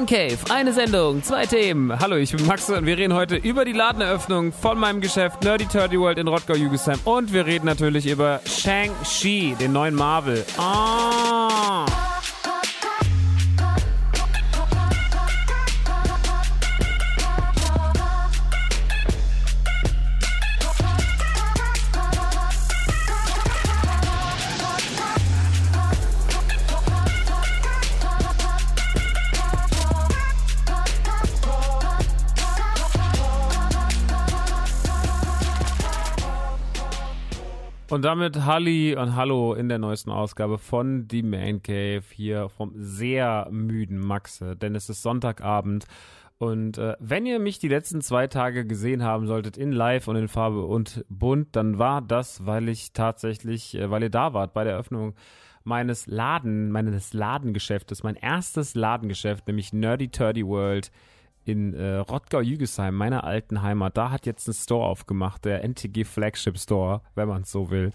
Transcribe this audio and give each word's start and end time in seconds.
Man 0.00 0.06
Cave, 0.06 0.38
eine 0.48 0.72
Sendung, 0.72 1.22
zwei 1.22 1.44
Themen. 1.44 2.00
Hallo, 2.00 2.16
ich 2.16 2.34
bin 2.34 2.46
Max 2.46 2.70
und 2.70 2.86
wir 2.86 2.96
reden 2.96 3.12
heute 3.12 3.36
über 3.36 3.66
die 3.66 3.74
Ladeneröffnung 3.74 4.50
von 4.50 4.78
meinem 4.78 5.02
Geschäft 5.02 5.44
Nerdy 5.44 5.66
Turdy 5.66 6.00
World 6.00 6.16
in 6.16 6.26
Rottgau, 6.26 6.54
Jügesheim. 6.54 6.98
Und 7.04 7.34
wir 7.34 7.44
reden 7.44 7.66
natürlich 7.66 8.06
über 8.06 8.40
Shang-Chi, 8.46 9.56
den 9.60 9.74
neuen 9.74 9.94
Marvel. 9.94 10.42
Ah. 10.56 12.09
Und 38.00 38.04
damit 38.06 38.46
Halli 38.46 38.96
und 38.96 39.14
Hallo 39.14 39.52
in 39.52 39.68
der 39.68 39.76
neuesten 39.76 40.08
Ausgabe 40.08 40.56
von 40.56 41.06
The 41.10 41.22
Man 41.22 41.62
Cave 41.62 42.00
hier 42.10 42.48
vom 42.48 42.72
sehr 42.74 43.46
müden 43.50 43.98
Maxe, 43.98 44.56
denn 44.56 44.74
es 44.74 44.88
ist 44.88 45.02
Sonntagabend 45.02 45.84
und 46.38 46.78
äh, 46.78 46.96
wenn 46.98 47.26
ihr 47.26 47.38
mich 47.38 47.58
die 47.58 47.68
letzten 47.68 48.00
zwei 48.00 48.26
Tage 48.26 48.64
gesehen 48.64 49.02
haben 49.02 49.26
solltet 49.26 49.58
in 49.58 49.70
Live 49.70 50.08
und 50.08 50.16
in 50.16 50.28
Farbe 50.28 50.64
und 50.64 51.04
Bunt, 51.10 51.54
dann 51.56 51.78
war 51.78 52.00
das, 52.00 52.46
weil 52.46 52.70
ich 52.70 52.94
tatsächlich, 52.94 53.74
äh, 53.74 53.90
weil 53.90 54.04
ihr 54.04 54.08
da 54.08 54.32
wart 54.32 54.54
bei 54.54 54.64
der 54.64 54.72
Eröffnung 54.72 55.14
meines 55.62 56.06
Laden, 56.06 56.70
meines 56.70 57.12
Ladengeschäftes, 57.12 58.02
mein 58.02 58.16
erstes 58.16 58.74
Ladengeschäft, 58.74 59.46
nämlich 59.46 59.74
Nerdy 59.74 60.08
Turdy 60.08 60.46
World 60.46 60.90
in 61.44 61.74
äh, 61.74 61.96
Rottgau-Jügesheim, 61.96 62.94
meiner 62.94 63.24
alten 63.24 63.62
Heimat, 63.62 63.96
da 63.96 64.10
hat 64.10 64.26
jetzt 64.26 64.46
ein 64.48 64.54
Store 64.54 64.86
aufgemacht, 64.86 65.44
der 65.44 65.64
NTG 65.64 66.04
Flagship 66.04 66.58
Store, 66.58 67.02
wenn 67.14 67.28
man 67.28 67.42
es 67.42 67.50
so 67.50 67.70
will. 67.70 67.92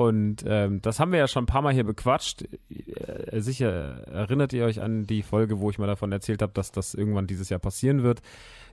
Und 0.00 0.44
ähm, 0.46 0.80
das 0.80 0.98
haben 0.98 1.12
wir 1.12 1.18
ja 1.18 1.28
schon 1.28 1.42
ein 1.42 1.46
paar 1.46 1.60
Mal 1.60 1.74
hier 1.74 1.84
bequatscht. 1.84 2.44
Äh, 2.70 3.40
sicher 3.40 4.06
erinnert 4.06 4.54
ihr 4.54 4.64
euch 4.64 4.80
an 4.80 5.06
die 5.06 5.22
Folge, 5.22 5.60
wo 5.60 5.68
ich 5.68 5.78
mal 5.78 5.86
davon 5.86 6.10
erzählt 6.10 6.40
habe, 6.40 6.54
dass 6.54 6.72
das 6.72 6.94
irgendwann 6.94 7.26
dieses 7.26 7.50
Jahr 7.50 7.60
passieren 7.60 8.02
wird. 8.02 8.22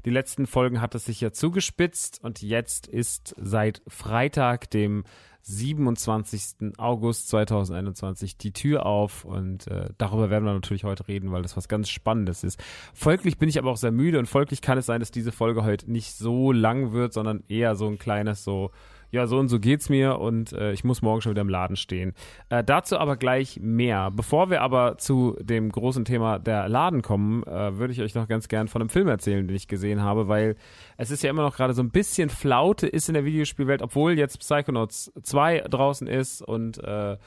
Die 0.05 0.09
letzten 0.09 0.47
Folgen 0.47 0.79
hat 0.79 0.95
es 0.95 1.03
sich 1.03 1.19
ja 1.19 1.33
zugespitzt 1.33 2.23
und 2.23 2.41
jetzt 2.41 2.87
ist 2.87 3.35
seit 3.37 3.81
Freitag, 3.87 4.69
dem 4.69 5.03
27. 5.47 6.73
August 6.77 7.29
2021 7.29 8.37
die 8.37 8.51
Tür 8.51 8.85
auf 8.85 9.23
und 9.23 9.67
äh, 9.67 9.89
darüber 9.97 10.29
werden 10.29 10.43
wir 10.43 10.53
natürlich 10.53 10.83
heute 10.83 11.07
reden, 11.07 11.31
weil 11.31 11.41
das 11.41 11.55
was 11.55 11.69
ganz 11.69 11.87
Spannendes 11.89 12.43
ist. 12.43 12.61
Folglich 12.93 13.37
bin 13.37 13.47
ich 13.47 13.57
aber 13.57 13.71
auch 13.71 13.77
sehr 13.77 13.91
müde 13.91 14.19
und 14.19 14.25
folglich 14.27 14.61
kann 14.61 14.77
es 14.77 14.85
sein, 14.85 14.99
dass 14.99 15.09
diese 15.09 15.31
Folge 15.31 15.63
heute 15.63 15.89
nicht 15.89 16.13
so 16.13 16.51
lang 16.51 16.91
wird, 16.91 17.13
sondern 17.13 17.43
eher 17.47 17.75
so 17.75 17.87
ein 17.87 17.97
kleines 17.97 18.43
so 18.43 18.71
ja, 19.11 19.27
so 19.27 19.37
und 19.37 19.47
so 19.47 19.59
geht's 19.59 19.89
mir 19.89 20.19
und 20.19 20.53
äh, 20.53 20.73
ich 20.73 20.83
muss 20.83 21.01
morgen 21.01 21.21
schon 21.21 21.31
wieder 21.31 21.41
im 21.41 21.49
Laden 21.49 21.75
stehen. 21.75 22.13
Äh, 22.49 22.63
dazu 22.63 22.97
aber 22.97 23.17
gleich 23.17 23.59
mehr. 23.61 24.11
Bevor 24.11 24.49
wir 24.49 24.61
aber 24.61 24.97
zu 24.97 25.37
dem 25.41 25.71
großen 25.71 26.05
Thema 26.05 26.39
der 26.39 26.67
Laden 26.67 27.01
kommen, 27.01 27.43
äh, 27.43 27.77
würde 27.77 27.93
ich 27.93 28.01
euch 28.01 28.15
noch 28.15 28.27
ganz 28.27 28.47
gern 28.47 28.67
von 28.67 28.81
einem 28.81 28.89
Film 28.89 29.07
erzählen, 29.07 29.47
den 29.47 29.55
ich 29.55 29.67
gesehen 29.67 30.01
habe, 30.01 30.27
weil 30.27 30.55
es 30.97 31.11
ist 31.11 31.23
ja 31.23 31.29
immer 31.29 31.43
noch 31.43 31.55
gerade 31.55 31.73
so 31.73 31.81
ein 31.81 31.91
bisschen 31.91 32.29
Flaute 32.29 32.87
ist 32.87 33.07
in 33.07 33.13
der 33.13 33.25
Videospielwelt, 33.25 33.81
obwohl 33.81 34.17
jetzt 34.17 34.39
Psychonauts 34.39 35.11
2 35.21 35.61
draußen 35.69 36.07
ist 36.07 36.41
und 36.41 36.83
äh, 36.83 37.17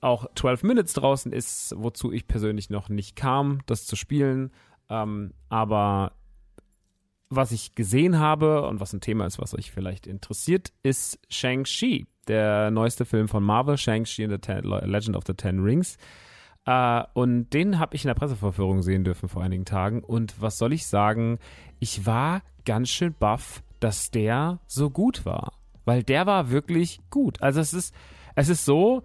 auch 0.00 0.26
12 0.34 0.64
Minutes 0.64 0.94
draußen 0.94 1.32
ist, 1.32 1.74
wozu 1.76 2.12
ich 2.12 2.26
persönlich 2.26 2.70
noch 2.70 2.88
nicht 2.88 3.16
kam, 3.16 3.60
das 3.66 3.86
zu 3.86 3.96
spielen. 3.96 4.50
Ähm, 4.90 5.32
aber 5.48 6.12
was 7.34 7.52
ich 7.52 7.74
gesehen 7.74 8.18
habe 8.18 8.66
und 8.66 8.80
was 8.80 8.92
ein 8.92 9.00
Thema 9.00 9.26
ist, 9.26 9.38
was 9.38 9.54
euch 9.54 9.70
vielleicht 9.70 10.06
interessiert, 10.06 10.72
ist 10.82 11.18
Shang-Chi. 11.28 12.06
der 12.28 12.70
neueste 12.70 13.04
Film 13.04 13.28
von 13.28 13.42
Marvel, 13.42 13.76
Shang-Chi 13.76 14.24
and 14.24 14.32
the 14.32 14.38
Ten, 14.38 14.64
Legend 14.64 15.16
of 15.16 15.24
the 15.26 15.34
Ten 15.34 15.60
Rings. 15.60 15.96
Äh, 16.66 17.02
und 17.14 17.50
den 17.50 17.78
habe 17.78 17.96
ich 17.96 18.04
in 18.04 18.08
der 18.08 18.14
Pressevorführung 18.14 18.82
sehen 18.82 19.04
dürfen 19.04 19.28
vor 19.28 19.42
einigen 19.42 19.64
Tagen. 19.64 20.02
Und 20.02 20.40
was 20.40 20.58
soll 20.58 20.72
ich 20.72 20.86
sagen? 20.86 21.38
Ich 21.80 22.06
war 22.06 22.42
ganz 22.64 22.90
schön 22.90 23.14
baff, 23.18 23.62
dass 23.80 24.10
der 24.10 24.60
so 24.66 24.90
gut 24.90 25.26
war. 25.26 25.54
Weil 25.84 26.04
der 26.04 26.26
war 26.26 26.50
wirklich 26.50 27.00
gut. 27.10 27.42
Also 27.42 27.60
es 27.60 27.74
ist, 27.74 27.94
es 28.36 28.48
ist 28.48 28.64
so, 28.64 29.02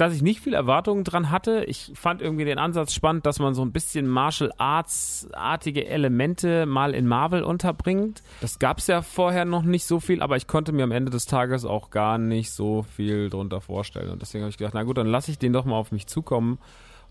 dass 0.00 0.14
ich 0.14 0.22
nicht 0.22 0.40
viel 0.40 0.54
Erwartungen 0.54 1.04
dran 1.04 1.30
hatte. 1.30 1.64
Ich 1.64 1.92
fand 1.94 2.22
irgendwie 2.22 2.46
den 2.46 2.58
Ansatz 2.58 2.94
spannend, 2.94 3.26
dass 3.26 3.38
man 3.38 3.54
so 3.54 3.60
ein 3.62 3.70
bisschen 3.70 4.06
Martial 4.06 4.50
Arts-artige 4.56 5.86
Elemente 5.86 6.64
mal 6.64 6.94
in 6.94 7.06
Marvel 7.06 7.42
unterbringt. 7.42 8.22
Das 8.40 8.58
gab 8.58 8.78
es 8.78 8.86
ja 8.86 9.02
vorher 9.02 9.44
noch 9.44 9.62
nicht 9.62 9.84
so 9.84 10.00
viel, 10.00 10.22
aber 10.22 10.36
ich 10.38 10.46
konnte 10.46 10.72
mir 10.72 10.84
am 10.84 10.92
Ende 10.92 11.10
des 11.10 11.26
Tages 11.26 11.66
auch 11.66 11.90
gar 11.90 12.16
nicht 12.16 12.50
so 12.50 12.82
viel 12.82 13.28
drunter 13.28 13.60
vorstellen. 13.60 14.10
Und 14.10 14.22
deswegen 14.22 14.44
habe 14.44 14.50
ich 14.50 14.56
gedacht, 14.56 14.72
na 14.72 14.84
gut, 14.84 14.96
dann 14.96 15.06
lasse 15.06 15.30
ich 15.30 15.38
den 15.38 15.52
doch 15.52 15.66
mal 15.66 15.76
auf 15.76 15.92
mich 15.92 16.06
zukommen. 16.06 16.58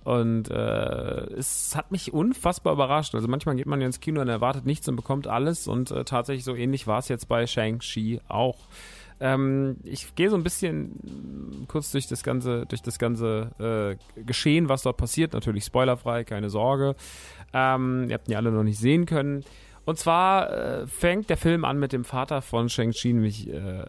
Und 0.04 0.50
äh, 0.50 1.34
es 1.34 1.76
hat 1.76 1.92
mich 1.92 2.12
unfassbar 2.12 2.74
überrascht. 2.74 3.14
Also 3.14 3.28
manchmal 3.28 3.56
geht 3.56 3.68
man 3.68 3.82
ja 3.82 3.86
ins 3.86 4.00
Kino 4.00 4.22
und 4.22 4.30
erwartet 4.30 4.66
nichts 4.66 4.88
und 4.90 4.96
bekommt 4.96 5.28
alles. 5.28 5.68
Und 5.68 5.92
äh, 5.92 6.06
tatsächlich 6.06 6.44
so 6.44 6.56
ähnlich 6.56 6.88
war 6.88 6.98
es 6.98 7.08
jetzt 7.08 7.28
bei 7.28 7.46
Shang-Chi 7.46 8.22
auch. 8.28 8.58
Ähm, 9.20 9.78
ich 9.84 10.16
gehe 10.16 10.30
so 10.30 10.36
ein 10.36 10.44
bisschen 10.44 11.66
kurz 11.68 11.92
durch 11.92 12.08
das 12.08 12.24
ganze, 12.24 12.66
durch 12.66 12.82
das 12.82 13.00
ganze 13.00 13.98
äh, 14.18 14.22
Geschehen, 14.24 14.70
was 14.70 14.84
dort 14.84 14.98
passiert. 14.98 15.34
Natürlich 15.34 15.66
spoilerfrei, 15.66 16.24
keine 16.24 16.50
Sorge. 16.50 16.96
Ähm, 17.54 18.06
ihr 18.08 18.14
habt 18.14 18.28
ihn 18.28 18.34
ja 18.34 18.38
alle 18.38 18.52
noch 18.52 18.64
nicht 18.64 18.80
sehen 18.80 19.06
können. 19.06 19.44
Und 19.86 19.98
zwar 19.98 20.52
äh, 20.52 20.88
fängt 20.88 21.30
der 21.30 21.38
Film 21.38 21.66
an 21.66 21.80
mit 21.80 21.94
dem 21.94 22.04
Vater 22.04 22.42
von 22.44 22.70
Shang-Chi, 22.70 23.14
nämlich 23.14 23.50
äh, 23.50 23.84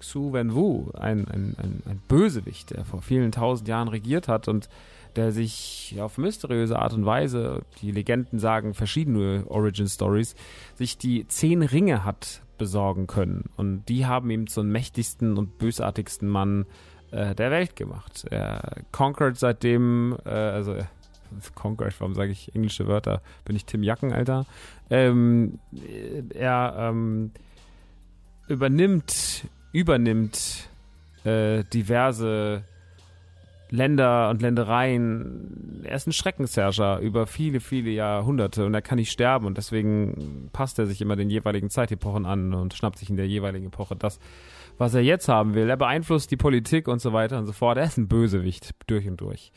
Xu 0.00 0.32
Wenwu, 0.32 0.90
ein, 0.92 1.26
ein, 1.28 1.56
ein, 1.56 1.82
ein 1.88 2.02
Bösewicht, 2.08 2.70
der 2.70 2.84
vor 2.84 3.00
vielen 3.00 3.32
tausend 3.32 3.66
Jahren 3.66 3.88
regiert 3.88 4.28
hat 4.28 4.48
und 4.48 4.68
der 5.16 5.32
sich 5.32 5.96
auf 5.98 6.18
mysteriöse 6.18 6.78
Art 6.78 6.92
und 6.92 7.06
Weise, 7.06 7.62
die 7.80 7.90
Legenden 7.90 8.38
sagen 8.38 8.74
verschiedene 8.74 9.44
Origin 9.48 9.88
Stories, 9.88 10.34
sich 10.74 10.98
die 10.98 11.26
zehn 11.26 11.62
Ringe 11.62 12.04
hat 12.04 12.42
besorgen 12.58 13.06
können. 13.06 13.50
Und 13.56 13.86
die 13.88 14.06
haben 14.06 14.30
ihm 14.30 14.46
zum 14.46 14.68
mächtigsten 14.68 15.38
und 15.38 15.58
bösartigsten 15.58 16.28
Mann 16.28 16.66
äh, 17.10 17.34
der 17.34 17.50
Welt 17.50 17.76
gemacht. 17.76 18.26
Er 18.30 18.82
conquered 18.92 19.38
seitdem, 19.38 20.16
äh, 20.24 20.30
also 20.30 20.74
äh, 20.74 20.84
conquered, 21.54 21.94
warum 22.00 22.14
sage 22.14 22.32
ich 22.32 22.54
englische 22.54 22.86
Wörter? 22.86 23.22
Bin 23.44 23.56
ich 23.56 23.64
Tim 23.64 23.82
Jacken, 23.82 24.12
Alter? 24.12 24.46
Ähm, 24.90 25.58
er 26.34 26.74
ähm, 26.78 27.32
übernimmt, 28.48 29.46
übernimmt 29.72 30.68
äh, 31.24 31.64
diverse 31.64 32.62
Länder 33.70 34.30
und 34.30 34.42
Ländereien. 34.42 35.82
Er 35.84 35.96
ist 35.96 36.06
ein 36.06 36.12
Schreckensherrscher 36.12 37.00
über 37.00 37.26
viele, 37.26 37.60
viele 37.60 37.90
Jahrhunderte 37.90 38.64
und 38.64 38.74
er 38.74 38.82
kann 38.82 38.96
nicht 38.96 39.10
sterben 39.10 39.46
und 39.46 39.56
deswegen 39.56 40.50
passt 40.52 40.78
er 40.78 40.86
sich 40.86 41.00
immer 41.00 41.16
den 41.16 41.30
jeweiligen 41.30 41.70
Zeitepochen 41.70 42.26
an 42.26 42.54
und 42.54 42.74
schnappt 42.74 42.98
sich 42.98 43.10
in 43.10 43.16
der 43.16 43.26
jeweiligen 43.26 43.66
Epoche 43.66 43.96
das, 43.96 44.18
was 44.78 44.94
er 44.94 45.02
jetzt 45.02 45.28
haben 45.28 45.54
will. 45.54 45.68
Er 45.68 45.76
beeinflusst 45.76 46.30
die 46.30 46.36
Politik 46.36 46.88
und 46.88 47.00
so 47.00 47.12
weiter 47.12 47.38
und 47.38 47.46
so 47.46 47.52
fort. 47.52 47.78
Er 47.78 47.84
ist 47.84 47.98
ein 47.98 48.08
Bösewicht 48.08 48.70
durch 48.86 49.08
und 49.08 49.20
durch. 49.20 49.52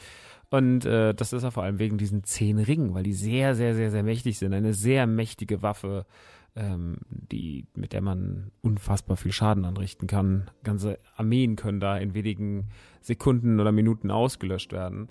Und 0.51 0.85
äh, 0.85 1.13
das 1.13 1.31
ist 1.31 1.43
er 1.43 1.51
vor 1.51 1.63
allem 1.63 1.77
wegen 1.77 1.97
diesen 1.97 2.23
zehn 2.23 2.57
Ringen, 2.57 2.93
weil 2.95 3.03
die 3.03 3.13
sehr, 3.13 3.53
sehr, 3.53 3.75
sehr, 3.75 3.91
sehr 3.91 4.03
mächtig 4.03 4.39
sind. 4.39 4.53
Eine 4.53 4.73
sehr 4.73 5.05
mächtige 5.05 5.61
Waffe 5.61 6.05
ähm, 6.55 6.97
die, 7.09 7.65
mit 7.75 7.93
der 7.93 8.01
man 8.01 8.51
unfassbar 8.61 9.17
viel 9.17 9.31
Schaden 9.31 9.65
anrichten 9.65 10.07
kann. 10.07 10.49
Ganze 10.63 10.99
Armeen 11.15 11.55
können 11.55 11.79
da 11.79 11.97
in 11.97 12.13
wenigen 12.13 12.69
Sekunden 13.01 13.59
oder 13.59 13.71
Minuten 13.71 14.11
ausgelöscht 14.11 14.71
werden. 14.71 15.07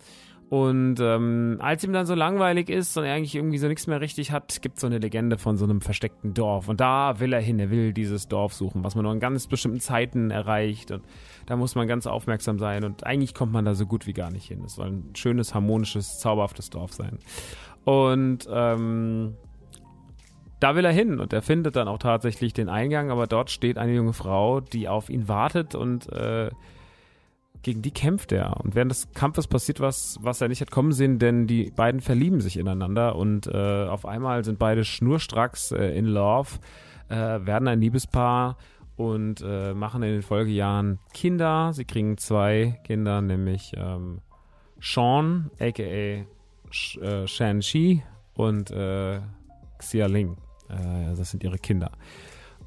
Und 0.51 0.99
ähm, 1.01 1.59
als 1.61 1.85
ihm 1.85 1.93
dann 1.93 2.07
so 2.07 2.15
langweilig 2.15 2.71
ist 2.71 2.97
und 2.97 3.05
er 3.05 3.15
eigentlich 3.15 3.35
irgendwie 3.35 3.59
so 3.59 3.69
nichts 3.69 3.87
mehr 3.87 4.01
richtig 4.01 4.33
hat, 4.33 4.63
gibt 4.63 4.77
es 4.77 4.81
so 4.81 4.87
eine 4.87 4.99
Legende 4.99 5.37
von 5.37 5.59
so 5.59 5.65
einem 5.65 5.83
versteckten 5.83 6.33
Dorf. 6.33 6.69
Und 6.69 6.81
da 6.81 7.21
will 7.21 7.35
er 7.35 7.41
hin, 7.41 7.59
er 7.59 7.71
will 7.71 7.93
dieses 7.93 8.29
Dorf 8.29 8.55
suchen, 8.55 8.83
was 8.83 8.95
man 8.95 9.05
nur 9.05 9.13
in 9.13 9.21
ganz 9.21 9.47
bestimmten 9.47 9.81
Zeiten 9.81 10.31
erreicht. 10.31 10.91
Und 10.91 11.05
da 11.45 11.57
muss 11.57 11.75
man 11.75 11.87
ganz 11.87 12.07
aufmerksam 12.07 12.59
sein. 12.59 12.85
Und 12.85 13.05
eigentlich 13.05 13.35
kommt 13.35 13.53
man 13.53 13.67
da 13.67 13.75
so 13.75 13.85
gut 13.85 14.07
wie 14.07 14.15
gar 14.15 14.31
nicht 14.31 14.47
hin. 14.47 14.63
Es 14.65 14.77
soll 14.77 14.87
ein 14.87 15.11
schönes, 15.15 15.53
harmonisches, 15.53 16.19
zauberhaftes 16.19 16.71
Dorf 16.71 16.95
sein. 16.95 17.19
Und 17.85 18.49
ähm, 18.51 19.35
da 20.61 20.75
will 20.75 20.85
er 20.85 20.93
hin 20.93 21.21
und 21.21 21.33
er 21.33 21.43
findet 21.43 21.77
dann 21.77 21.89
auch 21.89 21.99
tatsächlich 21.99 22.53
den 22.53 22.69
Eingang, 22.69 23.11
aber 23.11 23.27
dort 23.27 23.51
steht 23.51 23.79
eine 23.79 23.93
junge 23.93 24.13
Frau, 24.13 24.61
die 24.61 24.89
auf 24.89 25.09
ihn 25.09 25.29
wartet 25.29 25.75
und 25.75 26.13
äh, 26.13 26.51
gegen 27.63 27.83
die 27.83 27.91
kämpft 27.91 28.33
er. 28.33 28.61
Und 28.61 28.75
während 28.75 28.91
des 28.91 29.13
Kampfes 29.13 29.47
passiert 29.47 29.81
was, 29.81 30.19
was 30.21 30.41
er 30.41 30.49
nicht 30.49 30.61
hat 30.61 30.71
kommen 30.71 30.93
sehen, 30.93 31.19
denn 31.19 31.47
die 31.47 31.71
beiden 31.71 32.01
verlieben 32.01 32.41
sich 32.41 32.57
ineinander 32.57 33.17
und 33.17 33.47
äh, 33.47 33.87
auf 33.87 34.07
einmal 34.07 34.45
sind 34.45 34.59
beide 34.59 34.85
schnurstracks 34.85 35.73
äh, 35.73 35.97
in 35.97 36.07
Love, 36.07 36.59
äh, 37.09 37.15
werden 37.15 37.69
ein 37.69 37.81
Liebespaar 37.81 38.57
und 38.97 39.43
äh, 39.47 39.75
machen 39.75 40.03
in 40.03 40.13
den 40.13 40.23
Folgejahren 40.23 40.99
Kinder. 41.15 41.73
Sie 41.73 41.85
kriegen 41.85 42.19
zwei 42.19 42.81
Kinder, 42.85 43.21
nämlich 43.23 43.73
ähm, 43.77 44.21
Sean, 44.81 45.51
aka 45.61 46.25
Sh 46.71 46.99
äh, 46.99 47.27
Shan-Chi 47.27 48.03
und 48.35 48.71
äh, 48.71 49.21
Xia 49.79 50.07
Ling. 50.07 50.37
Äh, 50.69 51.17
das 51.17 51.31
sind 51.31 51.45
ihre 51.45 51.59
Kinder. 51.59 51.93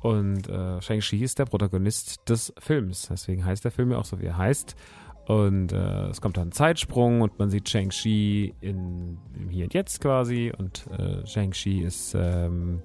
Und 0.02 0.50
äh, 0.50 0.82
Shang-Chi 0.82 1.24
ist 1.24 1.40
der 1.40 1.46
Protagonist 1.46 2.28
des 2.28 2.54
Films. 2.58 3.08
Deswegen 3.10 3.46
heißt 3.46 3.64
der 3.64 3.72
Film 3.72 3.92
ja 3.92 3.98
auch 3.98 4.06
so, 4.06 4.20
wie 4.20 4.26
er 4.26 4.38
heißt. 4.38 4.76
Und 5.28 5.72
äh, 5.72 6.08
es 6.08 6.20
kommt 6.20 6.38
dann 6.38 6.50
ein 6.50 6.52
Zeitsprung 6.52 7.22
und 7.22 7.38
man 7.38 7.50
sieht 7.52 7.70
Shang-Chi 7.70 8.56
in, 8.62 9.18
im 9.38 9.50
Hier 9.50 9.66
und 9.66 9.74
Jetzt 9.74 10.02
quasi. 10.02 10.52
Und 10.58 10.88
äh, 10.98 11.26
Shang-Chi 11.26 11.84
ist 11.84 12.16
ähm, 12.16 12.82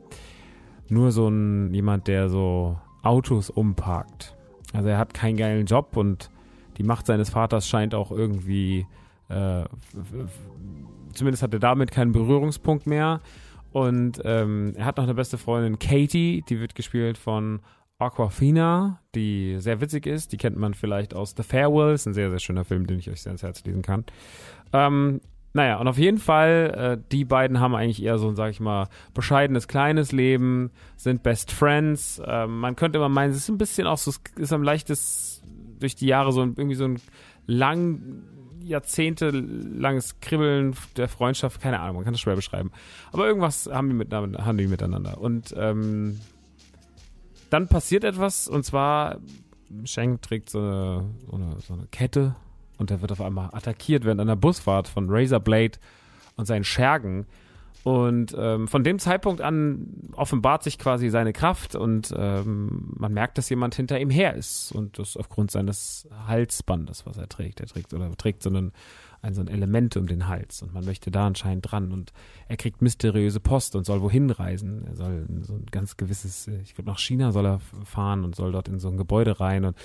nur 0.89 1.11
so 1.11 1.29
ein 1.29 1.73
jemand, 1.73 2.07
der 2.07 2.29
so 2.29 2.79
Autos 3.03 3.49
umparkt. 3.51 4.37
Also 4.73 4.89
er 4.89 4.99
hat 4.99 5.15
keinen 5.15 5.37
geilen 5.37 5.67
Job 5.67 5.97
und 5.97 6.31
die 6.77 6.83
Macht 6.83 7.07
seines 7.07 7.31
Vaters 7.31 7.67
scheint 7.67 7.95
auch 7.95 8.11
irgendwie, 8.11 8.87
äh, 9.29 9.65
zumindest 11.15 11.43
hat 11.43 11.55
er 11.55 11.61
damit 11.61 11.91
keinen 11.91 12.13
Berührungspunkt 12.13 12.87
mehr. 12.87 13.23
Und 13.77 14.23
ähm, 14.25 14.73
er 14.75 14.87
hat 14.87 14.97
noch 14.97 15.05
eine 15.05 15.13
beste 15.13 15.37
Freundin, 15.37 15.79
Katie, 15.79 16.43
die 16.49 16.61
wird 16.61 16.75
gespielt 16.75 17.19
von 17.19 17.61
Aquafina, 17.99 19.03
die 19.15 19.57
sehr 19.59 19.83
witzig 19.83 20.07
ist. 20.07 20.33
Die 20.33 20.39
kennt 20.39 20.57
man 20.57 20.73
vielleicht 20.73 21.13
aus 21.13 21.35
The 21.37 21.43
Farewell. 21.43 21.93
Ist 21.93 22.07
ein 22.07 22.15
sehr, 22.15 22.31
sehr 22.31 22.39
schöner 22.39 22.65
Film, 22.65 22.87
den 22.87 22.99
ich 22.99 23.11
euch 23.11 23.21
sehr 23.21 23.33
ans 23.33 23.43
Herz 23.43 23.63
lesen 23.67 23.83
kann. 23.83 24.07
Ähm, 24.73 25.21
naja, 25.53 25.79
und 25.79 25.89
auf 25.89 25.99
jeden 25.99 26.17
Fall, 26.17 26.97
äh, 26.99 27.05
die 27.13 27.27
beiden 27.27 27.61
haben 27.61 27.75
eigentlich 27.75 28.03
eher 28.03 28.17
so 28.17 28.29
ein, 28.29 28.35
sag 28.35 28.51
ich 28.51 28.61
mal, 28.61 28.89
bescheidenes, 29.13 29.69
kleines 29.69 30.11
Leben, 30.11 30.71
sind 30.97 31.23
Best 31.23 31.53
Friends. 31.53 32.19
Ähm, 32.27 32.61
man 32.61 32.77
könnte 32.77 32.97
immer 32.97 33.11
meinen, 33.11 33.33
es 33.33 33.37
ist 33.37 33.51
ein 33.51 33.59
bisschen 33.59 33.87
auch 33.87 33.99
so, 33.99 34.11
ist 34.39 34.55
am 34.55 34.63
leichtesten 34.63 35.79
durch 35.81 35.95
die 35.97 36.07
Jahre 36.07 36.33
so 36.33 36.41
ein, 36.41 36.55
irgendwie 36.57 36.77
so 36.77 36.87
ein 36.87 36.99
lang 37.47 38.23
jahrzehntelanges 38.67 40.21
Kribbeln 40.21 40.75
der 40.97 41.09
Freundschaft, 41.09 41.61
keine 41.61 41.81
Ahnung, 41.81 41.97
man 41.97 42.05
kann 42.05 42.15
das 42.15 42.21
schwer 42.21 42.37
beschreiben. 42.37 42.71
Aber 43.13 43.27
irgendwas 43.27 43.69
haben 43.73 43.89
die, 43.89 43.95
mit, 43.95 44.13
haben 44.13 44.57
die 44.59 44.67
miteinander. 44.67 45.19
Und 45.19 45.55
ähm, 45.57 46.21
dann 47.51 47.69
passiert 47.69 48.05
etwas, 48.05 48.49
und 48.49 48.65
zwar 48.65 49.19
Shang 49.85 50.21
trägt 50.21 50.51
so 50.51 50.59
eine, 50.59 51.57
so 51.61 51.75
eine 51.75 51.87
Kette 51.91 52.35
und 52.79 52.91
er 52.91 53.01
wird 53.01 53.13
auf 53.13 53.21
einmal 53.21 53.51
attackiert 53.53 54.05
während 54.05 54.21
einer 54.21 54.37
Busfahrt 54.37 54.89
von 54.89 55.07
Razorblade 55.09 55.79
und 56.37 56.47
seinen 56.47 56.65
Schergen. 56.65 57.27
Und 57.87 58.35
ähm, 58.37 58.67
von 58.67 58.83
dem 58.83 58.99
Zeitpunkt 58.99 59.41
an 59.41 60.11
offenbart 60.15 60.65
sich 60.65 60.77
quasi 60.77 61.09
seine 61.09 61.33
Kraft 61.33 61.77
und 61.77 62.13
ähm, 62.19 62.93
man 62.97 63.15
merkt, 63.15 63.39
dass 63.39 63.49
jemand 63.49 63.77
hinter 63.77 64.01
ihm 64.01 64.11
her 64.11 64.35
ist. 64.35 64.73
Und 64.73 64.99
das 64.99 65.17
aufgrund 65.17 65.53
seines 65.53 66.09
Halsbandes, 66.27 67.07
was 67.07 67.17
er 67.17 67.29
trägt. 67.29 67.61
Er 67.61 67.67
trägt 67.67 67.95
oder 67.95 68.11
trägt 68.17 68.43
so 68.43 68.51
ein, 68.51 68.73
ein, 69.23 69.35
so 69.35 69.41
ein 69.41 69.47
Element 69.47 69.97
um 69.97 70.09
den 70.09 70.27
Hals 70.27 70.63
und 70.63 70.75
man 70.75 70.85
möchte 70.85 71.13
da 71.13 71.29
anscheinend 71.29 71.71
dran. 71.71 71.93
Und 71.93 72.13
er 72.49 72.57
kriegt 72.57 72.83
mysteriöse 72.83 73.39
Post 73.39 73.77
und 73.77 73.87
soll 73.87 74.03
wohin 74.03 74.31
reisen. 74.31 74.85
Er 74.89 74.97
soll 74.97 75.25
so 75.43 75.55
ein 75.55 75.67
ganz 75.71 75.97
gewisses, 75.97 76.49
ich 76.49 76.75
glaube 76.75 76.91
nach 76.91 76.99
China 76.99 77.31
soll 77.31 77.47
er 77.47 77.61
fahren 77.85 78.25
und 78.25 78.35
soll 78.35 78.51
dort 78.51 78.67
in 78.67 78.81
so 78.81 78.89
ein 78.89 78.97
Gebäude 78.97 79.39
rein 79.39 79.65
und 79.65 79.77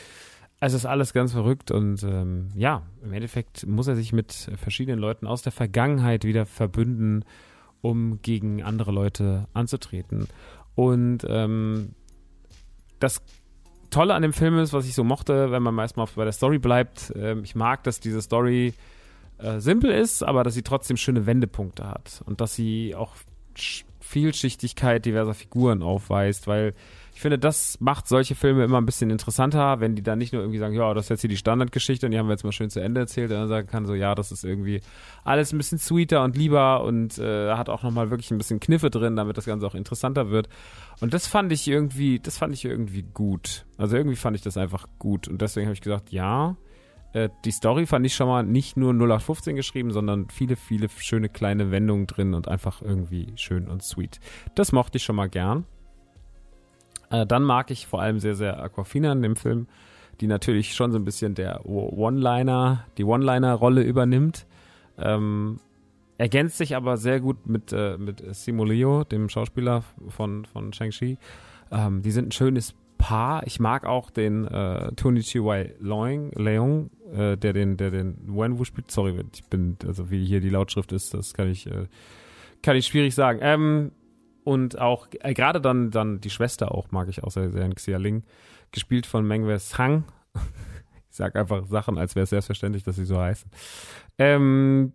es 0.60 0.74
ist 0.74 0.88
alles 0.88 1.14
ganz 1.14 1.34
verrückt 1.34 1.70
und 1.70 2.02
ähm, 2.02 2.50
ja, 2.56 2.82
im 3.04 3.14
Endeffekt 3.14 3.68
muss 3.68 3.88
er 3.88 3.96
sich 3.96 4.12
mit 4.12 4.32
verschiedenen 4.58 5.00
Leuten 5.00 5.28
aus 5.28 5.44
der 5.44 5.52
Vergangenheit 5.52 6.24
wieder 6.24 6.48
verbünden 6.48 7.26
um 7.82 8.22
gegen 8.22 8.64
andere 8.64 8.92
Leute 8.92 9.48
anzutreten. 9.54 10.28
Und 10.76 11.26
ähm, 11.28 11.96
das 13.00 13.22
Tolle 13.90 14.14
an 14.14 14.22
dem 14.22 14.34
Film 14.34 14.58
ist, 14.58 14.74
was 14.74 14.88
ich 14.88 14.94
so 14.94 15.04
mochte, 15.04 15.52
wenn 15.52 15.64
man 15.64 15.76
meistens 15.76 16.12
bei 16.12 16.24
der 16.24 16.34
Story 16.34 16.60
bleibt, 16.60 17.12
äh, 17.16 17.38
ich 17.40 17.56
mag, 17.56 17.84
dass 17.84 18.00
diese 18.00 18.22
Story 18.22 18.74
äh, 19.38 19.60
simpel 19.60 19.92
ist, 19.92 20.24
aber 20.24 20.44
dass 20.44 20.54
sie 20.54 20.64
trotzdem 20.64 20.98
schöne 20.98 21.26
Wendepunkte 21.26 21.88
hat 21.88 22.24
und 22.26 22.42
dass 22.42 22.56
sie 22.56 22.96
auch 22.96 23.16
Vielschichtigkeit 24.00 25.06
diverser 25.06 25.34
Figuren 25.34 25.84
aufweist, 25.84 26.48
weil 26.48 26.74
Ich 27.14 27.22
finde, 27.22 27.38
das 27.38 27.80
macht 27.80 28.08
solche 28.08 28.36
Filme 28.36 28.64
immer 28.64 28.80
ein 28.80 28.86
bisschen 28.86 29.10
interessanter, 29.10 29.80
wenn 29.80 29.96
die 29.96 30.02
dann 30.02 30.18
nicht 30.18 30.34
nur 30.34 30.42
irgendwie 30.42 30.60
sagen, 30.60 30.74
ja, 30.74 30.94
das 30.94 31.06
ist 31.06 31.10
jetzt 31.10 31.22
hier 31.22 31.30
die 31.30 31.38
Standardgeschichte 31.38 32.06
und 32.06 32.12
die 32.12 32.18
haben 32.18 32.28
wir 32.28 32.34
jetzt 32.34 32.44
mal 32.44 32.52
schön 32.52 32.70
zu 32.70 32.80
Ende 32.80 33.02
erzählt, 33.02 33.32
und 33.32 33.38
dann 33.38 33.48
sagen 33.48 33.68
kann 33.68 33.86
so, 33.86 33.94
ja, 33.94 34.16
das 34.16 34.32
ist 34.32 34.44
irgendwie 34.44 34.82
alles 35.24 35.52
ein 35.52 35.58
bisschen 35.58 35.78
sweeter 35.78 36.24
und 36.24 36.38
lieber 36.38 36.84
und 36.84 37.18
äh, 37.18 37.54
hat 37.54 37.70
auch 37.70 37.84
nochmal 37.84 38.10
wirklich 38.10 38.32
ein 38.32 38.38
bisschen 38.38 38.60
Kniffe 38.60 38.90
drin, 38.90 39.16
damit 39.16 39.38
das 39.38 39.46
Ganze 39.46 39.68
auch 39.68 39.76
interessanter 39.76 40.30
wird. 40.30 40.48
Und 41.02 41.14
das 41.14 41.28
fand 41.28 41.52
ich 41.52 41.68
irgendwie, 41.68 42.20
das 42.20 42.38
fand 42.38 42.54
ich 42.54 42.64
irgendwie 42.66 43.04
gut. 43.04 43.66
Also 43.78 43.98
irgendwie 43.98 44.16
fand 44.16 44.36
ich 44.36 44.42
das 44.42 44.58
einfach 44.58 44.88
gut 44.98 45.28
und 45.28 45.42
deswegen 45.42 45.68
habe 45.68 45.74
ich 45.74 45.82
gesagt, 45.82 46.12
ja, 46.12 46.56
äh, 47.14 47.30
die 47.46 47.52
Story 47.52 47.86
fand 47.86 48.06
ich 48.06 48.16
schon 48.16 48.28
mal 48.28 48.44
nicht 48.44 48.78
nur 48.78 48.94
0815 48.94 49.56
geschrieben, 49.56 49.92
sondern 49.92 50.30
viele, 50.30 50.56
viele 50.56 50.88
schöne 50.90 51.30
kleine 51.30 51.72
Wendungen 51.72 52.08
drin 52.08 52.34
und 52.34 52.48
einfach 52.48 52.82
irgendwie 52.82 53.34
schön 53.36 53.68
und 53.68 53.84
sweet. 53.84 54.20
Das 54.56 54.72
mochte 54.72 54.98
ich 54.98 55.04
schon 55.04 55.16
mal 55.16 55.30
gern. 55.30 55.66
Äh, 57.12 57.26
dann 57.26 57.44
mag 57.44 57.70
ich 57.70 57.86
vor 57.86 58.02
allem 58.02 58.20
sehr, 58.20 58.36
sehr 58.36 58.62
Aquafina 58.62 59.12
in 59.12 59.22
dem 59.22 59.36
Film, 59.36 59.68
die 60.20 60.28
natürlich 60.28 60.74
schon 60.74 60.92
so 60.92 60.98
ein 60.98 61.06
bisschen 61.06 61.36
der 61.36 61.66
One-Liner, 61.68 62.86
die 62.98 63.04
One-Liner-Rolle 63.04 63.84
übernimmt. 63.84 64.48
Ähm, 64.98 65.60
ergänzt 66.18 66.58
sich 66.58 66.76
aber 66.76 66.98
sehr 66.98 67.20
gut 67.20 67.48
mit, 67.48 67.74
äh, 67.74 67.98
mit 67.98 68.24
Simulio, 68.36 69.04
dem 69.04 69.30
Schauspieler 69.30 69.84
von, 70.10 70.46
von 70.46 70.72
Shang-Chi. 70.74 71.18
Ähm, 71.72 72.02
die 72.02 72.12
sind 72.12 72.30
ein 72.30 72.32
schönes 72.32 72.76
Paar. 72.98 73.46
Ich 73.48 73.60
mag 73.60 73.86
auch 73.86 74.12
den 74.12 74.46
äh, 74.46 74.92
Tony 74.94 75.22
Chiwai 75.22 75.74
Leung, 75.80 76.92
äh, 77.12 77.36
der 77.36 77.54
den, 77.54 77.76
der 77.78 77.90
den 77.90 78.16
Wenwu 78.28 78.64
spielt. 78.64 78.92
Sorry, 78.92 79.20
ich 79.34 79.44
bin, 79.46 79.78
also 79.86 80.12
wie 80.12 80.24
hier 80.24 80.40
die 80.40 80.50
Lautschrift 80.50 80.92
ist, 80.92 81.14
das 81.16 81.34
kann 81.34 81.50
ich, 81.50 81.66
äh, 81.66 81.88
kann 82.62 82.76
ich 82.76 82.86
schwierig 82.86 83.16
sagen. 83.16 83.40
Ähm, 83.42 83.92
und 84.44 84.80
auch 84.80 85.08
äh, 85.20 85.34
gerade 85.34 85.62
dann, 85.62 85.92
dann 85.92 86.22
die 86.22 86.30
Schwester 86.30 86.74
auch 86.74 86.92
mag 86.92 87.10
ich 87.10 87.24
auch 87.24 87.32
sehr, 87.32 87.52
sehr 87.52 87.70
Xia 87.70 87.98
Ling, 87.98 88.24
gespielt 88.72 89.06
von 89.06 89.26
Mengwe 89.26 89.60
Sang. 89.60 90.06
ich 91.10 91.16
sag 91.18 91.36
einfach 91.36 91.66
Sachen, 91.68 91.98
als 91.98 92.16
wäre 92.16 92.24
es 92.24 92.30
selbstverständlich, 92.32 92.84
dass 92.84 92.96
sie 92.96 93.06
so 93.06 93.20
heißen. 93.20 93.50
Ähm, 94.18 94.94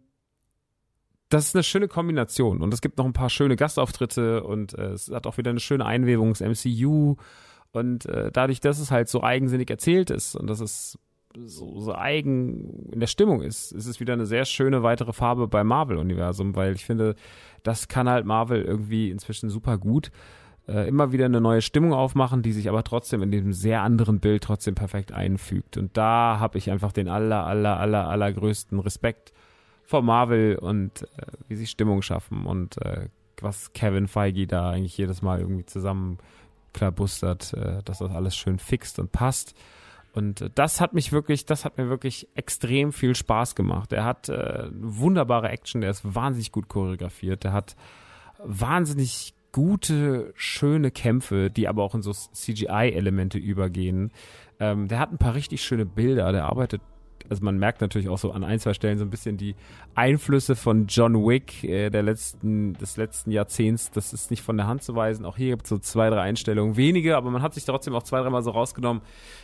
das 1.29 1.49
ist 1.49 1.57
eine 1.57 1.65
schöne 1.65 1.89
Kombination 1.89 2.63
und 2.63 2.73
es 2.73 2.81
gibt 2.81 2.99
noch 2.99 3.05
ein 3.05 3.13
paar 3.13 3.31
schöne 3.31 3.57
Gastauftritte 3.57 4.45
und 4.45 4.75
äh, 4.75 4.93
es 4.93 5.11
hat 5.11 5.27
auch 5.27 5.39
wieder 5.39 5.51
eine 5.51 5.61
schöne 5.61 5.85
Einwebung 5.85 6.35
ins 6.35 6.41
MCU 6.41 7.17
und 7.73 8.07
äh, 8.07 8.31
dadurch, 8.33 8.61
dass 8.61 8.79
es 8.79 8.91
halt 8.91 9.09
so 9.09 9.23
eigensinnig 9.23 9.69
erzählt 9.69 10.11
ist 10.11 10.37
und 10.37 10.47
dass 10.47 10.61
es 10.61 10.99
so, 11.45 11.81
so 11.81 11.95
eigen 11.95 12.91
in 12.93 13.01
der 13.01 13.07
Stimmung 13.07 13.43
ist, 13.43 13.73
ist 13.73 13.87
es 13.87 14.01
wieder 14.01 14.15
eine 14.15 14.27
sehr 14.27 14.45
schöne 14.45 14.83
weitere 14.83 15.13
Farbe 15.13 15.49
beim 15.49 15.67
Marvel-Universum, 15.67 16.57
weil 16.57 16.75
ich 16.75 16.85
finde, 16.85 17.15
das 17.63 17.89
kann 17.89 18.09
halt 18.09 18.27
Marvel 18.27 18.63
irgendwie 18.63 19.11
inzwischen 19.11 19.51
super 19.51 19.79
gut. 19.79 20.11
Äh, 20.69 20.89
immer 20.89 21.13
wieder 21.13 21.27
eine 21.27 21.41
neue 21.41 21.63
Stimmung 21.63 21.93
aufmachen, 21.93 22.43
die 22.43 22.53
sich 22.53 22.69
aber 22.69 22.83
trotzdem 22.83 23.23
in 23.23 23.31
diesem 23.31 23.53
sehr 23.53 23.83
anderen 23.83 24.19
Bild 24.19 24.43
trotzdem 24.43 24.75
perfekt 24.75 25.13
einfügt. 25.13 25.77
Und 25.77 25.97
da 25.97 26.39
habe 26.41 26.59
ich 26.59 26.71
einfach 26.71 26.93
den 26.93 27.09
aller, 27.09 27.47
aller, 27.47 27.79
aller, 27.79 28.09
allergrößten 28.09 28.81
Respekt 28.81 29.33
vor 29.85 30.03
Marvel 30.03 30.57
und 30.57 31.03
äh, 31.03 31.27
wie 31.49 31.55
sie 31.55 31.67
Stimmung 31.67 32.03
schaffen 32.03 32.47
und 32.47 32.83
äh, 32.83 33.09
was 33.41 33.73
Kevin 33.75 34.09
Feige 34.09 34.47
da 34.47 34.71
eigentlich 34.71 34.99
jedes 34.99 35.23
Mal 35.23 35.41
irgendwie 35.41 35.67
zusammen 35.67 36.19
klabustert, 36.73 37.53
äh, 37.55 37.83
dass 37.85 37.99
das 37.99 38.11
alles 38.11 38.37
schön 38.37 38.59
fixt 38.59 38.99
und 38.99 39.13
passt. 39.13 39.55
Und 40.17 40.41
äh, 40.41 40.51
das 40.53 40.81
hat 40.81 40.95
mich 40.95 41.13
wirklich, 41.13 41.45
das 41.45 41.65
hat 41.65 41.77
mir 41.77 41.91
wirklich 41.91 42.27
extrem 42.35 42.93
viel 42.93 43.15
Spaß 43.15 43.55
gemacht. 43.55 43.93
Er 43.93 44.05
hat 44.05 44.31
äh, 44.31 44.69
wunderbare 44.73 45.51
Action, 45.51 45.83
der 45.83 45.91
ist 45.91 46.15
wahnsinnig 46.15 46.53
gut 46.53 46.69
choreografiert, 46.69 47.45
der 47.45 47.53
hat 47.53 47.77
wahnsinnig 48.43 49.35
gute, 49.53 50.33
schöne 50.35 50.91
Kämpfe, 50.91 51.51
die 51.51 51.69
aber 51.69 51.83
auch 51.83 51.95
in 51.95 52.03
so 52.03 52.13
CGI-Elemente 52.13 53.39
übergehen. 53.39 54.11
Ähm, 54.59 54.89
der 54.89 54.99
hat 54.99 55.13
ein 55.13 55.19
paar 55.19 55.35
richtig 55.35 55.63
schöne 55.63 55.85
Bilder, 55.85 56.33
der 56.33 56.47
arbeitet 56.47 56.81
also 57.31 57.45
man 57.45 57.59
merkt 57.59 57.81
natürlich 57.81 58.09
auch 58.09 58.19
so 58.19 58.33
an 58.33 58.45
ein, 58.45 58.59
zwei 58.59 58.75
Stellen 58.75 58.99
so 58.99 59.05
ein 59.05 59.11
bisschen 59.11 59.37
die 59.37 59.55
Einflüsse 59.95 60.57
von 60.57 60.87
John 60.87 61.15
Wick 61.15 61.65
äh, 61.65 61.91
der 61.91 62.03
letzten, 62.03 62.75
des 62.75 62.97
letzten 62.97 63.31
Jahrzehnts. 63.31 63.91
Das 63.91 64.13
ist 64.13 64.31
nicht 64.31 64.43
von 64.43 64.57
der 64.57 64.67
Hand 64.67 64.83
zu 64.83 64.95
weisen. 64.95 65.25
Auch 65.25 65.37
hier 65.37 65.51
gibt 65.51 65.65
es 65.65 65.71
so 65.71 65.79
zwei, 65.79 66.11
drei 66.11 66.23
Einstellungen. 66.23 66.77
Wenige, 66.77 67.17
aber 67.17 67.31
man 67.31 67.43
hat 67.43 67.55
sich 67.55 67.65
trotzdem 67.65 67.95
auch 67.95 68.03
zwei, 68.03 68.21
dreimal 68.21 68.43
so 68.43 68.51
rausgenommen, 68.51 69.03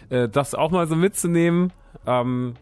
äh, 0.08 0.28
das 0.28 0.54
auch 0.54 0.70
mal 0.70 0.86
so 0.86 0.96
mitzunehmen. 0.96 1.72
Ähm, 2.06 2.54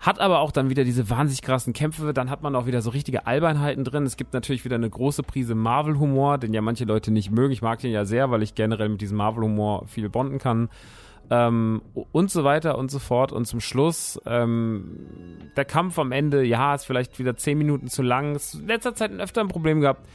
hat 0.00 0.18
aber 0.18 0.40
auch 0.40 0.50
dann 0.50 0.70
wieder 0.70 0.84
diese 0.84 1.10
wahnsinnig 1.10 1.42
krassen 1.42 1.74
Kämpfe. 1.74 2.14
Dann 2.14 2.30
hat 2.30 2.42
man 2.42 2.56
auch 2.56 2.66
wieder 2.66 2.80
so 2.80 2.90
richtige 2.90 3.26
Albernheiten 3.26 3.84
drin. 3.84 4.04
Es 4.04 4.16
gibt 4.16 4.32
natürlich 4.32 4.64
wieder 4.64 4.76
eine 4.76 4.88
große 4.88 5.22
Prise 5.22 5.54
Marvel-Humor, 5.54 6.38
den 6.38 6.54
ja 6.54 6.62
manche 6.62 6.86
Leute 6.86 7.10
nicht 7.10 7.30
mögen. 7.30 7.52
Ich 7.52 7.60
mag 7.60 7.80
den 7.80 7.92
ja 7.92 8.06
sehr, 8.06 8.30
weil 8.30 8.42
ich 8.42 8.54
generell 8.54 8.88
mit 8.88 9.02
diesem 9.02 9.18
Marvel-Humor 9.18 9.86
viel 9.86 10.08
bonden 10.08 10.38
kann 10.38 10.70
ähm, 11.30 11.80
und 12.12 12.30
so 12.30 12.44
weiter 12.44 12.76
und 12.76 12.90
so 12.90 12.98
fort. 12.98 13.32
Und 13.32 13.46
zum 13.46 13.60
Schluss, 13.60 14.20
ähm, 14.26 14.98
der 15.56 15.64
Kampf 15.64 15.98
am 15.98 16.12
Ende, 16.12 16.42
ja, 16.42 16.74
ist 16.74 16.84
vielleicht 16.84 17.18
wieder 17.18 17.36
zehn 17.36 17.56
Minuten 17.56 17.88
zu 17.88 18.02
lang. 18.02 18.34
Es 18.34 18.54
in 18.54 18.66
letzter 18.66 18.94
Zeit 18.94 19.12
öfter 19.12 19.40
ein 19.40 19.48
Problem 19.48 19.80
gehabt 19.80 20.06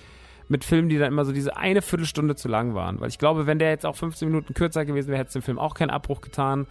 mit 0.47 0.63
Filmen, 0.63 0.89
die 0.89 0.99
dann 0.99 1.11
immer 1.11 1.25
so 1.25 1.31
diese 1.31 1.57
eine 1.57 1.81
Viertelstunde 1.81 2.35
zu 2.35 2.49
lang 2.49 2.75
waren. 2.75 2.99
Weil 2.99 3.09
ich 3.09 3.17
glaube, 3.17 3.47
wenn 3.47 3.59
der 3.59 3.69
jetzt 3.69 3.85
auch 3.85 3.95
15 3.95 4.27
Minuten 4.27 4.53
kürzer 4.53 4.85
gewesen 4.85 5.07
wäre, 5.07 5.19
hätte 5.19 5.29
es 5.29 5.33
dem 5.33 5.41
Film 5.41 5.57
auch 5.57 5.73
keinen 5.73 5.89
Abbruch 5.89 6.21
getan. 6.21 6.67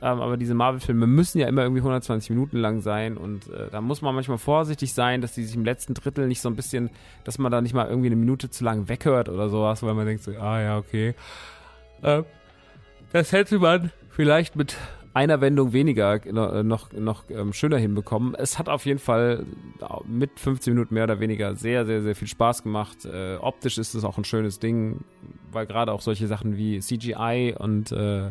Ähm, 0.00 0.20
aber 0.20 0.36
diese 0.36 0.54
Marvel-Filme 0.54 1.08
müssen 1.08 1.40
ja 1.40 1.48
immer 1.48 1.62
irgendwie 1.62 1.80
120 1.80 2.30
Minuten 2.30 2.58
lang 2.58 2.82
sein 2.82 3.16
und 3.16 3.48
äh, 3.48 3.68
da 3.72 3.80
muss 3.80 4.00
man 4.00 4.14
manchmal 4.14 4.38
vorsichtig 4.38 4.94
sein, 4.94 5.20
dass 5.20 5.34
die 5.34 5.42
sich 5.42 5.56
im 5.56 5.64
letzten 5.64 5.94
Drittel 5.94 6.28
nicht 6.28 6.40
so 6.40 6.48
ein 6.48 6.54
bisschen, 6.54 6.90
dass 7.24 7.38
man 7.38 7.50
da 7.50 7.60
nicht 7.60 7.74
mal 7.74 7.88
irgendwie 7.88 8.06
eine 8.06 8.14
Minute 8.14 8.48
zu 8.48 8.62
lang 8.62 8.88
weghört 8.88 9.28
oder 9.28 9.48
sowas, 9.48 9.82
weil 9.82 9.94
man 9.94 10.06
denkt 10.06 10.22
so, 10.22 10.30
ah 10.38 10.60
ja, 10.60 10.78
okay. 10.78 11.16
Äh, 12.02 12.22
das 13.12 13.32
hätte 13.32 13.58
man 13.58 13.90
vielleicht 14.10 14.56
mit 14.56 14.76
einer 15.14 15.40
Wendung 15.40 15.72
weniger 15.72 16.24
äh, 16.24 16.62
noch, 16.62 16.92
noch 16.92 17.24
ähm, 17.30 17.52
schöner 17.52 17.78
hinbekommen. 17.78 18.34
Es 18.34 18.58
hat 18.58 18.68
auf 18.68 18.86
jeden 18.86 19.00
Fall 19.00 19.44
mit 20.06 20.38
15 20.38 20.74
Minuten 20.74 20.94
mehr 20.94 21.04
oder 21.04 21.18
weniger 21.18 21.56
sehr, 21.56 21.86
sehr, 21.86 22.02
sehr 22.02 22.14
viel 22.14 22.28
Spaß 22.28 22.62
gemacht. 22.62 23.04
Äh, 23.04 23.36
optisch 23.36 23.78
ist 23.78 23.94
es 23.94 24.04
auch 24.04 24.16
ein 24.18 24.24
schönes 24.24 24.60
Ding, 24.60 25.00
weil 25.50 25.66
gerade 25.66 25.92
auch 25.92 26.02
solche 26.02 26.26
Sachen 26.26 26.56
wie 26.56 26.78
CGI 26.78 27.54
und 27.58 27.90
äh, 27.90 28.30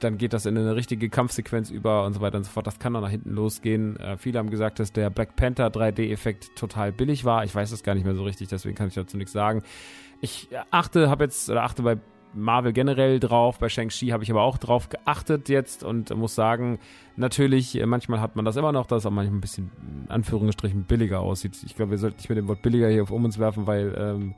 dann 0.00 0.18
geht 0.18 0.32
das 0.32 0.46
in 0.46 0.58
eine 0.58 0.74
richtige 0.74 1.08
Kampfsequenz 1.08 1.70
über 1.70 2.04
und 2.04 2.14
so 2.14 2.20
weiter 2.20 2.36
und 2.36 2.44
so 2.44 2.50
fort. 2.50 2.66
Das 2.66 2.78
kann 2.78 2.92
dann 2.92 3.02
nach 3.02 3.10
hinten 3.10 3.30
losgehen. 3.30 3.98
Äh, 3.98 4.16
viele 4.16 4.38
haben 4.38 4.50
gesagt, 4.50 4.78
dass 4.78 4.92
der 4.92 5.10
Black 5.10 5.36
Panther 5.36 5.68
3D-Effekt 5.68 6.56
total 6.56 6.92
billig 6.92 7.24
war. 7.24 7.44
Ich 7.44 7.54
weiß 7.54 7.70
das 7.70 7.82
gar 7.82 7.94
nicht 7.94 8.04
mehr 8.04 8.14
so 8.14 8.24
richtig, 8.24 8.48
deswegen 8.48 8.74
kann 8.74 8.88
ich 8.88 8.94
dazu 8.94 9.16
nichts 9.16 9.32
sagen. 9.32 9.62
Ich 10.20 10.48
achte, 10.70 11.10
habe 11.10 11.24
jetzt 11.24 11.50
oder 11.50 11.64
achte 11.64 11.82
bei 11.82 11.98
Marvel 12.34 12.72
generell 12.72 13.20
drauf. 13.20 13.58
Bei 13.58 13.68
Shang-Chi 13.68 14.08
habe 14.08 14.24
ich 14.24 14.30
aber 14.30 14.42
auch 14.42 14.58
drauf 14.58 14.88
geachtet 14.88 15.48
jetzt 15.48 15.84
und 15.84 16.14
muss 16.16 16.34
sagen, 16.34 16.78
natürlich, 17.16 17.78
äh, 17.78 17.86
manchmal 17.86 18.20
hat 18.20 18.36
man 18.36 18.44
das 18.44 18.56
immer 18.56 18.72
noch, 18.72 18.86
dass 18.86 19.02
es 19.02 19.06
auch 19.06 19.10
manchmal 19.10 19.38
ein 19.38 19.40
bisschen, 19.40 19.70
in 20.04 20.10
Anführungsstrichen, 20.10 20.84
billiger 20.84 21.20
aussieht. 21.20 21.56
Ich 21.64 21.76
glaube, 21.76 21.92
wir 21.92 21.98
sollten 21.98 22.16
nicht 22.16 22.28
mit 22.28 22.38
dem 22.38 22.48
Wort 22.48 22.62
billiger 22.62 22.88
hier 22.88 23.02
auf 23.02 23.10
um 23.10 23.24
uns 23.24 23.38
werfen, 23.38 23.66
weil 23.66 23.94
ähm, 23.96 24.34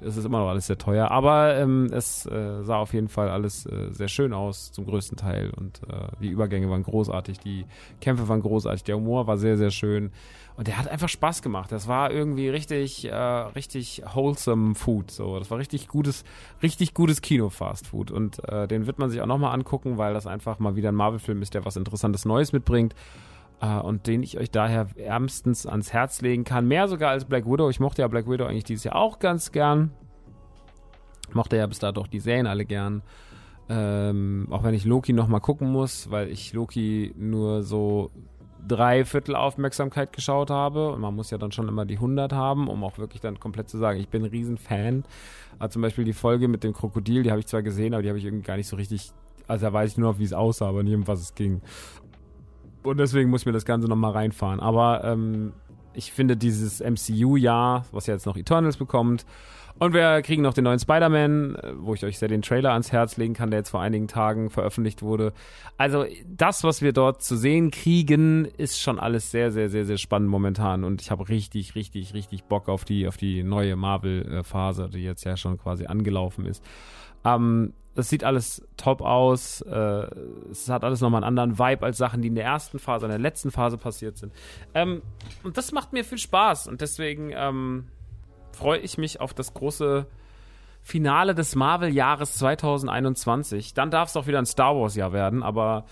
es 0.00 0.16
ist 0.16 0.24
immer 0.24 0.40
noch 0.40 0.48
alles 0.48 0.66
sehr 0.66 0.78
teuer. 0.78 1.10
Aber 1.10 1.56
ähm, 1.56 1.88
es 1.92 2.26
äh, 2.26 2.62
sah 2.62 2.76
auf 2.76 2.92
jeden 2.92 3.08
Fall 3.08 3.28
alles 3.28 3.66
äh, 3.66 3.90
sehr 3.92 4.08
schön 4.08 4.32
aus, 4.32 4.72
zum 4.72 4.86
größten 4.86 5.16
Teil. 5.16 5.50
Und 5.56 5.80
äh, 5.88 6.08
die 6.20 6.28
Übergänge 6.28 6.70
waren 6.70 6.82
großartig, 6.82 7.38
die 7.38 7.64
Kämpfe 8.00 8.28
waren 8.28 8.42
großartig, 8.42 8.84
der 8.84 8.96
Humor 8.96 9.26
war 9.26 9.38
sehr, 9.38 9.56
sehr 9.56 9.70
schön. 9.70 10.10
Und 10.56 10.68
der 10.68 10.78
hat 10.78 10.88
einfach 10.88 11.08
Spaß 11.08 11.42
gemacht. 11.42 11.70
Das 11.70 11.86
war 11.86 12.10
irgendwie 12.10 12.48
richtig, 12.48 13.04
äh, 13.06 13.14
richtig 13.14 14.02
wholesome 14.14 14.74
Food. 14.74 15.10
So, 15.10 15.38
das 15.38 15.50
war 15.50 15.58
richtig 15.58 15.86
gutes, 15.88 16.24
richtig 16.62 16.94
gutes 16.94 17.20
Kino-Fast 17.20 17.88
Food. 17.88 18.10
Und 18.10 18.42
äh, 18.48 18.66
den 18.66 18.86
wird 18.86 18.98
man 18.98 19.10
sich 19.10 19.20
auch 19.20 19.26
nochmal 19.26 19.52
angucken, 19.52 19.98
weil 19.98 20.14
das 20.14 20.26
einfach 20.26 20.58
mal 20.58 20.76
wieder 20.76 20.90
ein 20.90 20.94
Marvel-Film 20.94 21.42
ist, 21.42 21.52
der 21.54 21.64
was 21.66 21.76
Interessantes 21.76 22.24
Neues 22.24 22.52
mitbringt. 22.52 22.94
Uh, 23.62 23.80
und 23.80 24.06
den 24.06 24.22
ich 24.22 24.38
euch 24.38 24.50
daher 24.50 24.86
ärmstens 24.96 25.64
ans 25.64 25.90
Herz 25.90 26.20
legen 26.20 26.44
kann. 26.44 26.68
Mehr 26.68 26.88
sogar 26.88 27.12
als 27.12 27.24
Black 27.24 27.46
Widow. 27.46 27.70
Ich 27.70 27.80
mochte 27.80 28.02
ja 28.02 28.08
Black 28.08 28.28
Widow 28.28 28.44
eigentlich 28.44 28.64
dieses 28.64 28.84
Jahr 28.84 28.96
auch 28.96 29.18
ganz 29.18 29.50
gern. 29.50 29.92
Mochte 31.32 31.56
ja 31.56 31.66
bis 31.66 31.78
dato 31.78 32.02
auch 32.02 32.06
die 32.06 32.20
Serien 32.20 32.46
alle 32.46 32.66
gern. 32.66 33.02
Ähm, 33.70 34.46
auch 34.50 34.62
wenn 34.62 34.74
ich 34.74 34.84
Loki 34.84 35.14
nochmal 35.14 35.40
gucken 35.40 35.72
muss, 35.72 36.10
weil 36.10 36.28
ich 36.28 36.52
Loki 36.52 37.14
nur 37.16 37.62
so 37.62 38.10
drei 38.66 39.04
Viertel 39.04 39.34
Aufmerksamkeit 39.36 40.12
geschaut 40.12 40.50
habe. 40.50 40.92
Und 40.92 41.00
man 41.00 41.14
muss 41.14 41.30
ja 41.30 41.38
dann 41.38 41.52
schon 41.52 41.68
immer 41.68 41.84
die 41.84 41.96
100 41.96 42.32
haben, 42.32 42.68
um 42.68 42.84
auch 42.84 42.98
wirklich 42.98 43.20
dann 43.20 43.40
komplett 43.40 43.68
zu 43.68 43.78
sagen, 43.78 43.98
ich 43.98 44.08
bin 44.08 44.22
ein 44.22 44.30
Riesenfan. 44.30 45.04
Also 45.58 45.74
zum 45.74 45.82
Beispiel 45.82 46.04
die 46.04 46.12
Folge 46.12 46.48
mit 46.48 46.64
dem 46.64 46.72
Krokodil, 46.72 47.22
die 47.22 47.30
habe 47.30 47.40
ich 47.40 47.46
zwar 47.46 47.62
gesehen, 47.62 47.94
aber 47.94 48.02
die 48.02 48.08
habe 48.08 48.18
ich 48.18 48.24
irgendwie 48.24 48.46
gar 48.46 48.56
nicht 48.56 48.68
so 48.68 48.76
richtig. 48.76 49.12
Also 49.48 49.66
da 49.66 49.72
weiß 49.72 49.92
ich 49.92 49.98
nur 49.98 50.12
noch, 50.12 50.18
wie 50.18 50.24
es 50.24 50.32
aussah, 50.32 50.68
aber 50.68 50.82
nicht 50.82 50.94
um 50.94 51.06
was 51.06 51.20
es 51.20 51.34
ging. 51.34 51.62
Und 52.86 52.98
deswegen 52.98 53.30
muss 53.30 53.42
ich 53.42 53.46
mir 53.46 53.52
das 53.52 53.64
Ganze 53.64 53.88
nochmal 53.88 54.12
reinfahren. 54.12 54.60
Aber 54.60 55.04
ähm, 55.04 55.52
ich 55.92 56.12
finde 56.12 56.36
dieses 56.36 56.80
MCU-Jahr, 56.80 57.84
was 57.90 58.06
ja 58.06 58.14
jetzt 58.14 58.26
noch 58.26 58.36
Eternals 58.36 58.76
bekommt, 58.76 59.26
und 59.78 59.92
wir 59.92 60.22
kriegen 60.22 60.40
noch 60.40 60.54
den 60.54 60.64
neuen 60.64 60.78
Spider-Man, 60.78 61.56
äh, 61.56 61.72
wo 61.76 61.92
ich 61.92 62.04
euch 62.04 62.18
sehr 62.18 62.28
den 62.28 62.40
Trailer 62.40 62.72
ans 62.72 62.92
Herz 62.92 63.18
legen 63.18 63.34
kann, 63.34 63.50
der 63.50 63.60
jetzt 63.60 63.70
vor 63.70 63.82
einigen 63.82 64.08
Tagen 64.08 64.48
veröffentlicht 64.48 65.02
wurde. 65.02 65.34
Also 65.76 66.06
das, 66.26 66.64
was 66.64 66.80
wir 66.80 66.92
dort 66.92 67.22
zu 67.22 67.36
sehen 67.36 67.70
kriegen, 67.70 68.46
ist 68.56 68.80
schon 68.80 68.98
alles 68.98 69.30
sehr, 69.30 69.50
sehr, 69.50 69.68
sehr, 69.68 69.84
sehr 69.84 69.98
spannend 69.98 70.30
momentan. 70.30 70.82
Und 70.82 71.02
ich 71.02 71.10
habe 71.10 71.28
richtig, 71.28 71.74
richtig, 71.74 72.14
richtig 72.14 72.44
Bock 72.44 72.68
auf 72.68 72.86
die, 72.86 73.06
auf 73.06 73.18
die 73.18 73.42
neue 73.42 73.76
Marvel-Phase, 73.76 74.88
die 74.90 75.02
jetzt 75.02 75.24
ja 75.24 75.36
schon 75.36 75.58
quasi 75.58 75.84
angelaufen 75.86 76.46
ist. 76.46 76.64
Ähm, 77.24 77.74
es 77.96 78.08
sieht 78.08 78.24
alles 78.24 78.66
top 78.76 79.00
aus. 79.00 79.60
Äh, 79.62 80.06
es 80.50 80.68
hat 80.68 80.84
alles 80.84 81.00
nochmal 81.00 81.24
einen 81.24 81.38
anderen 81.38 81.58
Vibe 81.58 81.84
als 81.84 81.96
Sachen, 81.98 82.22
die 82.22 82.28
in 82.28 82.34
der 82.34 82.44
ersten 82.44 82.78
Phase, 82.78 83.06
in 83.06 83.10
der 83.10 83.18
letzten 83.18 83.50
Phase 83.50 83.78
passiert 83.78 84.16
sind. 84.18 84.32
Ähm, 84.74 85.02
und 85.42 85.56
das 85.56 85.72
macht 85.72 85.92
mir 85.92 86.04
viel 86.04 86.18
Spaß. 86.18 86.68
Und 86.68 86.80
deswegen 86.80 87.32
ähm, 87.34 87.86
freue 88.52 88.78
ich 88.78 88.98
mich 88.98 89.20
auf 89.20 89.34
das 89.34 89.54
große 89.54 90.06
Finale 90.82 91.34
des 91.34 91.56
Marvel-Jahres 91.56 92.36
2021. 92.36 93.74
Dann 93.74 93.90
darf 93.90 94.08
es 94.08 94.16
auch 94.16 94.26
wieder 94.26 94.38
ein 94.38 94.46
Star 94.46 94.76
Wars-Jahr 94.76 95.12
werden, 95.12 95.42
aber 95.42 95.86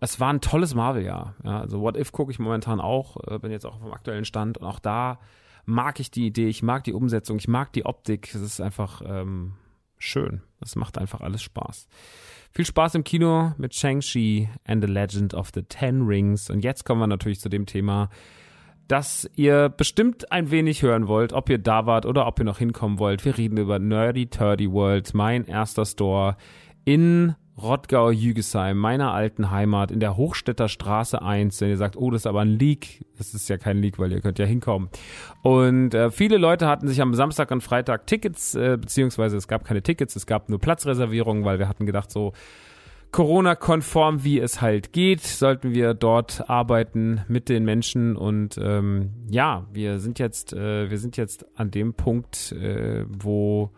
es 0.00 0.20
war 0.20 0.32
ein 0.32 0.40
tolles 0.40 0.74
Marvel-Jahr. 0.74 1.34
Ja, 1.44 1.60
also 1.60 1.80
What 1.80 1.96
If 1.96 2.12
gucke 2.12 2.30
ich 2.30 2.38
momentan 2.38 2.80
auch, 2.80 3.16
äh, 3.26 3.38
bin 3.38 3.50
jetzt 3.50 3.66
auch 3.66 3.74
auf 3.74 3.82
dem 3.82 3.92
aktuellen 3.92 4.24
Stand 4.24 4.58
und 4.58 4.66
auch 4.66 4.78
da 4.78 5.18
mag 5.66 6.00
ich 6.00 6.10
die 6.10 6.26
Idee, 6.26 6.48
ich 6.48 6.62
mag 6.62 6.84
die 6.84 6.94
Umsetzung, 6.94 7.36
ich 7.36 7.46
mag 7.46 7.72
die 7.74 7.84
Optik. 7.84 8.34
Es 8.34 8.40
ist 8.40 8.60
einfach 8.60 9.02
ähm, 9.04 9.52
schön. 9.98 10.42
Es 10.60 10.76
macht 10.76 10.98
einfach 10.98 11.20
alles 11.20 11.42
Spaß. 11.42 11.88
Viel 12.52 12.64
Spaß 12.64 12.94
im 12.94 13.04
Kino 13.04 13.52
mit 13.58 13.74
Shang-Chi 13.74 14.48
and 14.64 14.82
the 14.82 14.90
Legend 14.90 15.34
of 15.34 15.50
the 15.54 15.62
Ten 15.62 16.02
Rings. 16.02 16.50
Und 16.50 16.64
jetzt 16.64 16.84
kommen 16.84 17.00
wir 17.00 17.06
natürlich 17.06 17.40
zu 17.40 17.48
dem 17.48 17.66
Thema, 17.66 18.08
das 18.88 19.30
ihr 19.36 19.68
bestimmt 19.68 20.32
ein 20.32 20.50
wenig 20.50 20.82
hören 20.82 21.08
wollt, 21.08 21.32
ob 21.32 21.50
ihr 21.50 21.58
da 21.58 21.86
wart 21.86 22.06
oder 22.06 22.26
ob 22.26 22.38
ihr 22.38 22.44
noch 22.44 22.58
hinkommen 22.58 22.98
wollt. 22.98 23.24
Wir 23.24 23.36
reden 23.36 23.58
über 23.58 23.78
Nerdy 23.78 24.28
Turdy 24.28 24.72
World, 24.72 25.12
mein 25.12 25.44
erster 25.44 25.84
Store 25.84 26.36
in 26.84 27.34
Rottgau-Jügesheim, 27.60 28.76
meiner 28.76 29.12
alten 29.12 29.50
Heimat, 29.50 29.90
in 29.90 30.00
der 30.00 30.16
Hochstädter 30.16 30.68
Straße 30.68 31.20
1. 31.20 31.60
Wenn 31.60 31.70
ihr 31.70 31.76
sagt, 31.76 31.96
oh, 31.96 32.10
das 32.10 32.22
ist 32.22 32.26
aber 32.26 32.40
ein 32.40 32.58
Leak, 32.58 33.04
das 33.16 33.34
ist 33.34 33.48
ja 33.48 33.58
kein 33.58 33.78
Leak, 33.78 33.98
weil 33.98 34.12
ihr 34.12 34.20
könnt 34.20 34.38
ja 34.38 34.46
hinkommen. 34.46 34.88
Und 35.42 35.94
äh, 35.94 36.10
viele 36.10 36.38
Leute 36.38 36.66
hatten 36.66 36.88
sich 36.88 37.00
am 37.00 37.14
Samstag 37.14 37.50
und 37.50 37.62
Freitag 37.62 38.06
Tickets, 38.06 38.54
äh, 38.54 38.78
beziehungsweise 38.80 39.36
es 39.36 39.48
gab 39.48 39.64
keine 39.64 39.82
Tickets, 39.82 40.16
es 40.16 40.26
gab 40.26 40.48
nur 40.48 40.58
Platzreservierungen, 40.58 41.44
weil 41.44 41.58
wir 41.58 41.68
hatten 41.68 41.86
gedacht, 41.86 42.10
so 42.10 42.32
Corona-konform, 43.10 44.22
wie 44.22 44.38
es 44.38 44.60
halt 44.60 44.92
geht, 44.92 45.22
sollten 45.22 45.72
wir 45.72 45.94
dort 45.94 46.48
arbeiten 46.48 47.22
mit 47.26 47.48
den 47.48 47.64
Menschen. 47.64 48.16
Und 48.16 48.58
ähm, 48.62 49.10
ja, 49.30 49.66
wir 49.72 49.98
sind 49.98 50.18
jetzt, 50.18 50.52
äh, 50.52 50.90
wir 50.90 50.98
sind 50.98 51.16
jetzt 51.16 51.46
an 51.58 51.70
dem 51.70 51.94
Punkt, 51.94 52.52
äh, 52.52 53.04
wo 53.08 53.70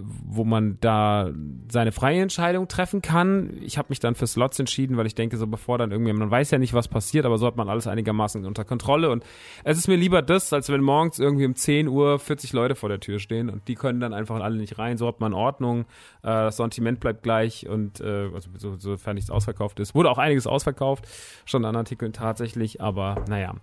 wo 0.00 0.44
man 0.44 0.78
da 0.80 1.30
seine 1.70 1.92
freie 1.92 2.20
Entscheidung 2.20 2.68
treffen 2.68 3.02
kann. 3.02 3.58
Ich 3.62 3.78
habe 3.78 3.86
mich 3.90 4.00
dann 4.00 4.14
für 4.14 4.26
Slots 4.26 4.58
entschieden, 4.58 4.96
weil 4.96 5.06
ich 5.06 5.14
denke, 5.14 5.36
so 5.36 5.46
bevor 5.46 5.78
dann 5.78 5.90
irgendwie, 5.90 6.12
man 6.12 6.30
weiß 6.30 6.50
ja 6.50 6.58
nicht, 6.58 6.74
was 6.74 6.88
passiert, 6.88 7.26
aber 7.26 7.38
so 7.38 7.46
hat 7.46 7.56
man 7.56 7.68
alles 7.68 7.86
einigermaßen 7.86 8.44
unter 8.44 8.64
Kontrolle. 8.64 9.10
Und 9.10 9.24
es 9.64 9.78
ist 9.78 9.88
mir 9.88 9.96
lieber 9.96 10.22
das, 10.22 10.52
als 10.52 10.68
wenn 10.68 10.80
morgens 10.80 11.18
irgendwie 11.18 11.46
um 11.46 11.54
10 11.54 11.88
Uhr 11.88 12.18
40 12.18 12.52
Leute 12.52 12.74
vor 12.74 12.88
der 12.88 13.00
Tür 13.00 13.18
stehen 13.18 13.50
und 13.50 13.68
die 13.68 13.74
können 13.74 14.00
dann 14.00 14.14
einfach 14.14 14.40
alle 14.40 14.56
nicht 14.56 14.78
rein. 14.78 14.96
So 14.96 15.06
hat 15.06 15.20
man 15.20 15.34
Ordnung, 15.34 15.82
äh, 16.22 16.28
das 16.28 16.56
Sortiment 16.56 17.00
bleibt 17.00 17.22
gleich 17.22 17.68
und 17.68 18.00
äh, 18.00 18.30
also 18.32 18.50
so, 18.56 18.76
sofern 18.76 19.14
nichts 19.14 19.30
ausverkauft 19.30 19.80
ist. 19.80 19.94
Wurde 19.94 20.10
auch 20.10 20.18
einiges 20.18 20.46
ausverkauft, 20.46 21.06
schon 21.44 21.64
an 21.64 21.76
Artikeln 21.76 22.12
tatsächlich, 22.12 22.80
aber 22.80 23.24
naja. 23.28 23.54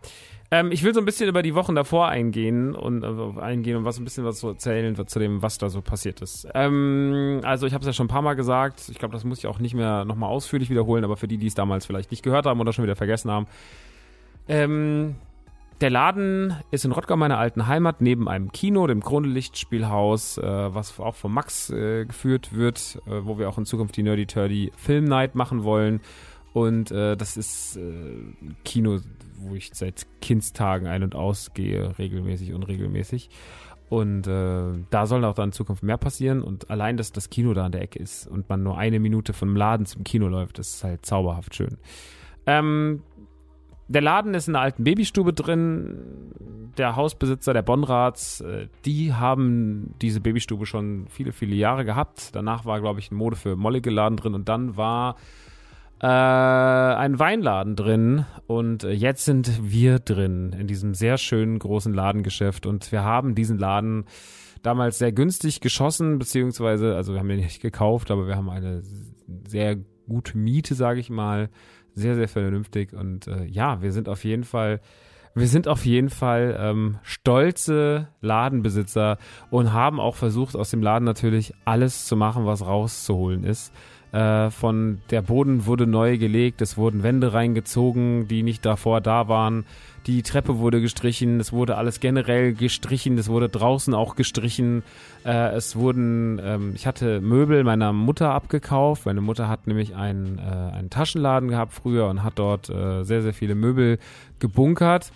Ähm, 0.52 0.72
ich 0.72 0.84
will 0.84 0.94
so 0.94 1.00
ein 1.00 1.06
bisschen 1.06 1.30
über 1.30 1.44
die 1.44 1.54
Wochen 1.54 1.76
davor 1.76 2.08
eingehen 2.08 2.74
und 2.74 3.04
äh, 3.04 3.40
eingehen 3.40 3.78
und 3.78 3.86
was 3.86 4.00
ein 4.00 4.04
bisschen 4.04 4.26
was 4.26 4.40
zu 4.40 4.48
erzählen 4.48 4.96
zu 5.08 5.20
dem, 5.20 5.44
was 5.44 5.60
da 5.60 5.70
so 5.70 5.82
passiert 5.82 6.22
ist. 6.22 6.48
Ähm, 6.56 7.42
also 7.44 7.68
ich 7.68 7.74
habe 7.74 7.82
es 7.82 7.88
ja 7.88 7.94
schon 7.94 8.06
ein 8.06 8.10
paar 8.10 8.24
Mal 8.24 8.34
gesagt. 8.34 8.90
Ich 8.90 8.98
glaube, 8.98 9.14
das 9.14 9.24
muss 9.24 9.40
ich 9.40 9.48
auch 9.48 9.60
nicht 9.60 9.76
mehr 9.76 10.06
nochmal 10.06 10.30
ausführlich 10.30 10.70
wiederholen, 10.72 11.04
aber 11.04 11.18
für 11.18 11.28
die, 11.28 11.38
die 11.38 11.48
es 11.48 11.54
damals 11.54 11.86
vielleicht 11.86 12.10
nicht 12.10 12.24
gehört 12.24 12.48
haben 12.48 12.60
oder 12.60 12.74
schon 12.74 12.84
wieder 12.84 12.96
vergessen 12.96 13.30
haben. 13.30 13.46
Ähm, 14.48 15.16
der 15.82 15.92
Laden 15.92 16.56
ist 16.72 16.84
in 16.84 16.92
Rottgau, 16.92 17.16
meiner 17.16 17.38
alten 17.38 17.68
Heimat, 17.68 18.02
neben 18.02 18.28
einem 18.28 18.52
Kino, 18.52 18.86
dem 18.88 19.02
Kronelichtspielhaus, 19.02 20.40
äh, 20.40 20.44
was 20.44 21.00
auch 21.00 21.16
von 21.16 21.32
Max 21.32 21.70
äh, 21.70 22.06
geführt 22.06 22.54
wird, 22.54 23.00
äh, 23.06 23.24
wo 23.24 23.38
wir 23.38 23.48
auch 23.48 23.58
in 23.58 23.66
Zukunft 23.66 23.96
die 23.96 24.04
Nerdy 24.04 24.26
Turdy 24.26 24.72
Film 24.76 25.06
Night 25.06 25.36
machen 25.36 25.64
wollen. 25.64 26.02
Und 26.54 26.92
äh, 26.92 27.16
das 27.16 27.38
ist 27.38 27.78
äh, 27.78 28.16
Kino, 28.66 29.00
wo 29.42 29.56
ich 29.56 29.72
seit 29.74 30.08
Kindstagen 30.22 30.88
ein- 30.88 31.04
und 31.04 31.16
ausgehe, 31.16 31.98
regelmäßig, 31.98 32.54
unregelmäßig. 32.54 33.30
Und 33.90 34.28
äh, 34.28 34.84
da 34.92 35.06
soll 35.08 35.26
auch 35.26 35.34
dann 35.34 35.50
in 35.50 35.52
Zukunft 35.54 35.82
mehr 35.82 35.98
passieren. 35.98 36.44
Und 36.44 36.70
allein, 36.70 36.96
dass 36.96 37.12
das 37.12 37.30
Kino 37.30 37.54
da 37.54 37.66
an 37.66 37.72
der 37.72 37.82
Ecke 37.82 38.00
ist 38.00 38.28
und 38.28 38.48
man 38.48 38.62
nur 38.62 38.78
eine 38.78 39.00
Minute 39.00 39.34
vom 39.34 39.56
Laden 39.56 39.88
zum 39.88 40.04
Kino 40.04 40.28
läuft, 40.28 40.60
ist 40.60 40.84
halt 40.84 41.06
zauberhaft 41.06 41.56
schön. 41.56 41.78
Ähm, 42.46 43.02
der 43.88 44.02
Laden 44.02 44.36
ist 44.36 44.48
in 44.48 44.54
der 44.54 44.62
alten 44.62 44.84
Babystube 44.84 45.34
drin. 45.34 46.32
Der 46.78 46.96
Hausbesitzer 46.96 47.54
der 47.54 47.64
Bonrads, 47.64 48.42
äh, 48.42 48.68
die 48.86 49.14
haben 49.14 49.96
diese 50.00 50.22
Babystube 50.22 50.68
schon 50.68 51.08
viele, 51.10 51.32
viele 51.32 51.56
Jahre 51.56 51.84
gehabt. 51.84 52.36
Danach 52.36 52.66
war, 52.66 52.80
glaube 52.82 53.00
ich, 53.00 53.10
ein 53.10 53.16
Mode 53.16 53.36
für 53.36 53.56
mollige 53.56 53.90
Laden 53.90 54.18
drin 54.18 54.36
und 54.36 54.48
dann 54.48 54.78
war 54.78 55.16
äh, 56.02 56.06
ein 56.06 57.20
Weinladen 57.20 57.76
drin 57.76 58.26
und 58.48 58.84
jetzt 58.84 59.26
sind 59.26 59.72
wir 59.72 60.00
drin 60.00 60.56
in 60.58 60.68
diesem 60.68 60.94
sehr 60.94 61.18
schönen 61.18 61.60
großen 61.60 61.94
Ladengeschäft 61.94 62.66
und 62.66 62.92
wir 62.92 63.04
haben 63.04 63.36
diesen 63.36 63.58
Laden 63.58 64.06
damals 64.62 64.98
sehr 64.98 65.12
günstig 65.12 65.62
geschossen, 65.62 66.20
beziehungsweise, 66.20 66.96
also 66.96 67.14
wir 67.14 67.20
haben 67.20 67.30
den 67.30 67.40
nicht 67.40 67.62
gekauft, 67.62 68.12
aber 68.12 68.28
wir 68.28 68.36
haben 68.36 68.50
eine 68.50 68.82
sehr 69.48 69.78
gute 70.08 70.38
Miete, 70.38 70.76
sage 70.76 71.00
ich 71.00 71.10
mal, 71.10 71.50
sehr, 71.94 72.16
sehr 72.16 72.28
vernünftig 72.28 72.94
und 72.94 73.28
äh, 73.28 73.46
ja, 73.46 73.82
wir 73.82 73.92
sind 73.92 74.10
auf 74.10 74.24
jeden 74.24 74.44
Fall 74.44 74.82
wir 75.36 75.48
sind 75.48 75.68
auf 75.68 75.86
jeden 75.86 76.10
Fall 76.10 76.58
ähm, 76.60 76.98
stolze 77.04 78.08
Ladenbesitzer 78.20 79.18
und 79.52 79.74
haben 79.74 80.00
auch 80.00 80.16
versucht, 80.16 80.56
aus 80.56 80.72
dem 80.72 80.82
Laden 80.82 81.06
natürlich 81.06 81.54
alles 81.66 82.06
zu 82.06 82.16
machen, 82.16 82.46
was 82.46 82.66
rauszuholen 82.66 83.44
ist. 83.44 83.72
Äh, 84.12 84.50
von 84.50 85.02
der 85.12 85.22
Boden 85.22 85.66
wurde 85.68 85.86
neu 85.86 86.18
gelegt, 86.18 86.62
es 86.62 86.78
wurden 86.78 87.04
Wände 87.04 87.34
reingezogen, 87.34 88.28
die 88.28 88.42
nicht 88.42 88.66
davor 88.66 89.02
da 89.02 89.28
waren. 89.28 89.66
Die 90.08 90.24
Treppe 90.24 90.58
wurde 90.58 90.82
gestrichen, 90.82 91.40
es 91.40 91.54
wurde 91.54 91.78
alles 91.78 92.00
generell 92.00 92.54
gestrichen, 92.54 93.18
es 93.20 93.30
wurde 93.30 93.50
draußen 93.50 93.94
auch 93.94 94.16
gestrichen. 94.16 94.82
Äh, 95.24 95.50
es 95.52 95.76
wurden, 95.76 96.42
ähm, 96.44 96.72
ich 96.74 96.88
hatte 96.88 97.22
Möbel 97.22 97.64
meiner 97.64 97.94
Mutter 97.94 98.32
abgekauft. 98.32 99.06
Meine 99.06 99.22
Mutter 99.22 99.48
hat 99.48 99.68
nämlich 99.68 99.96
einen, 99.96 100.40
äh, 100.40 100.42
einen 100.42 100.90
Taschenladen 100.90 101.50
gehabt 101.50 101.74
früher 101.74 102.08
und 102.08 102.24
hat 102.24 102.40
dort 102.40 102.70
äh, 102.70 103.04
sehr, 103.04 103.22
sehr 103.22 103.34
viele 103.34 103.54
Möbel 103.54 104.00
gebunkert. 104.40 105.12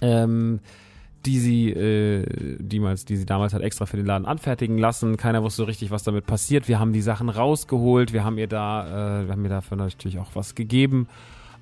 Ähm, 0.00 0.60
die 1.26 1.38
sie, 1.38 1.70
äh, 1.70 2.24
die, 2.58 2.80
die 3.08 3.16
sie 3.16 3.26
damals 3.26 3.52
hat 3.52 3.62
extra 3.62 3.86
für 3.86 3.96
den 3.96 4.06
Laden 4.06 4.26
anfertigen 4.26 4.78
lassen. 4.78 5.16
Keiner 5.16 5.42
wusste 5.42 5.62
so 5.62 5.64
richtig, 5.64 5.90
was 5.90 6.02
damit 6.02 6.26
passiert. 6.26 6.68
Wir 6.68 6.78
haben 6.78 6.92
die 6.92 7.02
Sachen 7.02 7.28
rausgeholt, 7.28 8.12
wir 8.12 8.24
haben 8.24 8.38
ihr 8.38 8.46
da, 8.46 9.20
äh, 9.20 9.26
wir 9.26 9.32
haben 9.32 9.44
ihr 9.44 9.50
dafür 9.50 9.76
natürlich 9.76 10.18
auch 10.18 10.30
was 10.34 10.54
gegeben. 10.54 11.08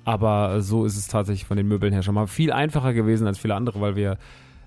Aber 0.05 0.61
so 0.61 0.85
ist 0.85 0.97
es 0.97 1.07
tatsächlich 1.07 1.45
von 1.45 1.57
den 1.57 1.67
Möbeln 1.67 1.93
her 1.93 2.03
schon 2.03 2.15
mal 2.15 2.27
viel 2.27 2.51
einfacher 2.51 2.93
gewesen 2.93 3.27
als 3.27 3.37
viele 3.37 3.55
andere, 3.55 3.81
weil 3.81 3.95
wir 3.95 4.17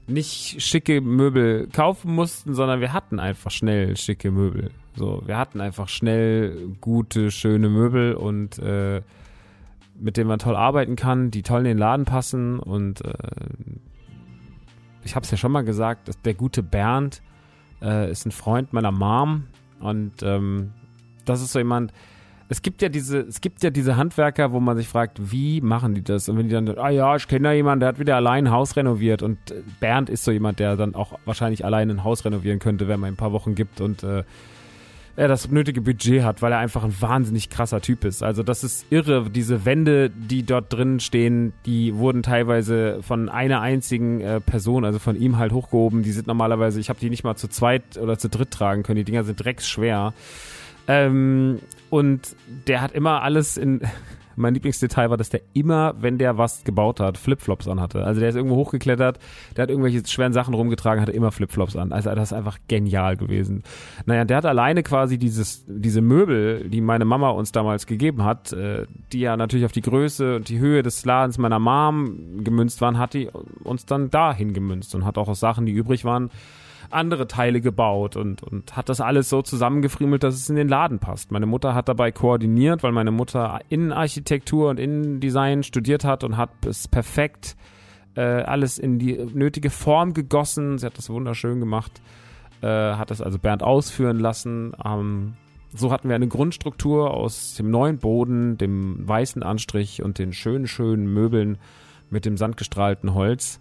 nicht 0.07 0.61
schicke 0.62 1.00
Möbel 1.00 1.68
kaufen 1.72 2.14
mussten, 2.14 2.55
sondern 2.55 2.81
wir 2.81 2.92
hatten 2.92 3.18
einfach 3.18 3.50
schnell 3.50 3.96
schicke 3.96 4.31
Möbel. 4.31 4.70
So, 4.94 5.22
wir 5.24 5.38
hatten 5.38 5.61
einfach 5.61 5.88
schnell 5.88 6.76
gute, 6.81 7.31
schöne 7.31 7.68
Möbel 7.70 8.14
und 8.14 8.59
äh, 8.59 9.00
mit 9.98 10.16
denen 10.16 10.28
man 10.28 10.38
toll 10.38 10.57
arbeiten 10.57 10.96
kann, 10.96 11.31
die 11.31 11.42
toll 11.42 11.61
in 11.61 11.64
den 11.64 11.78
Laden 11.78 12.05
passen 12.05 12.59
und 12.59 13.05
äh, 13.05 13.12
ich 15.05 15.15
habe 15.15 15.25
es 15.25 15.31
ja 15.31 15.37
schon 15.37 15.53
mal 15.53 15.62
gesagt, 15.65 16.09
dass 16.09 16.21
der 16.23 16.35
gute 16.35 16.62
Bernd 16.62 17.23
äh, 17.81 18.11
ist 18.11 18.27
ein 18.27 18.33
Freund 18.33 18.73
meiner 18.73 18.93
Mom 18.93 19.45
und 19.81 20.23
ähm, 20.23 20.73
das 21.25 21.43
ist 21.43 21.53
so 21.53 21.59
jemand. 21.59 21.93
Es 22.49 22.61
gibt 22.61 22.83
ja 22.83 22.91
diese, 22.91 23.21
es 23.21 23.41
gibt 23.41 23.62
ja 23.62 23.71
diese 23.71 23.97
Handwerker, 23.97 24.53
wo 24.53 24.61
man 24.61 24.77
sich 24.77 24.87
fragt, 24.87 25.33
wie 25.33 25.62
machen 25.62 25.95
die 25.95 26.03
das? 26.03 26.29
Und 26.29 26.37
wenn 26.37 26.49
die 26.49 26.55
dann, 26.55 26.69
ah 26.77 26.91
ja, 26.91 27.17
ich 27.17 27.27
kenne 27.27 27.49
da 27.49 27.53
jemanden, 27.53 27.81
der 27.81 27.88
hat 27.88 27.99
wieder 27.99 28.17
allein 28.17 28.47
ein 28.47 28.53
Haus 28.53 28.77
renoviert 28.77 29.23
und 29.23 29.38
äh, 29.51 29.62
Bernd 29.81 30.11
ist 30.11 30.25
so 30.25 30.31
jemand, 30.31 30.59
der 30.59 30.77
dann 30.77 30.95
auch 30.95 31.19
wahrscheinlich 31.25 31.65
allein 31.65 31.91
ein 31.91 32.05
Haus 32.05 32.25
renovieren 32.25 32.59
könnte, 32.59 32.88
wenn 32.88 33.01
man 33.01 33.15
ein 33.15 33.17
paar 33.17 33.33
Wochen 33.33 33.55
gibt 33.55 33.81
und 33.81 34.03
äh, 34.03 34.25
er 35.16 35.29
das 35.29 35.51
nötige 35.51 35.83
Budget 35.83 36.22
hat, 36.22 36.40
weil 36.40 36.53
er 36.53 36.59
einfach 36.59 36.85
ein 36.85 36.94
wahnsinnig 37.01 37.51
krasser 37.51 37.81
Typ 37.81 38.05
ist. 38.05 38.22
Also 38.22 38.42
das 38.42 38.64
ist 38.64 38.87
irre. 38.90 39.29
Diese 39.31 39.64
Wände, 39.64 40.11
die 40.11 40.42
dort 40.42 40.72
drin 40.72 41.01
stehen, 41.01 41.53
die 41.66 41.94
wurden 41.94 42.22
teilweise 42.22 43.03
von 43.03 43.29
einer 43.29 43.61
einzigen 43.61 44.20
äh, 44.20 44.40
Person, 44.40 44.85
also 44.85 44.98
von 44.98 45.16
ihm 45.16 45.37
halt 45.37 45.53
hochgehoben. 45.53 46.03
Die 46.03 46.12
sind 46.12 46.27
normalerweise, 46.27 46.81
ich 46.81 46.88
habe 46.88 46.98
die 46.98 47.11
nicht 47.11 47.25
mal 47.25 47.37
zu 47.37 47.48
zweit 47.48 47.98
oder 47.98 48.18
zu 48.18 48.29
dritt 48.29 48.51
tragen 48.51 48.83
können. 48.83 48.96
Die 48.96 49.05
Dinger 49.05 49.25
sind 49.25 49.42
drecksschwer. 49.42 50.14
Ähm, 50.88 51.59
und 51.90 52.35
der 52.66 52.81
hat 52.81 52.92
immer 52.92 53.22
alles 53.22 53.57
in 53.57 53.83
mein 54.37 54.55
Lieblingsdetail 54.55 55.11
war, 55.11 55.16
dass 55.16 55.31
der 55.31 55.40
immer, 55.53 55.95
wenn 56.01 56.18
der 56.18 56.38
was 56.38 56.64
gebaut 56.64 57.01
hat, 57.01 57.18
Flipflops 57.18 57.68
anhatte. 57.68 58.05
Also 58.05 58.21
der 58.21 58.29
ist 58.29 58.37
irgendwo 58.37 58.57
hochgeklettert, 58.57 59.18
der 59.57 59.62
hat 59.62 59.71
irgendwelche 59.71 60.07
schweren 60.07 60.33
Sachen 60.33 60.55
rumgetragen, 60.55 61.01
hatte 61.01 61.12
immer 61.12 61.33
Flipflops 61.33 61.77
an. 61.77 61.92
Also 61.92 62.11
das 62.14 62.31
ist 62.31 62.33
einfach 62.33 62.59
genial 62.68 63.16
gewesen. 63.16 63.62
Naja, 64.07 64.25
der 64.25 64.38
hat 64.38 64.47
alleine 64.47 64.83
quasi 64.83 65.18
dieses, 65.18 65.64
diese 65.66 66.01
Möbel, 66.01 66.68
die 66.68 66.81
meine 66.81 67.05
Mama 67.05 67.31
uns 67.31 67.53
damals 67.53 67.87
gegeben 67.87 68.25
hat, 68.25 68.53
äh, 68.53 68.87
die 69.12 69.21
ja 69.21 69.37
natürlich 69.37 69.64
auf 69.66 69.73
die 69.73 69.83
Größe 69.83 70.37
und 70.37 70.49
die 70.49 70.59
Höhe 70.59 70.83
des 70.83 71.05
Ladens 71.05 71.38
meiner 71.38 71.59
Mom 71.59 72.45
gemünzt 72.45 72.81
waren, 72.81 72.99
hat 72.99 73.14
die 73.14 73.29
uns 73.64 73.87
dann 73.87 74.11
dahin 74.11 74.53
gemünzt 74.53 74.95
und 74.95 75.05
hat 75.05 75.18
auch 75.18 75.29
aus 75.29 75.40
Sachen, 75.40 75.66
die 75.66 75.73
übrig 75.73 76.05
waren, 76.05 76.31
andere 76.92 77.26
Teile 77.26 77.61
gebaut 77.61 78.16
und, 78.16 78.42
und 78.42 78.76
hat 78.76 78.88
das 78.88 79.00
alles 79.00 79.28
so 79.28 79.42
zusammengefriemelt, 79.42 80.22
dass 80.22 80.35
es 80.35 80.48
in 80.48 80.57
den 80.57 80.68
Laden 80.68 80.98
passt. 80.98 81.31
Meine 81.31 81.46
Mutter 81.46 81.74
hat 81.74 81.88
dabei 81.88 82.12
koordiniert, 82.12 82.83
weil 82.83 82.92
meine 82.92 83.11
Mutter 83.11 83.61
Innenarchitektur 83.68 84.70
und 84.70 84.78
Innendesign 84.78 85.62
studiert 85.62 86.05
hat 86.05 86.24
und 86.24 86.37
hat 86.37 86.50
es 86.66 86.88
perfekt 86.88 87.57
äh, 88.14 88.20
alles 88.20 88.78
in 88.78 88.98
die 88.98 89.14
nötige 89.14 89.70
Form 89.70 90.14
gegossen. 90.14 90.78
Sie 90.78 90.87
hat 90.87 90.98
das 90.98 91.11
wunderschön 91.11 91.61
gemacht, 91.61 92.00
äh, 92.61 92.66
hat 92.66 93.11
das 93.11 93.20
also 93.20 93.38
Bernd 93.38 93.62
ausführen 93.62 94.18
lassen. 94.18 94.72
Ähm, 94.85 95.35
so 95.74 95.90
hatten 95.90 96.09
wir 96.09 96.16
eine 96.16 96.28
Grundstruktur 96.28 97.12
aus 97.12 97.55
dem 97.55 97.70
neuen 97.70 97.98
Boden, 97.98 98.59
dem 98.59 99.09
weißen 99.09 99.42
Anstrich 99.42 100.02
und 100.02 100.18
den 100.18 100.33
schönen, 100.33 100.66
schönen 100.66 101.12
Möbeln 101.12 101.59
mit 102.11 102.26
dem 102.26 102.37
sandgestrahlten 102.37 103.14
Holz 103.14 103.59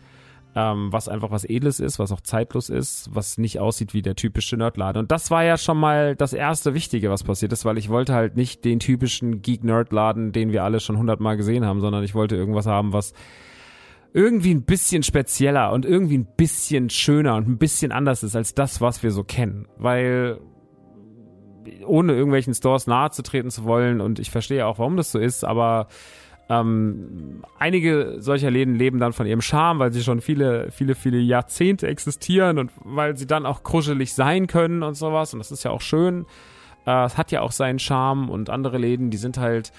ähm, 0.56 0.92
was 0.92 1.08
einfach 1.08 1.32
was 1.32 1.46
Edles 1.46 1.80
ist, 1.80 2.00
was 2.00 2.12
auch 2.12 2.22
zeitlos 2.22 2.70
ist, 2.70 3.10
was 3.14 3.38
nicht 3.38 3.60
aussieht 3.60 3.94
wie 3.94 4.02
der 4.02 4.16
typische 4.16 4.58
Nerdladen. 4.58 5.00
Und 5.00 5.12
das 5.12 5.32
war 5.32 5.44
ja 5.44 5.58
schon 5.58 5.78
mal 5.78 6.16
das 6.16 6.34
erste 6.34 6.74
Wichtige, 6.74 7.10
was 7.10 7.24
passiert 7.24 7.54
ist, 7.54 7.64
weil 7.64 7.78
ich 7.78 7.90
wollte 7.90 8.14
halt 8.14 8.36
nicht 8.36 8.66
den 8.66 8.80
typischen 8.80 9.42
Geek-Nerd-Laden, 9.42 10.32
den 10.34 10.52
wir 10.52 10.64
alle 10.64 10.80
schon 10.80 10.98
hundertmal 10.98 11.38
gesehen 11.38 11.66
haben, 11.66 11.80
sondern 11.80 12.04
ich 12.04 12.16
wollte 12.16 12.36
irgendwas 12.36 12.66
haben, 12.66 12.92
was 12.92 13.14
irgendwie 14.14 14.54
ein 14.54 14.64
bisschen 14.64 15.04
spezieller 15.04 15.72
und 15.72 15.86
irgendwie 15.86 16.18
ein 16.18 16.28
bisschen 16.36 16.90
schöner 16.90 17.36
und 17.36 17.48
ein 17.48 17.58
bisschen 17.58 17.94
anders 17.94 18.24
ist 18.24 18.36
als 18.36 18.54
das, 18.54 18.82
was 18.82 19.04
wir 19.04 19.12
so 19.12 19.24
kennen. 19.24 19.68
Weil 19.78 20.42
ohne 21.86 22.14
irgendwelchen 22.14 22.54
Stores 22.54 22.88
nahe 22.88 23.12
zu 23.12 23.24
treten 23.24 23.52
zu 23.52 23.64
wollen 23.64 24.02
und 24.02 24.20
ich 24.20 24.32
verstehe 24.32 24.66
auch, 24.66 24.80
warum 24.80 24.98
das 24.98 25.12
so 25.12 25.20
ist, 25.20 25.46
aber 25.46 25.88
ähm, 26.50 27.44
einige 27.60 28.16
solcher 28.18 28.52
Läden 28.52 28.76
leben 28.76 29.00
dann 29.00 29.14
von 29.14 29.26
ihrem 29.26 29.42
Charme, 29.42 29.80
weil 29.80 29.94
sie 29.94 30.04
schon 30.04 30.22
viele, 30.22 30.70
viele, 30.72 30.96
viele 30.96 31.20
Jahrzehnte 31.20 31.88
existieren 31.88 32.60
und 32.60 32.72
weil 32.84 33.16
sie 33.16 33.28
dann 33.28 33.46
auch 33.46 33.64
kuschelig 33.64 34.14
sein 34.14 34.48
können 34.48 34.84
und 34.84 34.96
sowas. 34.96 35.34
Und 35.34 35.40
das 35.40 35.52
ist 35.52 35.64
ja 35.64 35.72
auch 35.72 35.82
schön. 35.82 36.26
Äh, 36.86 37.06
es 37.06 37.18
hat 37.18 37.32
ja 37.32 37.42
auch 37.42 37.52
seinen 37.52 37.80
Charme 37.80 38.30
und 38.30 38.50
andere 38.50 38.78
Läden, 38.78 39.12
die 39.12 39.18
sind 39.18 39.38
halt, 39.38 39.72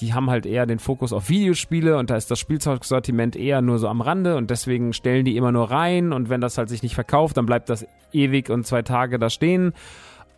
die 0.00 0.14
haben 0.14 0.30
halt 0.30 0.46
eher 0.46 0.66
den 0.66 0.78
Fokus 0.78 1.12
auf 1.12 1.28
Videospiele 1.28 1.96
und 1.96 2.10
da 2.10 2.16
ist 2.16 2.30
das 2.30 2.38
Spielzeugsortiment 2.38 3.34
eher 3.34 3.62
nur 3.62 3.78
so 3.78 3.88
am 3.88 4.00
Rande 4.00 4.36
und 4.36 4.50
deswegen 4.50 4.92
stellen 4.92 5.24
die 5.24 5.36
immer 5.36 5.50
nur 5.50 5.70
rein 5.70 6.12
und 6.12 6.28
wenn 6.28 6.40
das 6.40 6.58
halt 6.58 6.68
sich 6.68 6.82
nicht 6.82 6.94
verkauft, 6.94 7.36
dann 7.36 7.46
bleibt 7.46 7.68
das 7.68 7.86
ewig 8.12 8.50
und 8.50 8.66
zwei 8.66 8.82
Tage 8.82 9.18
da 9.18 9.30
stehen. 9.30 9.72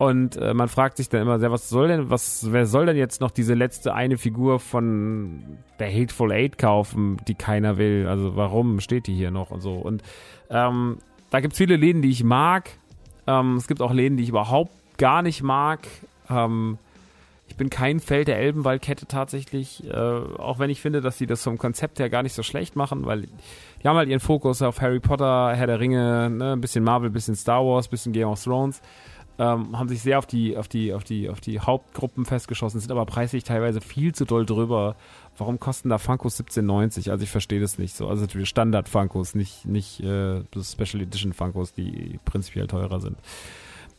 Und 0.01 0.39
äh, 0.39 0.55
man 0.55 0.69
fragt 0.69 0.97
sich 0.97 1.11
dann 1.11 1.21
immer 1.21 1.39
sehr, 1.39 1.53
was 1.53 1.69
soll 1.69 1.89
denn, 1.89 2.09
was, 2.09 2.51
wer 2.51 2.65
soll 2.65 2.87
denn 2.87 2.97
jetzt 2.97 3.21
noch 3.21 3.31
diese 3.31 3.53
letzte 3.53 3.93
eine 3.93 4.17
Figur 4.17 4.59
von 4.59 5.59
der 5.79 5.93
Hateful 5.93 6.33
Eight 6.33 6.57
kaufen, 6.57 7.19
die 7.29 7.35
keiner 7.35 7.77
will? 7.77 8.07
Also 8.09 8.35
warum 8.35 8.81
steht 8.81 9.09
die 9.09 9.15
hier 9.15 9.31
noch 9.31 9.51
und 9.51 9.61
so? 9.61 9.75
Und 9.75 10.03
ähm, 10.49 11.01
da 11.29 11.41
gibt 11.41 11.53
es 11.53 11.59
viele 11.59 11.77
Läden, 11.77 12.01
die 12.01 12.09
ich 12.09 12.25
mag. 12.25 12.71
Ähm, 13.27 13.57
es 13.57 13.69
gibt 13.69 13.83
auch 13.83 13.93
Läden, 13.93 14.17
die 14.17 14.23
ich 14.23 14.31
überhaupt 14.31 14.73
gar 14.97 15.21
nicht 15.21 15.43
mag. 15.43 15.81
Ähm, 16.31 16.79
ich 17.47 17.57
bin 17.57 17.69
kein 17.69 18.01
Feld 18.01 18.29
der 18.29 18.39
Elbenwaldkette 18.39 19.05
tatsächlich, 19.05 19.85
äh, 19.87 19.95
auch 19.95 20.59
wenn 20.59 20.71
ich 20.71 20.81
finde, 20.81 21.03
dass 21.03 21.19
sie 21.19 21.27
das 21.27 21.43
vom 21.43 21.59
Konzept 21.59 21.99
her 21.99 22.09
gar 22.09 22.23
nicht 22.23 22.33
so 22.33 22.43
schlecht 22.43 22.75
machen, 22.75 23.05
weil 23.05 23.29
die 23.83 23.87
haben 23.87 23.99
halt 23.99 24.09
ihren 24.09 24.21
Fokus 24.21 24.63
auf 24.63 24.81
Harry 24.81 25.01
Potter, 25.01 25.53
Herr 25.55 25.67
der 25.67 25.79
Ringe, 25.79 26.31
ne, 26.31 26.53
ein 26.53 26.61
bisschen 26.63 26.85
Marvel, 26.85 27.11
ein 27.11 27.13
bisschen 27.13 27.37
Star 27.37 27.63
Wars, 27.67 27.89
ein 27.89 27.91
bisschen 27.91 28.15
Game 28.15 28.29
of 28.29 28.43
Thrones 28.43 28.81
ähm, 29.40 29.79
haben 29.79 29.88
sich 29.88 30.03
sehr 30.03 30.18
auf 30.18 30.26
die, 30.26 30.59
auf 30.59 30.68
die, 30.68 30.92
auf 30.92 31.03
die, 31.03 31.31
auf 31.31 31.40
die 31.40 31.61
Hauptgruppen 31.61 32.26
festgeschossen, 32.26 32.79
sind 32.79 32.92
aber 32.92 33.07
preislich 33.07 33.42
teilweise 33.42 33.81
viel 33.81 34.14
zu 34.14 34.26
doll 34.26 34.44
drüber. 34.44 34.96
Warum 35.38 35.59
kosten 35.59 35.88
da 35.88 35.96
Funkos 35.96 36.38
17,90? 36.38 37.11
Also 37.11 37.24
ich 37.24 37.31
verstehe 37.31 37.59
das 37.59 37.79
nicht 37.79 37.96
so. 37.96 38.07
Also 38.07 38.26
Standard 38.44 38.90
Funkos, 38.90 39.35
nicht, 39.35 39.64
nicht 39.64 40.00
äh, 40.00 40.42
Special 40.62 41.03
Edition 41.03 41.33
Funkos, 41.33 41.72
die 41.72 42.20
prinzipiell 42.26 42.66
teurer 42.66 43.00
sind. 43.00 43.16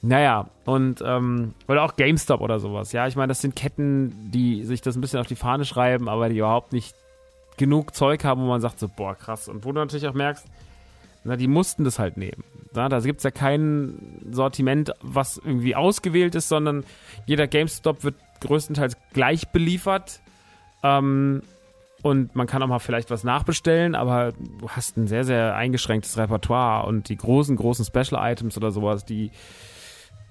Naja, 0.03 0.47
und 0.65 1.03
ähm, 1.03 1.55
oder 1.67 1.83
auch 1.83 1.95
GameStop 1.95 2.41
oder 2.41 2.59
sowas. 2.59 2.91
Ja, 2.91 3.07
ich 3.07 3.15
meine, 3.15 3.29
das 3.29 3.41
sind 3.41 3.55
Ketten, 3.55 4.31
die 4.31 4.63
sich 4.63 4.81
das 4.81 4.95
ein 4.95 5.01
bisschen 5.01 5.19
auf 5.19 5.27
die 5.27 5.35
Fahne 5.35 5.65
schreiben, 5.65 6.07
aber 6.07 6.29
die 6.29 6.37
überhaupt 6.37 6.71
nicht 6.71 6.95
genug 7.57 7.95
Zeug 7.95 8.23
haben, 8.23 8.41
wo 8.41 8.45
man 8.45 8.61
sagt 8.61 8.79
so, 8.79 8.87
boah, 8.87 9.15
krass. 9.15 9.47
Und 9.47 9.65
wo 9.65 9.71
du 9.71 9.79
natürlich 9.79 10.07
auch 10.07 10.13
merkst, 10.13 10.45
na, 11.23 11.35
die 11.35 11.47
mussten 11.47 11.83
das 11.83 11.97
halt 11.97 12.17
nehmen. 12.17 12.43
Na, 12.73 12.87
da 12.87 12.99
gibt 12.99 13.19
es 13.19 13.23
ja 13.23 13.31
kein 13.31 14.21
Sortiment, 14.31 14.93
was 15.01 15.37
irgendwie 15.37 15.75
ausgewählt 15.75 16.35
ist, 16.35 16.47
sondern 16.47 16.85
jeder 17.25 17.47
GameStop 17.47 18.03
wird 18.03 18.15
größtenteils 18.39 18.95
gleich 19.13 19.49
beliefert. 19.49 20.21
Ähm, 20.83 21.41
und 22.01 22.35
man 22.35 22.47
kann 22.47 22.63
auch 22.63 22.67
mal 22.67 22.79
vielleicht 22.79 23.11
was 23.11 23.23
nachbestellen, 23.23 23.93
aber 23.93 24.31
du 24.31 24.69
hast 24.69 24.97
ein 24.97 25.07
sehr, 25.07 25.23
sehr 25.23 25.55
eingeschränktes 25.55 26.17
Repertoire 26.17 26.87
und 26.87 27.09
die 27.09 27.17
großen, 27.17 27.55
großen 27.55 27.85
Special 27.85 28.19
Items 28.31 28.57
oder 28.57 28.71
sowas, 28.71 29.05
die 29.05 29.31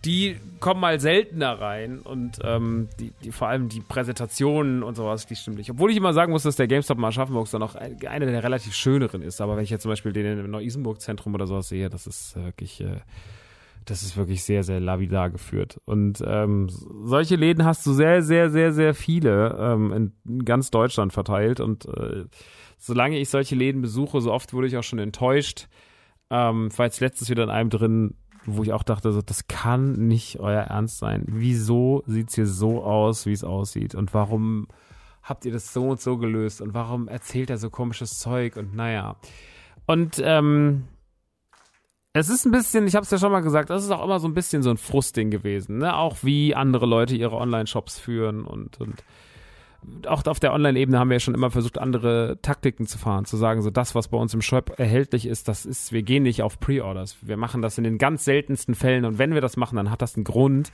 die 0.04 0.36
kommen 0.60 0.80
mal 0.80 0.98
seltener 0.98 1.60
rein 1.60 2.00
und 2.00 2.38
ähm, 2.42 2.88
die, 2.98 3.12
die, 3.22 3.32
vor 3.32 3.48
allem 3.48 3.68
die 3.68 3.80
Präsentationen 3.80 4.82
und 4.82 4.96
sowas, 4.96 5.26
die 5.26 5.36
stimmen 5.36 5.58
nicht. 5.58 5.70
Obwohl 5.70 5.90
ich 5.90 5.96
immer 5.96 6.14
sagen 6.14 6.32
muss, 6.32 6.42
dass 6.42 6.56
der 6.56 6.68
GameStop 6.68 6.96
in 6.98 7.04
Aschaffenburg 7.04 7.50
dann 7.50 7.60
noch 7.60 7.74
einer 7.74 8.26
der 8.26 8.42
relativ 8.42 8.74
schöneren 8.74 9.20
ist. 9.20 9.40
Aber 9.40 9.56
wenn 9.56 9.64
ich 9.64 9.70
jetzt 9.70 9.82
zum 9.82 9.90
Beispiel 9.90 10.12
den 10.12 10.38
im 10.38 10.50
Neu-Isenburg-Zentrum 10.50 11.34
oder 11.34 11.46
sowas 11.46 11.68
sehe, 11.68 11.90
das 11.90 12.06
ist 12.06 12.34
äh, 12.36 12.44
wirklich, 12.44 12.80
äh, 12.80 13.00
das 13.84 14.02
ist 14.02 14.16
wirklich 14.16 14.42
sehr, 14.42 14.64
sehr 14.64 14.80
lavidar 14.80 15.28
geführt. 15.28 15.78
Und 15.84 16.22
ähm, 16.26 16.68
solche 16.70 17.36
Läden 17.36 17.66
hast 17.66 17.84
du 17.86 17.92
sehr, 17.92 18.22
sehr, 18.22 18.48
sehr, 18.48 18.72
sehr 18.72 18.94
viele 18.94 19.56
ähm, 19.60 20.14
in 20.26 20.44
ganz 20.46 20.70
Deutschland 20.70 21.12
verteilt. 21.12 21.60
Und 21.60 21.86
äh, 21.86 22.24
solange 22.78 23.18
ich 23.18 23.28
solche 23.28 23.54
Läden 23.54 23.82
besuche, 23.82 24.22
so 24.22 24.32
oft 24.32 24.54
wurde 24.54 24.66
ich 24.66 24.78
auch 24.78 24.82
schon 24.82 24.98
enttäuscht. 24.98 25.68
Ähm, 26.30 26.70
jetzt 26.78 27.00
letztes 27.00 27.28
wieder 27.28 27.42
in 27.42 27.50
einem 27.50 27.68
drin, 27.68 28.14
wo 28.46 28.62
ich 28.62 28.72
auch 28.72 28.82
dachte, 28.82 29.12
so, 29.12 29.22
das 29.22 29.48
kann 29.48 30.08
nicht 30.08 30.40
euer 30.40 30.62
Ernst 30.62 30.98
sein. 30.98 31.24
Wieso 31.26 32.02
sieht 32.06 32.28
es 32.28 32.34
hier 32.34 32.46
so 32.46 32.82
aus, 32.82 33.26
wie 33.26 33.32
es 33.32 33.44
aussieht? 33.44 33.94
Und 33.94 34.14
warum 34.14 34.66
habt 35.22 35.44
ihr 35.44 35.52
das 35.52 35.72
so 35.72 35.88
und 35.88 36.00
so 36.00 36.16
gelöst? 36.16 36.60
Und 36.60 36.74
warum 36.74 37.08
erzählt 37.08 37.50
er 37.50 37.58
so 37.58 37.70
komisches 37.70 38.18
Zeug? 38.18 38.56
Und 38.56 38.74
naja. 38.74 39.16
Und 39.86 40.20
ähm, 40.24 40.84
es 42.12 42.28
ist 42.28 42.44
ein 42.44 42.50
bisschen, 42.50 42.86
ich 42.86 42.96
habe 42.96 43.04
es 43.04 43.10
ja 43.10 43.18
schon 43.18 43.30
mal 43.30 43.40
gesagt, 43.40 43.70
das 43.70 43.84
ist 43.84 43.90
auch 43.90 44.04
immer 44.04 44.18
so 44.18 44.26
ein 44.26 44.34
bisschen 44.34 44.62
so 44.62 44.70
ein 44.70 44.78
Frustding 44.78 45.30
gewesen, 45.30 45.78
ne? 45.78 45.96
Auch 45.96 46.18
wie 46.22 46.54
andere 46.54 46.86
Leute 46.86 47.14
ihre 47.14 47.36
Online-Shops 47.36 47.98
führen 47.98 48.44
und, 48.44 48.80
und 48.80 49.04
auch 50.06 50.24
auf 50.26 50.40
der 50.40 50.52
Online-Ebene 50.52 50.98
haben 50.98 51.08
wir 51.08 51.16
ja 51.16 51.20
schon 51.20 51.34
immer 51.34 51.50
versucht, 51.50 51.78
andere 51.78 52.38
Taktiken 52.42 52.86
zu 52.86 52.98
fahren, 52.98 53.24
zu 53.24 53.36
sagen, 53.36 53.62
so 53.62 53.70
das, 53.70 53.94
was 53.94 54.08
bei 54.08 54.18
uns 54.18 54.34
im 54.34 54.42
Shop 54.42 54.78
erhältlich 54.78 55.26
ist, 55.26 55.48
das 55.48 55.64
ist, 55.64 55.92
wir 55.92 56.02
gehen 56.02 56.22
nicht 56.22 56.42
auf 56.42 56.60
Pre-Orders. 56.60 57.16
Wir 57.22 57.36
machen 57.36 57.62
das 57.62 57.78
in 57.78 57.84
den 57.84 57.98
ganz 57.98 58.24
seltensten 58.24 58.74
Fällen 58.74 59.04
und 59.04 59.18
wenn 59.18 59.34
wir 59.34 59.40
das 59.40 59.56
machen, 59.56 59.76
dann 59.76 59.90
hat 59.90 60.02
das 60.02 60.16
einen 60.16 60.24
Grund. 60.24 60.70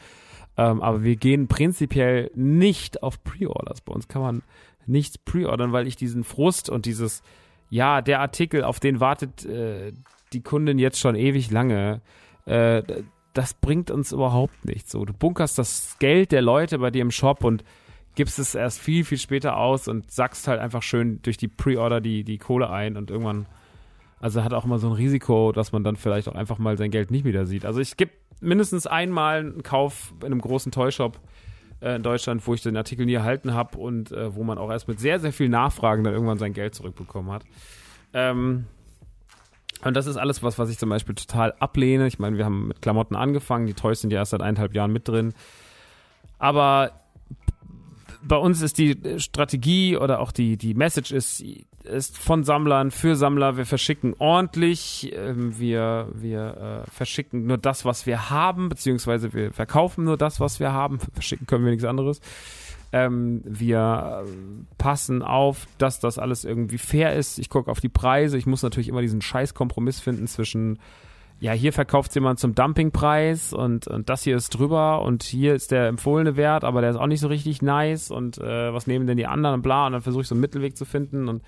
Ähm, 0.59 0.83
aber 0.83 1.05
wir 1.05 1.16
gehen 1.16 1.49
prinzipiell 1.49 2.31
nicht 2.35 3.03
auf 3.03 3.23
Pre-Orders. 3.23 3.81
Bei 3.83 3.92
uns 3.92 4.09
kann 4.09 4.23
man 4.23 4.42
nichts 4.87 5.19
pre-ordern, 5.19 5.73
weil 5.73 5.87
ich 5.87 5.97
diesen 5.97 6.25
Frust 6.25 6.71
und 6.71 6.87
dieses, 6.87 7.23
ja, 7.71 8.01
der 8.01 8.21
Artikel, 8.21 8.64
auf 8.64 8.81
den 8.81 9.01
wartet 9.01 9.45
äh, 9.45 9.92
die 10.33 10.40
Kundin 10.40 10.79
jetzt 10.79 10.99
schon 10.99 11.16
ewig 11.16 11.51
lange, 11.51 12.01
äh, 12.47 12.83
das 13.33 13.55
bringt 13.55 13.90
uns 13.90 14.12
überhaupt 14.12 14.64
nichts. 14.64 14.92
So, 14.92 15.05
du 15.05 15.12
bunkerst 15.12 15.59
das 15.59 15.97
Geld 15.99 16.33
der 16.33 16.42
Leute 16.42 16.79
bei 16.79 16.90
dir 16.90 17.03
im 17.03 17.11
Shop 17.11 17.45
und 17.45 17.64
gibst 18.16 18.38
es 18.38 18.55
erst 18.55 18.81
viel, 18.81 19.05
viel 19.05 19.18
später 19.18 19.57
aus 19.57 19.87
und 19.87 20.11
sackst 20.11 20.48
halt 20.48 20.61
einfach 20.61 20.83
schön 20.83 21.20
durch 21.22 21.37
die 21.37 21.48
Pre-Order 21.48 22.00
die, 22.00 22.24
die 22.24 22.38
Kohle 22.38 22.70
ein 22.70 22.96
und 22.96 23.11
irgendwann, 23.11 23.46
also 24.18 24.42
hat 24.42 24.52
auch 24.52 24.64
immer 24.64 24.79
so 24.79 24.88
ein 24.88 24.94
Risiko, 24.94 25.52
dass 25.52 25.70
man 25.70 25.85
dann 25.85 25.96
vielleicht 25.96 26.29
auch 26.29 26.35
einfach 26.35 26.59
mal 26.59 26.76
sein 26.76 26.90
Geld 26.90 27.11
nicht 27.11 27.24
wieder 27.24 27.46
sieht. 27.46 27.64
Also 27.64 27.81
ich 27.81 27.96
gebe 27.96 28.11
mindestens 28.40 28.87
einmal 28.87 29.40
einen 29.40 29.62
Kauf 29.62 30.12
in 30.20 30.26
einem 30.26 30.40
großen 30.40 30.72
Toyshop 30.72 31.20
äh, 31.81 31.96
in 31.96 32.02
Deutschland, 32.02 32.46
wo 32.46 32.55
ich 32.55 32.62
den 32.62 32.76
Artikel 32.76 33.07
nie 33.07 33.14
erhalten 33.14 33.55
habe 33.55 33.79
und 33.79 34.12
äh, 34.12 34.35
wo 34.35 34.42
man 34.44 34.59
auch 34.59 34.70
erst 34.70 34.88
mit 34.88 34.98
sehr, 34.98 35.20
sehr 35.20 35.33
viel 35.33 35.50
Nachfragen 35.50 36.02
dann 36.02 36.14
irgendwann 36.14 36.38
sein 36.38 36.55
Geld 36.55 36.74
zurückbekommen 36.74 37.31
hat. 37.31 37.44
Ähm, 38.14 38.66
und 39.85 39.94
das 39.94 40.07
ist 40.07 40.16
alles 40.16 40.42
was, 40.42 40.59
was 40.59 40.70
ich 40.70 40.79
zum 40.79 40.88
Beispiel 40.88 41.14
total 41.14 41.52
ablehne. 41.61 42.07
Ich 42.07 42.18
meine, 42.18 42.38
wir 42.38 42.46
haben 42.46 42.68
mit 42.68 42.81
Klamotten 42.81 43.14
angefangen, 43.14 43.66
die 43.66 43.74
Toys 43.74 44.00
sind 44.00 44.11
ja 44.11 44.20
erst 44.20 44.31
seit 44.31 44.40
eineinhalb 44.40 44.74
Jahren 44.74 44.92
mit 44.92 45.07
drin. 45.07 45.35
Aber 46.38 46.92
bei 48.22 48.37
uns 48.37 48.62
ist 48.62 48.79
die 48.79 48.96
Strategie 49.18 49.96
oder 49.96 50.20
auch 50.20 50.33
die, 50.33 50.57
die 50.57 50.74
Message 50.74 51.12
ist, 51.12 51.42
ist 51.85 52.18
von 52.18 52.44
Sammlern 52.44 52.90
für 52.90 53.16
Sammler. 53.16 53.57
Wir 53.57 53.66
verschicken 53.66 54.14
ordentlich. 54.18 55.12
Ähm, 55.14 55.59
wir 55.59 56.09
wir 56.12 56.85
äh, 56.87 56.90
verschicken 56.90 57.46
nur 57.46 57.59
das, 57.59 57.85
was 57.85 58.07
wir 58.07 58.31
haben, 58.31 58.68
beziehungsweise 58.68 59.33
wir 59.33 59.52
verkaufen 59.52 60.05
nur 60.05 60.16
das, 60.16 60.40
was 60.40 60.61
wir 60.61 60.72
haben. 60.72 60.98
Verschicken 61.14 61.46
können 61.46 61.64
wir 61.64 61.70
nichts 61.70 61.85
anderes. 61.85 62.20
Ähm, 62.92 63.42
wir 63.44 64.24
äh, 64.24 64.31
passen 64.79 65.22
auf, 65.22 65.66
dass 65.79 66.00
das 66.00 66.18
alles 66.18 66.44
irgendwie 66.44 66.79
fair 66.79 67.14
ist. 67.14 67.38
Ich 67.38 67.50
gucke 67.50 67.70
auf 67.70 67.81
die 67.81 67.88
Preise. 67.88 68.38
Ich 68.38 68.46
muss 68.46 68.62
natürlich 68.62 68.88
immer 68.88 69.02
diesen 69.02 69.22
scheiß 69.22 69.55
Kompromiss 69.55 70.00
finden 70.00 70.26
zwischen 70.26 70.79
ja, 71.38 71.53
hier 71.53 71.72
verkauft 71.72 72.14
jemand 72.14 72.38
zum 72.40 72.55
Dumpingpreis 72.55 73.53
und, 73.53 73.87
und 73.88 74.09
das 74.09 74.22
hier 74.22 74.37
ist 74.37 74.51
drüber 74.51 75.03
und 75.03 75.22
hier 75.22 75.55
ist 75.55 75.70
der 75.70 75.88
empfohlene 75.88 76.37
Wert, 76.37 76.64
aber 76.64 76.81
der 76.81 76.90
ist 76.90 76.96
auch 76.96 77.07
nicht 77.07 77.20
so 77.20 77.29
richtig 77.29 77.61
nice 77.61 78.11
und 78.11 78.38
äh, 78.38 78.72
was 78.72 78.87
nehmen 78.87 79.07
denn 79.07 79.18
die 79.18 79.27
anderen 79.27 79.57
und 79.57 79.62
bla 79.62 79.87
und 79.87 79.92
dann 79.92 80.01
versuche 80.01 80.22
ich 80.22 80.29
so 80.29 80.35
einen 80.35 80.40
Mittelweg 80.40 80.77
zu 80.77 80.87
finden 80.87 81.29
und 81.29 81.42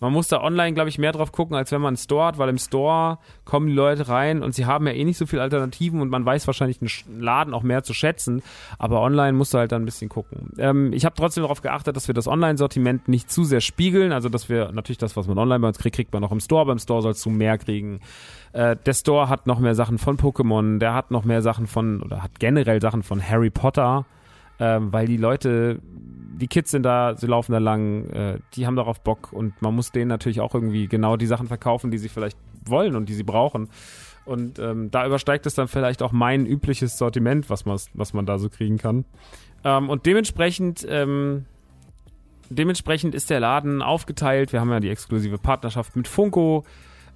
man 0.00 0.12
muss 0.12 0.28
da 0.28 0.42
online, 0.42 0.74
glaube 0.74 0.88
ich, 0.88 0.98
mehr 0.98 1.12
drauf 1.12 1.32
gucken, 1.32 1.56
als 1.56 1.72
wenn 1.72 1.80
man 1.80 1.90
einen 1.90 1.96
Store 1.96 2.26
hat, 2.26 2.38
weil 2.38 2.48
im 2.48 2.58
Store 2.58 3.18
kommen 3.44 3.68
die 3.68 3.72
Leute 3.72 4.08
rein 4.08 4.42
und 4.42 4.54
sie 4.54 4.66
haben 4.66 4.86
ja 4.86 4.92
eh 4.92 5.04
nicht 5.04 5.18
so 5.18 5.26
viele 5.26 5.42
Alternativen 5.42 6.00
und 6.00 6.08
man 6.08 6.24
weiß 6.24 6.46
wahrscheinlich 6.46 6.80
einen 6.80 7.20
Laden 7.20 7.54
auch 7.54 7.62
mehr 7.62 7.82
zu 7.82 7.94
schätzen. 7.94 8.42
Aber 8.78 9.00
online 9.00 9.32
musst 9.32 9.54
du 9.54 9.58
halt 9.58 9.72
dann 9.72 9.82
ein 9.82 9.84
bisschen 9.86 10.08
gucken. 10.08 10.52
Ähm, 10.58 10.92
ich 10.92 11.04
habe 11.04 11.14
trotzdem 11.16 11.42
darauf 11.42 11.62
geachtet, 11.62 11.96
dass 11.96 12.08
wir 12.08 12.14
das 12.14 12.26
Online-Sortiment 12.26 13.08
nicht 13.08 13.30
zu 13.30 13.44
sehr 13.44 13.60
spiegeln. 13.60 14.12
Also, 14.12 14.28
dass 14.28 14.48
wir 14.48 14.72
natürlich 14.72 14.98
das, 14.98 15.16
was 15.16 15.26
man 15.26 15.38
online 15.38 15.60
bei 15.60 15.68
uns 15.68 15.78
kriegt, 15.78 15.96
kriegt 15.96 16.12
man 16.12 16.24
auch 16.24 16.32
im 16.32 16.40
Store. 16.40 16.66
Beim 16.66 16.78
Store 16.78 17.02
sollst 17.02 17.24
du 17.24 17.30
mehr 17.30 17.58
kriegen. 17.58 18.00
Äh, 18.52 18.76
der 18.84 18.94
Store 18.94 19.28
hat 19.28 19.46
noch 19.46 19.58
mehr 19.58 19.74
Sachen 19.74 19.98
von 19.98 20.16
Pokémon, 20.16 20.78
der 20.78 20.94
hat 20.94 21.10
noch 21.10 21.24
mehr 21.24 21.42
Sachen 21.42 21.66
von, 21.66 22.02
oder 22.02 22.22
hat 22.22 22.38
generell 22.38 22.80
Sachen 22.80 23.02
von 23.02 23.22
Harry 23.26 23.50
Potter 23.50 24.06
ähm, 24.58 24.92
weil 24.92 25.06
die 25.06 25.16
Leute, 25.16 25.80
die 26.36 26.48
Kids 26.48 26.70
sind 26.70 26.82
da, 26.82 27.16
sie 27.16 27.26
laufen 27.26 27.52
da 27.52 27.58
lang, 27.58 28.10
äh, 28.10 28.38
die 28.54 28.66
haben 28.66 28.76
darauf 28.76 29.00
Bock 29.00 29.32
und 29.32 29.60
man 29.62 29.74
muss 29.74 29.90
denen 29.92 30.08
natürlich 30.08 30.40
auch 30.40 30.54
irgendwie 30.54 30.86
genau 30.86 31.16
die 31.16 31.26
Sachen 31.26 31.48
verkaufen, 31.48 31.90
die 31.90 31.98
sie 31.98 32.08
vielleicht 32.08 32.38
wollen 32.64 32.94
und 32.94 33.08
die 33.08 33.14
sie 33.14 33.22
brauchen. 33.22 33.68
Und 34.24 34.58
ähm, 34.58 34.90
da 34.90 35.06
übersteigt 35.06 35.46
es 35.46 35.54
dann 35.54 35.68
vielleicht 35.68 36.02
auch 36.02 36.12
mein 36.12 36.46
übliches 36.46 36.98
Sortiment, 36.98 37.48
was 37.48 37.64
man, 37.64 37.78
was 37.94 38.12
man 38.12 38.26
da 38.26 38.38
so 38.38 38.48
kriegen 38.48 38.76
kann. 38.76 39.04
Ähm, 39.64 39.88
und 39.88 40.04
dementsprechend, 40.04 40.86
ähm, 40.88 41.46
dementsprechend 42.50 43.14
ist 43.14 43.30
der 43.30 43.40
Laden 43.40 43.82
aufgeteilt. 43.82 44.52
Wir 44.52 44.60
haben 44.60 44.70
ja 44.70 44.80
die 44.80 44.90
exklusive 44.90 45.38
Partnerschaft 45.38 45.96
mit 45.96 46.08
Funko. 46.08 46.64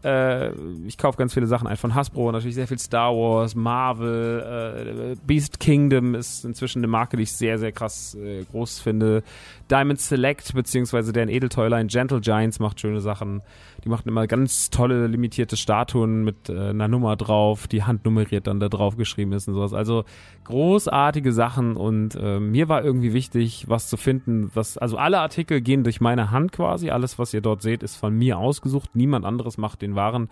Äh, 0.02 0.52
ich 0.86 0.96
kaufe 0.98 1.18
ganz 1.18 1.34
viele 1.34 1.46
Sachen 1.46 1.66
ein 1.66 1.76
von 1.76 1.94
Hasbro, 1.94 2.32
natürlich 2.32 2.54
sehr 2.54 2.68
viel 2.68 2.78
Star 2.78 3.14
Wars, 3.14 3.54
Marvel, 3.54 5.14
äh, 5.14 5.16
Beast 5.26 5.60
Kingdom 5.60 6.14
ist 6.14 6.44
inzwischen 6.44 6.80
eine 6.80 6.86
Marke, 6.86 7.16
die 7.16 7.24
ich 7.24 7.32
sehr, 7.32 7.58
sehr 7.58 7.72
krass 7.72 8.14
äh, 8.14 8.44
groß 8.44 8.80
finde. 8.80 9.22
Diamond 9.70 10.00
Select, 10.00 10.54
beziehungsweise 10.54 11.12
deren 11.12 11.28
Edeltoyline 11.28 11.86
Gentle 11.86 12.20
Giants 12.20 12.58
macht 12.58 12.80
schöne 12.80 13.00
Sachen. 13.00 13.42
Die 13.84 13.88
machen 13.88 14.08
immer 14.08 14.26
ganz 14.26 14.70
tolle 14.70 15.06
limitierte 15.06 15.56
Statuen 15.56 16.24
mit 16.24 16.48
äh, 16.48 16.70
einer 16.70 16.88
Nummer 16.88 17.16
drauf, 17.16 17.68
die 17.68 17.84
handnummeriert 17.84 18.46
dann 18.46 18.60
da 18.60 18.68
drauf 18.68 18.96
geschrieben 18.96 19.32
ist 19.32 19.48
und 19.48 19.54
sowas. 19.54 19.72
Also 19.72 20.04
großartige 20.44 21.32
Sachen 21.32 21.76
und 21.76 22.16
äh, 22.16 22.40
mir 22.40 22.68
war 22.68 22.84
irgendwie 22.84 23.12
wichtig, 23.12 23.66
was 23.68 23.88
zu 23.88 23.96
finden, 23.96 24.50
was, 24.54 24.76
also 24.76 24.96
alle 24.96 25.20
Artikel 25.20 25.60
gehen 25.60 25.84
durch 25.84 26.00
meine 26.00 26.30
Hand 26.30 26.52
quasi. 26.52 26.90
Alles, 26.90 27.18
was 27.18 27.32
ihr 27.32 27.40
dort 27.40 27.62
seht, 27.62 27.82
ist 27.82 27.96
von 27.96 28.16
mir 28.16 28.38
ausgesucht. 28.38 28.90
Niemand 28.94 29.24
anderes 29.24 29.56
macht 29.56 29.82
den 29.90 29.96
Waren 29.96 30.28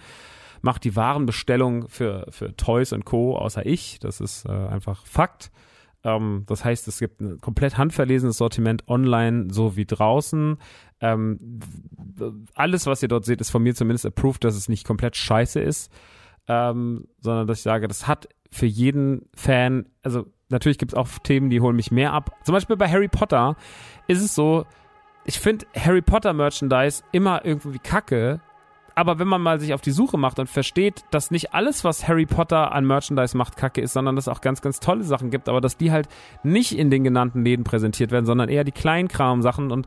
macht 0.60 0.84
die 0.84 0.96
Warenbestellung 0.96 1.88
für, 1.88 2.26
für 2.30 2.56
Toys 2.56 2.92
und 2.92 3.04
Co. 3.04 3.36
außer 3.36 3.64
ich. 3.64 3.98
Das 4.00 4.20
ist 4.20 4.44
äh, 4.46 4.50
einfach 4.50 5.06
Fakt. 5.06 5.50
Ähm, 6.04 6.44
das 6.46 6.64
heißt, 6.64 6.88
es 6.88 6.98
gibt 6.98 7.20
ein 7.20 7.40
komplett 7.40 7.78
handverlesenes 7.78 8.38
Sortiment 8.38 8.88
online 8.88 9.48
so 9.50 9.76
wie 9.76 9.86
draußen. 9.86 10.58
Ähm, 11.00 11.60
alles, 12.54 12.86
was 12.86 13.02
ihr 13.02 13.08
dort 13.08 13.24
seht, 13.24 13.40
ist 13.40 13.50
von 13.50 13.62
mir 13.62 13.74
zumindest 13.74 14.06
approved, 14.06 14.44
dass 14.44 14.56
es 14.56 14.68
nicht 14.68 14.86
komplett 14.86 15.16
scheiße 15.16 15.60
ist, 15.60 15.92
ähm, 16.48 17.06
sondern 17.20 17.46
dass 17.46 17.58
ich 17.58 17.64
sage, 17.64 17.88
das 17.88 18.06
hat 18.06 18.28
für 18.50 18.66
jeden 18.66 19.28
Fan, 19.34 19.86
also 20.02 20.26
natürlich 20.48 20.78
gibt 20.78 20.92
es 20.92 20.98
auch 20.98 21.08
Themen, 21.22 21.50
die 21.50 21.60
holen 21.60 21.76
mich 21.76 21.90
mehr 21.90 22.12
ab. 22.12 22.34
Zum 22.44 22.54
Beispiel 22.54 22.76
bei 22.76 22.88
Harry 22.88 23.08
Potter 23.08 23.56
ist 24.06 24.22
es 24.22 24.34
so, 24.34 24.64
ich 25.24 25.38
finde 25.38 25.66
Harry 25.76 26.00
Potter 26.00 26.32
Merchandise 26.32 27.02
immer 27.12 27.44
irgendwie 27.44 27.78
kacke, 27.78 28.40
aber 28.98 29.20
wenn 29.20 29.28
man 29.28 29.40
mal 29.40 29.60
sich 29.60 29.74
auf 29.74 29.80
die 29.80 29.92
Suche 29.92 30.18
macht 30.18 30.40
und 30.40 30.48
versteht, 30.48 31.04
dass 31.12 31.30
nicht 31.30 31.54
alles, 31.54 31.84
was 31.84 32.08
Harry 32.08 32.26
Potter 32.26 32.72
an 32.72 32.84
Merchandise 32.84 33.36
macht, 33.36 33.56
kacke 33.56 33.80
ist, 33.80 33.92
sondern 33.92 34.16
dass 34.16 34.24
es 34.24 34.28
auch 34.28 34.40
ganz, 34.40 34.60
ganz 34.60 34.80
tolle 34.80 35.04
Sachen 35.04 35.30
gibt, 35.30 35.48
aber 35.48 35.60
dass 35.60 35.76
die 35.76 35.92
halt 35.92 36.08
nicht 36.42 36.76
in 36.76 36.90
den 36.90 37.04
genannten 37.04 37.44
Läden 37.44 37.62
präsentiert 37.62 38.10
werden, 38.10 38.26
sondern 38.26 38.48
eher 38.48 38.64
die 38.64 38.72
Kleinkram-Sachen 38.72 39.70
und 39.70 39.86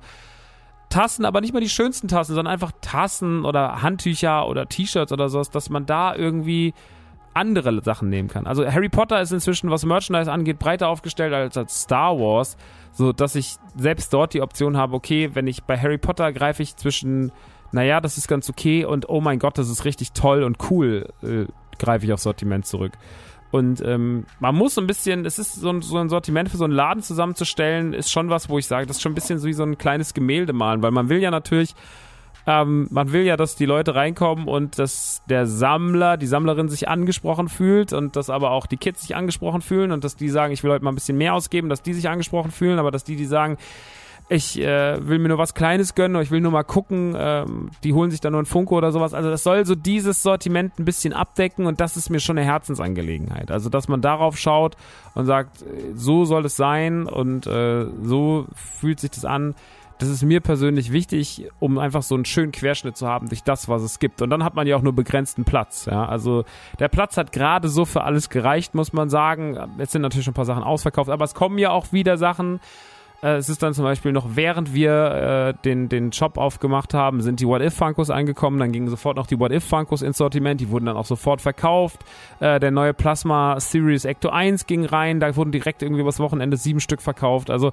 Tassen, 0.88 1.26
aber 1.26 1.42
nicht 1.42 1.54
mal 1.54 1.60
die 1.60 1.68
schönsten 1.68 2.08
Tassen, 2.08 2.36
sondern 2.36 2.54
einfach 2.54 2.72
Tassen 2.80 3.44
oder 3.44 3.82
Handtücher 3.82 4.48
oder 4.48 4.68
T-Shirts 4.68 5.12
oder 5.12 5.28
sowas, 5.28 5.50
dass 5.50 5.70
man 5.70 5.86
da 5.86 6.16
irgendwie 6.16 6.74
andere 7.34 7.84
Sachen 7.84 8.08
nehmen 8.10 8.30
kann. 8.30 8.48
Also 8.48 8.66
Harry 8.66 8.90
Potter 8.90 9.20
ist 9.20 9.34
inzwischen, 9.34 9.70
was 9.72 9.84
Merchandise 9.84 10.32
angeht, 10.32 10.58
breiter 10.58 10.88
aufgestellt 10.88 11.34
als, 11.34 11.58
als 11.58 11.82
Star 11.82 12.18
Wars, 12.18 12.56
so 12.94 13.12
dass 13.12 13.36
ich 13.36 13.58
selbst 13.76 14.14
dort 14.14 14.34
die 14.34 14.42
Option 14.42 14.78
habe, 14.78 14.96
okay, 14.96 15.32
wenn 15.34 15.48
ich 15.48 15.64
bei 15.64 15.78
Harry 15.78 15.98
Potter 15.98 16.32
greife 16.32 16.64
ich 16.64 16.78
zwischen 16.78 17.34
naja, 17.72 18.02
das 18.02 18.18
ist 18.18 18.28
ganz 18.28 18.50
okay 18.50 18.86
und 18.86 19.10
oh 19.10 19.22
mein 19.22 19.40
Gott, 19.40 19.58
das 19.58 19.70
ist 19.70 19.86
richtig 19.86 20.12
toll 20.14 20.44
und 20.44 20.58
cool, 20.70 21.08
äh, 21.24 21.46
greife 21.80 22.06
ich 22.06 22.14
aufs 22.14 22.24
Sortiment 22.24 22.66
zurück. 22.66 22.94
Und 23.52 23.82
ähm, 23.86 24.26
man 24.40 24.56
muss 24.56 24.76
so 24.76 24.82
ein 24.82 24.88
bisschen, 24.88 25.26
es 25.26 25.38
ist 25.38 25.56
so 25.56 25.70
ein, 25.70 25.82
so 25.82 25.98
ein 25.98 26.08
Sortiment 26.08 26.50
für 26.50 26.58
so 26.58 26.64
einen 26.64 26.74
Laden 26.74 27.04
zusammenzustellen, 27.04 27.94
ist 27.94 28.12
schon 28.12 28.30
was, 28.30 28.48
wo 28.48 28.58
ich 28.58 28.66
sage, 28.66 28.86
das 28.86 28.98
ist 28.98 29.02
schon 29.02 29.12
ein 29.12 29.16
bisschen 29.16 29.40
so 29.40 29.48
wie 29.48 29.54
so 29.54 29.64
ein 29.64 29.78
kleines 29.78 30.14
Gemälde 30.14 30.54
malen, 30.54 30.82
weil 30.82 30.92
man 30.92 31.10
will 31.10 31.20
ja 31.20 31.32
natürlich, 31.32 31.76
ähm, 32.48 32.88
man 32.92 33.12
will 33.12 33.24
ja, 33.24 33.36
dass 33.36 33.58
die 33.58 33.66
Leute 33.66 33.94
reinkommen 33.94 34.48
und 34.48 34.80
dass 34.80 35.22
der 35.30 35.48
Sammler, 35.48 36.16
die 36.16 36.28
Sammlerin 36.28 36.70
sich 36.70 36.88
angesprochen 36.88 37.50
fühlt 37.50 37.92
und 37.92 38.16
dass 38.16 38.30
aber 38.30 38.52
auch 38.52 38.68
die 38.68 38.78
Kids 38.78 39.02
sich 39.02 39.18
angesprochen 39.18 39.62
fühlen 39.62 39.92
und 39.92 40.06
dass 40.06 40.16
die 40.16 40.30
sagen, 40.30 40.54
ich 40.54 40.64
will 40.64 40.72
heute 40.72 40.86
mal 40.86 40.94
ein 40.94 40.96
bisschen 40.96 41.18
mehr 41.18 41.34
ausgeben, 41.34 41.68
dass 41.68 41.82
die 41.82 41.94
sich 41.94 42.08
angesprochen 42.08 42.52
fühlen, 42.52 42.80
aber 42.80 42.90
dass 42.90 43.04
die, 43.04 43.18
die 43.18 43.26
sagen, 43.26 43.58
ich 44.32 44.58
äh, 44.62 45.06
will 45.06 45.20
mir 45.20 45.28
nur 45.28 45.38
was 45.38 45.54
Kleines 45.54 45.94
gönnen 45.94 46.16
oder 46.16 46.24
ich 46.24 46.32
will 46.32 46.40
nur 46.40 46.54
mal 46.54 46.64
gucken, 46.64 47.16
ähm, 47.18 47.70
die 47.84 47.94
holen 47.94 48.12
sich 48.12 48.22
dann 48.22 48.32
nur 48.32 48.42
ein 48.42 48.46
Funko 48.46 48.78
oder 48.78 48.94
sowas. 48.94 49.14
Also 49.14 49.30
das 49.30 49.44
soll 49.44 49.66
so 49.66 49.76
dieses 49.76 50.24
Sortiment 50.24 50.80
ein 50.80 50.86
bisschen 50.86 51.12
abdecken 51.12 51.66
und 51.66 51.82
das 51.82 51.98
ist 51.98 52.10
mir 52.10 52.22
schon 52.22 52.38
eine 52.38 52.48
Herzensangelegenheit. 52.48 53.52
Also 53.52 53.70
dass 53.70 53.90
man 53.90 54.02
darauf 54.02 54.38
schaut 54.38 54.78
und 55.16 55.26
sagt, 55.26 55.66
so 55.96 56.24
soll 56.24 56.46
es 56.46 56.56
sein 56.56 57.08
und 57.08 57.46
äh, 57.46 57.86
so 58.04 58.46
fühlt 58.56 59.02
sich 59.02 59.12
das 59.12 59.26
an. 59.26 59.54
Das 60.00 60.08
ist 60.08 60.24
mir 60.24 60.40
persönlich 60.40 60.94
wichtig, 60.94 61.50
um 61.60 61.78
einfach 61.78 62.02
so 62.02 62.16
einen 62.16 62.24
schönen 62.24 62.54
Querschnitt 62.54 62.96
zu 62.96 63.08
haben 63.08 63.28
durch 63.28 63.44
das, 63.44 63.68
was 63.68 63.82
es 63.82 64.00
gibt. 64.00 64.22
Und 64.22 64.30
dann 64.30 64.46
hat 64.46 64.56
man 64.56 64.66
ja 64.66 64.78
auch 64.78 64.82
nur 64.82 64.94
begrenzten 64.94 65.44
Platz. 65.44 65.86
Ja? 65.86 66.06
Also 66.06 66.46
der 66.80 66.88
Platz 66.88 67.18
hat 67.18 67.34
gerade 67.34 67.68
so 67.68 67.84
für 67.84 68.06
alles 68.06 68.30
gereicht, 68.30 68.76
muss 68.76 68.94
man 68.94 69.10
sagen. 69.10 69.58
Jetzt 69.78 69.92
sind 69.92 70.02
natürlich 70.02 70.24
schon 70.24 70.32
ein 70.32 70.36
paar 70.36 70.46
Sachen 70.46 70.64
ausverkauft, 70.64 71.10
aber 71.10 71.26
es 71.26 71.34
kommen 71.34 71.58
ja 71.58 71.72
auch 71.72 71.92
wieder 71.92 72.18
Sachen, 72.18 72.62
äh, 73.22 73.36
es 73.36 73.50
ist 73.50 73.62
dann 73.62 73.74
zum 73.74 73.84
Beispiel 73.84 74.12
noch, 74.12 74.36
während 74.36 74.74
wir 74.74 75.54
äh, 75.56 75.62
den, 75.64 75.90
den 75.90 76.12
Shop 76.12 76.38
aufgemacht 76.38 76.94
haben, 76.94 77.22
sind 77.22 77.40
die 77.40 77.48
What-If-Funkos 77.48 78.10
angekommen. 78.10 78.60
Dann 78.60 78.72
gingen 78.72 78.90
sofort 78.90 79.18
noch 79.18 79.28
die 79.28 79.40
What-If-Funkos 79.40 80.02
ins 80.02 80.18
Sortiment. 80.18 80.60
Die 80.60 80.70
wurden 80.70 80.86
dann 80.86 80.98
auch 80.98 81.06
sofort 81.06 81.42
verkauft. 81.42 82.00
Äh, 82.40 82.60
der 82.60 82.72
neue 82.72 82.94
Plasma 82.94 83.60
Series 83.60 84.06
Ecto 84.06 84.30
1 84.30 84.66
ging 84.66 84.86
rein. 84.86 85.20
Da 85.20 85.36
wurden 85.36 85.52
direkt 85.52 85.84
irgendwie 85.84 86.06
was 86.06 86.20
Wochenende 86.20 86.58
sieben 86.58 86.80
Stück 86.80 87.02
verkauft. 87.02 87.50
Also 87.50 87.72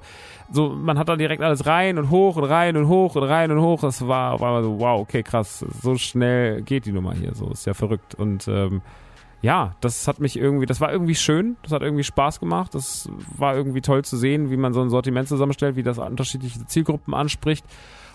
so, 0.51 0.69
man 0.69 0.99
hat 0.99 1.09
dann 1.09 1.19
direkt 1.19 1.41
alles 1.41 1.65
rein 1.65 1.97
und 1.97 2.09
hoch 2.09 2.35
und 2.35 2.43
rein 2.43 2.77
und 2.77 2.87
hoch 2.87 3.15
und 3.15 3.23
rein 3.23 3.51
und 3.51 3.61
hoch. 3.61 3.81
Das 3.81 4.07
war, 4.07 4.39
war 4.39 4.63
so, 4.63 4.79
wow, 4.79 5.01
okay, 5.01 5.23
krass. 5.23 5.65
So 5.81 5.95
schnell 5.95 6.61
geht 6.61 6.85
die 6.85 6.91
Nummer 6.91 7.13
hier. 7.13 7.33
So 7.33 7.49
ist 7.49 7.65
ja 7.65 7.73
verrückt. 7.73 8.15
Und 8.15 8.47
ähm, 8.47 8.81
ja, 9.41 9.75
das 9.81 10.07
hat 10.07 10.19
mich 10.19 10.37
irgendwie, 10.37 10.65
das 10.65 10.81
war 10.81 10.91
irgendwie 10.91 11.15
schön, 11.15 11.55
das 11.63 11.71
hat 11.71 11.81
irgendwie 11.81 12.03
Spaß 12.03 12.39
gemacht, 12.39 12.75
das 12.75 13.09
war 13.37 13.55
irgendwie 13.55 13.81
toll 13.81 14.03
zu 14.03 14.17
sehen, 14.17 14.51
wie 14.51 14.57
man 14.57 14.73
so 14.73 14.81
ein 14.81 14.89
Sortiment 14.89 15.27
zusammenstellt, 15.27 15.75
wie 15.75 15.83
das 15.83 15.97
unterschiedliche 15.97 16.65
Zielgruppen 16.65 17.13
anspricht 17.13 17.65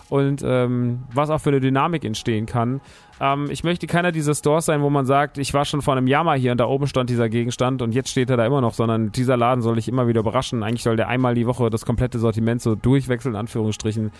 und 0.09 0.43
ähm, 0.45 1.03
was 1.11 1.31
auch 1.31 1.39
für 1.39 1.49
eine 1.49 1.59
Dynamik 1.59 2.05
entstehen 2.05 2.45
kann. 2.45 2.79
Ähm, 3.19 3.47
ich 3.49 3.63
möchte 3.63 3.87
keiner 3.87 4.11
dieser 4.11 4.35
Stores 4.35 4.65
sein, 4.65 4.81
wo 4.81 4.89
man 4.91 5.07
sagt, 5.07 5.39
ich 5.39 5.53
war 5.53 5.65
schon 5.65 5.81
vor 5.81 5.95
einem 5.95 6.05
Jahr 6.05 6.23
mal 6.23 6.37
hier 6.37 6.51
und 6.51 6.59
da 6.59 6.65
oben 6.65 6.85
stand 6.85 7.09
dieser 7.09 7.27
Gegenstand 7.27 7.81
und 7.81 7.91
jetzt 7.91 8.09
steht 8.09 8.29
er 8.29 8.37
da 8.37 8.45
immer 8.45 8.61
noch, 8.61 8.75
sondern 8.75 9.11
dieser 9.11 9.35
Laden 9.35 9.61
soll 9.61 9.75
dich 9.75 9.87
immer 9.87 10.07
wieder 10.07 10.19
überraschen. 10.19 10.61
Eigentlich 10.61 10.83
soll 10.83 10.95
der 10.95 11.07
einmal 11.07 11.33
die 11.33 11.47
Woche 11.47 11.71
das 11.71 11.85
komplette 11.85 12.19
Sortiment 12.19 12.61
so 12.61 12.75
durchwechseln, 12.75 13.33
in 13.33 13.39
Anführungsstrichen. 13.39 14.11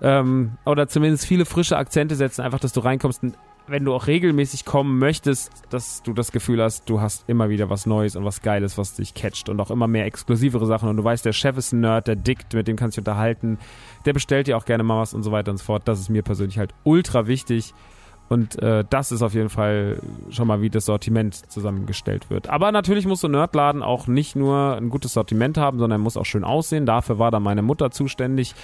Ähm, 0.00 0.52
oder 0.66 0.88
zumindest 0.88 1.26
viele 1.26 1.44
frische 1.46 1.76
Akzente 1.76 2.14
setzen, 2.14 2.42
einfach, 2.42 2.60
dass 2.60 2.72
du 2.72 2.80
reinkommst 2.80 3.22
und 3.22 3.34
wenn 3.68 3.84
du 3.84 3.94
auch 3.94 4.06
regelmäßig 4.06 4.64
kommen 4.64 4.98
möchtest, 4.98 5.50
dass 5.70 6.02
du 6.02 6.12
das 6.12 6.32
Gefühl 6.32 6.62
hast, 6.62 6.88
du 6.88 7.00
hast 7.00 7.28
immer 7.28 7.48
wieder 7.48 7.70
was 7.70 7.86
Neues 7.86 8.16
und 8.16 8.24
was 8.24 8.42
Geiles, 8.42 8.78
was 8.78 8.94
dich 8.94 9.14
catcht 9.14 9.48
und 9.48 9.60
auch 9.60 9.70
immer 9.70 9.86
mehr 9.86 10.06
exklusivere 10.06 10.66
Sachen 10.66 10.88
und 10.88 10.96
du 10.96 11.04
weißt, 11.04 11.24
der 11.24 11.32
Chef 11.32 11.56
ist 11.56 11.72
ein 11.72 11.80
Nerd, 11.80 12.06
der 12.06 12.16
dickt, 12.16 12.54
mit 12.54 12.68
dem 12.68 12.76
kannst 12.76 12.96
du 12.96 13.00
dich 13.00 13.08
unterhalten, 13.08 13.58
der 14.04 14.12
bestellt 14.12 14.46
dir 14.46 14.56
auch 14.56 14.64
gerne 14.64 14.82
mal 14.82 15.00
was 15.00 15.14
und 15.14 15.22
so 15.22 15.32
weiter 15.32 15.50
und 15.50 15.58
so 15.58 15.64
fort. 15.64 15.86
Das 15.86 16.00
ist 16.00 16.08
mir 16.08 16.22
persönlich 16.22 16.58
halt 16.58 16.74
ultra 16.84 17.26
wichtig. 17.26 17.74
Und 18.28 18.60
äh, 18.62 18.84
das 18.88 19.10
ist 19.10 19.22
auf 19.22 19.32
jeden 19.32 19.48
Fall 19.48 20.00
schon 20.30 20.46
mal, 20.46 20.60
wie 20.60 20.68
das 20.68 20.84
Sortiment 20.84 21.34
zusammengestellt 21.50 22.28
wird. 22.28 22.48
Aber 22.48 22.72
natürlich 22.72 23.06
muss 23.06 23.20
so 23.20 23.28
ein 23.28 23.32
Nerdladen 23.32 23.82
auch 23.82 24.06
nicht 24.06 24.36
nur 24.36 24.76
ein 24.76 24.90
gutes 24.90 25.14
Sortiment 25.14 25.56
haben, 25.56 25.78
sondern 25.78 26.00
muss 26.00 26.16
auch 26.16 26.26
schön 26.26 26.44
aussehen. 26.44 26.84
Dafür 26.84 27.18
war 27.18 27.30
da 27.30 27.40
meine 27.40 27.62
Mutter 27.62 27.90
zuständig. 27.90 28.54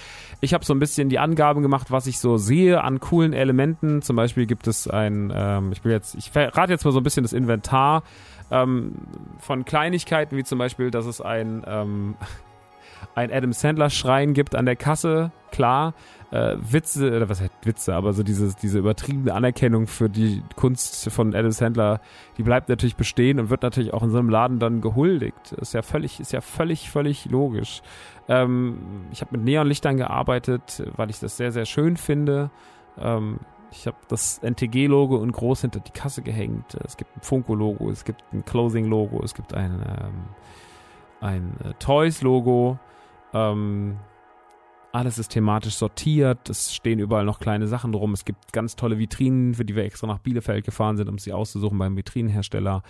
Ich 0.40 0.52
habe 0.52 0.64
so 0.64 0.74
ein 0.74 0.78
bisschen 0.78 1.08
die 1.08 1.18
Angaben 1.18 1.62
gemacht, 1.62 1.90
was 1.90 2.06
ich 2.06 2.18
so 2.18 2.36
sehe 2.36 2.82
an 2.82 3.00
coolen 3.00 3.32
Elementen. 3.32 4.02
Zum 4.02 4.16
Beispiel 4.16 4.46
gibt 4.46 4.66
es 4.66 4.86
ein, 4.86 5.32
ähm, 5.34 5.72
ich 5.72 5.82
will 5.84 5.92
jetzt, 5.92 6.14
ich 6.14 6.30
verrate 6.30 6.72
jetzt 6.72 6.84
mal 6.84 6.92
so 6.92 7.00
ein 7.00 7.04
bisschen 7.04 7.22
das 7.22 7.32
Inventar 7.32 8.02
ähm, 8.50 8.92
von 9.38 9.64
Kleinigkeiten, 9.64 10.36
wie 10.36 10.44
zum 10.44 10.58
Beispiel, 10.58 10.90
dass 10.90 11.06
es 11.06 11.22
ein 11.22 11.62
ähm, 11.66 12.16
ein 13.14 13.32
Adam 13.32 13.52
Sandler 13.52 13.90
Schrein 13.90 14.34
gibt 14.34 14.54
an 14.54 14.66
der 14.66 14.76
Kasse, 14.76 15.30
klar. 15.50 15.94
Äh, 16.34 16.56
Witze, 16.58 17.16
oder 17.16 17.28
was 17.28 17.40
heißt 17.40 17.52
Witze, 17.62 17.94
aber 17.94 18.12
so 18.12 18.24
dieses, 18.24 18.56
diese 18.56 18.80
übertriebene 18.80 19.32
Anerkennung 19.32 19.86
für 19.86 20.10
die 20.10 20.42
Kunst 20.56 21.08
von 21.12 21.32
Adam 21.32 21.52
Sandler, 21.52 22.00
die 22.36 22.42
bleibt 22.42 22.68
natürlich 22.68 22.96
bestehen 22.96 23.38
und 23.38 23.50
wird 23.50 23.62
natürlich 23.62 23.94
auch 23.94 24.02
in 24.02 24.10
so 24.10 24.18
einem 24.18 24.30
Laden 24.30 24.58
dann 24.58 24.80
gehuldigt. 24.80 25.52
Ist 25.52 25.74
ja 25.74 25.82
völlig, 25.82 26.18
ist 26.18 26.32
ja 26.32 26.40
völlig, 26.40 26.90
völlig 26.90 27.26
logisch. 27.26 27.82
Ähm, 28.26 29.06
ich 29.12 29.20
habe 29.20 29.36
mit 29.36 29.44
Neonlichtern 29.44 29.96
gearbeitet, 29.96 30.82
weil 30.96 31.08
ich 31.08 31.20
das 31.20 31.36
sehr, 31.36 31.52
sehr 31.52 31.66
schön 31.66 31.96
finde. 31.96 32.50
Ähm, 32.98 33.38
ich 33.70 33.86
habe 33.86 33.98
das 34.08 34.38
NTG-Logo 34.42 35.14
und 35.14 35.30
groß 35.30 35.60
hinter 35.60 35.78
die 35.78 35.92
Kasse 35.92 36.22
gehängt. 36.22 36.76
Es 36.84 36.96
gibt 36.96 37.16
ein 37.16 37.20
Funko-Logo, 37.20 37.90
es 37.90 38.04
gibt 38.04 38.24
ein 38.32 38.44
Closing-Logo, 38.44 39.22
es 39.22 39.34
gibt 39.34 39.54
ein, 39.54 39.84
ähm, 39.86 40.24
ein 41.20 41.52
äh, 41.64 41.74
Toys-Logo. 41.78 42.80
Ähm, 43.32 43.98
alles 44.94 45.18
ist 45.18 45.30
thematisch 45.30 45.74
sortiert. 45.74 46.48
Es 46.48 46.72
stehen 46.72 47.00
überall 47.00 47.24
noch 47.24 47.40
kleine 47.40 47.66
Sachen 47.66 47.90
drum. 47.90 48.12
Es 48.12 48.24
gibt 48.24 48.52
ganz 48.52 48.76
tolle 48.76 48.96
Vitrinen, 48.96 49.54
für 49.54 49.64
die 49.64 49.74
wir 49.74 49.82
extra 49.82 50.06
nach 50.06 50.20
Bielefeld 50.20 50.64
gefahren 50.64 50.96
sind, 50.96 51.08
um 51.08 51.18
sie 51.18 51.32
auszusuchen 51.32 51.76
beim 51.76 51.96
Vitrinenhersteller. 51.96 52.82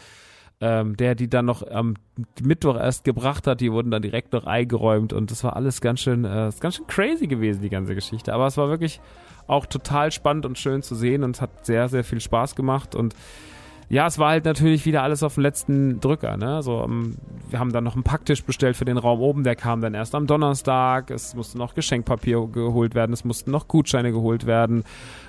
Ähm, 0.61 0.97
der 0.97 1.15
die 1.15 1.29
dann 1.29 1.47
noch 1.47 1.67
am 1.67 1.95
Mittwoch 2.41 2.77
erst 2.77 3.05
gebracht 3.05 3.47
hat, 3.47 3.61
die 3.61 3.73
wurden 3.73 3.91
dann 3.91 4.03
direkt 4.03 4.33
noch 4.33 4.45
eingeräumt 4.45 5.13
und 5.13 5.33
das 5.33 5.43
war 5.43 5.57
alles 5.57 5.81
ganz 5.81 5.99
schön, 5.99 6.25
äh, 6.25 6.53
ganz 6.61 6.77
schön 6.77 6.87
crazy 6.87 7.27
gewesen, 7.27 7.61
die 7.61 7.71
ganze 7.71 7.95
Geschichte. 7.95 8.33
Aber 8.33 8.47
es 8.47 8.57
war 8.57 8.69
wirklich 8.69 9.01
auch 9.49 9.67
total 9.67 10.13
spannend 10.13 10.47
und 10.47 10.59
schön 10.59 10.83
zu 10.83 10.95
sehen 10.95 11.25
und 11.25 11.35
es 11.37 11.43
hat 11.43 11.67
sehr, 11.67 11.89
sehr 11.89 12.05
viel 12.05 12.21
Spaß 12.21 12.55
gemacht 12.55 12.95
und 12.95 13.15
ja, 13.89 14.07
es 14.07 14.19
war 14.19 14.31
halt 14.31 14.45
natürlich 14.45 14.87
wieder 14.87 15.03
alles 15.03 15.23
auf 15.23 15.35
den 15.35 15.43
letzten 15.43 16.01
Drücker. 16.01 16.37
Ne? 16.37 16.63
So, 16.63 16.83
ähm, 16.83 17.17
wir 17.51 17.59
haben 17.59 17.73
dann 17.73 17.85
noch 17.85 17.95
einen 17.95 18.03
Packtisch 18.03 18.45
bestellt 18.45 18.77
für 18.77 18.85
den 18.85 18.99
Raum 18.99 19.21
oben, 19.21 19.45
der 19.45 19.57
kam 19.57 19.81
dann 19.81 19.95
erst 19.95 20.15
am 20.15 20.27
Donnerstag. 20.27 21.11
Es 21.11 21.35
musste 21.35 21.59
noch 21.59 21.75
Geschenkpapier 21.75 22.47
geholt 22.49 22.95
werden, 22.95 23.13
es 23.13 23.25
mussten 23.25 23.51
noch 23.51 23.69
Gutscheine 23.69 24.13
geholt 24.13 24.47
werden, 24.47 24.85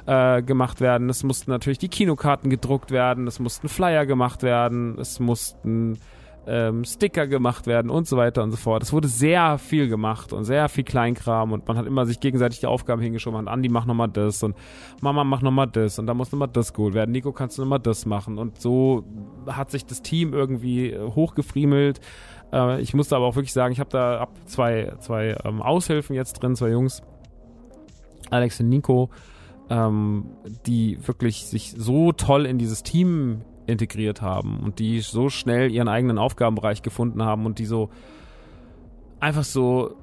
äh, 0.05 0.41
gemacht 0.41 0.81
werden. 0.81 1.09
Es 1.09 1.23
mussten 1.23 1.51
natürlich 1.51 1.79
die 1.79 1.89
Kinokarten 1.89 2.49
gedruckt 2.49 2.91
werden, 2.91 3.27
es 3.27 3.39
mussten 3.39 3.69
Flyer 3.69 4.05
gemacht 4.05 4.43
werden, 4.43 4.97
es 4.99 5.19
mussten 5.19 5.99
ähm, 6.47 6.83
Sticker 6.85 7.27
gemacht 7.27 7.67
werden 7.67 7.89
und 7.89 8.07
so 8.07 8.17
weiter 8.17 8.43
und 8.43 8.51
so 8.51 8.57
fort. 8.57 8.83
Es 8.83 8.93
wurde 8.93 9.07
sehr 9.07 9.57
viel 9.57 9.87
gemacht 9.87 10.33
und 10.33 10.43
sehr 10.43 10.69
viel 10.69 10.83
Kleinkram 10.83 11.51
und 11.51 11.67
man 11.67 11.77
hat 11.77 11.85
immer 11.85 12.05
sich 12.05 12.19
gegenseitig 12.19 12.59
die 12.59 12.67
Aufgaben 12.67 13.01
hingeschoben. 13.01 13.39
Und 13.39 13.47
Andi, 13.47 13.69
mach 13.69 13.85
nochmal 13.85 14.09
das 14.09 14.43
und 14.43 14.55
Mama, 15.01 15.23
mach 15.23 15.41
nochmal 15.41 15.67
das 15.67 15.99
und 15.99 16.07
da 16.07 16.13
muss 16.13 16.31
nochmal 16.31 16.49
das 16.51 16.73
geholt 16.73 16.93
werden. 16.93 17.11
Nico, 17.11 17.31
kannst 17.31 17.57
du 17.57 17.63
nochmal 17.63 17.79
das 17.79 18.05
machen? 18.05 18.37
Und 18.37 18.61
so 18.61 19.03
hat 19.47 19.71
sich 19.71 19.85
das 19.85 20.01
Team 20.01 20.33
irgendwie 20.33 20.91
äh, 20.91 20.99
hochgefriemelt. 20.99 21.99
Äh, 22.53 22.81
ich 22.81 22.93
musste 22.93 23.15
aber 23.15 23.25
auch 23.25 23.35
wirklich 23.35 23.53
sagen, 23.53 23.73
ich 23.73 23.79
habe 23.79 23.89
da 23.89 24.19
ab 24.19 24.31
zwei, 24.45 24.93
zwei 24.99 25.37
ähm, 25.43 25.61
Aushilfen 25.61 26.15
jetzt 26.15 26.33
drin, 26.33 26.55
zwei 26.55 26.69
Jungs, 26.69 27.01
Alex 28.29 28.59
und 28.59 28.69
Nico, 28.69 29.09
ähm, 29.69 30.25
die 30.65 30.99
wirklich 31.07 31.47
sich 31.47 31.73
so 31.75 32.11
toll 32.11 32.45
in 32.45 32.57
dieses 32.57 32.83
Team 32.83 33.41
integriert 33.67 34.21
haben 34.21 34.59
und 34.59 34.79
die 34.79 34.99
so 34.99 35.29
schnell 35.29 35.71
ihren 35.71 35.87
eigenen 35.87 36.17
Aufgabenbereich 36.17 36.81
gefunden 36.81 37.23
haben 37.23 37.45
und 37.45 37.59
die 37.59 37.65
so 37.65 37.89
einfach 39.19 39.43
so 39.43 39.95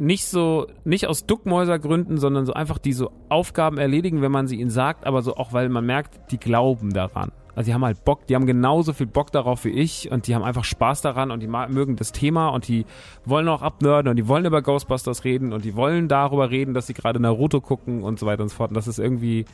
nicht 0.00 0.24
so, 0.24 0.66
nicht 0.84 1.06
aus 1.06 1.26
Duckmäusergründen, 1.26 2.16
sondern 2.16 2.46
so 2.46 2.54
einfach 2.54 2.78
diese 2.78 3.10
Aufgaben 3.28 3.76
erledigen, 3.76 4.22
wenn 4.22 4.32
man 4.32 4.46
sie 4.46 4.58
ihnen 4.58 4.70
sagt, 4.70 5.06
aber 5.06 5.20
so 5.20 5.36
auch, 5.36 5.52
weil 5.52 5.68
man 5.68 5.84
merkt, 5.84 6.32
die 6.32 6.38
glauben 6.38 6.94
daran. 6.94 7.32
Also 7.54 7.68
die 7.68 7.74
haben 7.74 7.84
halt 7.84 8.04
Bock, 8.04 8.26
die 8.26 8.34
haben 8.34 8.46
genauso 8.46 8.92
viel 8.92 9.06
Bock 9.06 9.32
darauf 9.32 9.64
wie 9.64 9.70
ich 9.70 10.10
und 10.10 10.26
die 10.26 10.34
haben 10.34 10.42
einfach 10.42 10.64
Spaß 10.64 11.02
daran 11.02 11.30
und 11.30 11.40
die 11.40 11.48
mögen 11.48 11.96
das 11.96 12.12
Thema 12.12 12.48
und 12.48 12.68
die 12.68 12.86
wollen 13.26 13.48
auch 13.48 13.60
abnörden 13.60 14.08
und 14.08 14.16
die 14.16 14.28
wollen 14.28 14.46
über 14.46 14.62
Ghostbusters 14.62 15.24
reden 15.24 15.52
und 15.52 15.64
die 15.64 15.76
wollen 15.76 16.08
darüber 16.08 16.50
reden, 16.50 16.72
dass 16.72 16.86
sie 16.86 16.94
gerade 16.94 17.20
Naruto 17.20 17.60
gucken 17.60 18.02
und 18.02 18.18
so 18.18 18.24
weiter 18.24 18.42
und 18.42 18.48
so 18.48 18.56
fort. 18.56 18.70
Und 18.70 18.76
das 18.76 18.88
ist 18.88 18.98
irgendwie, 18.98 19.44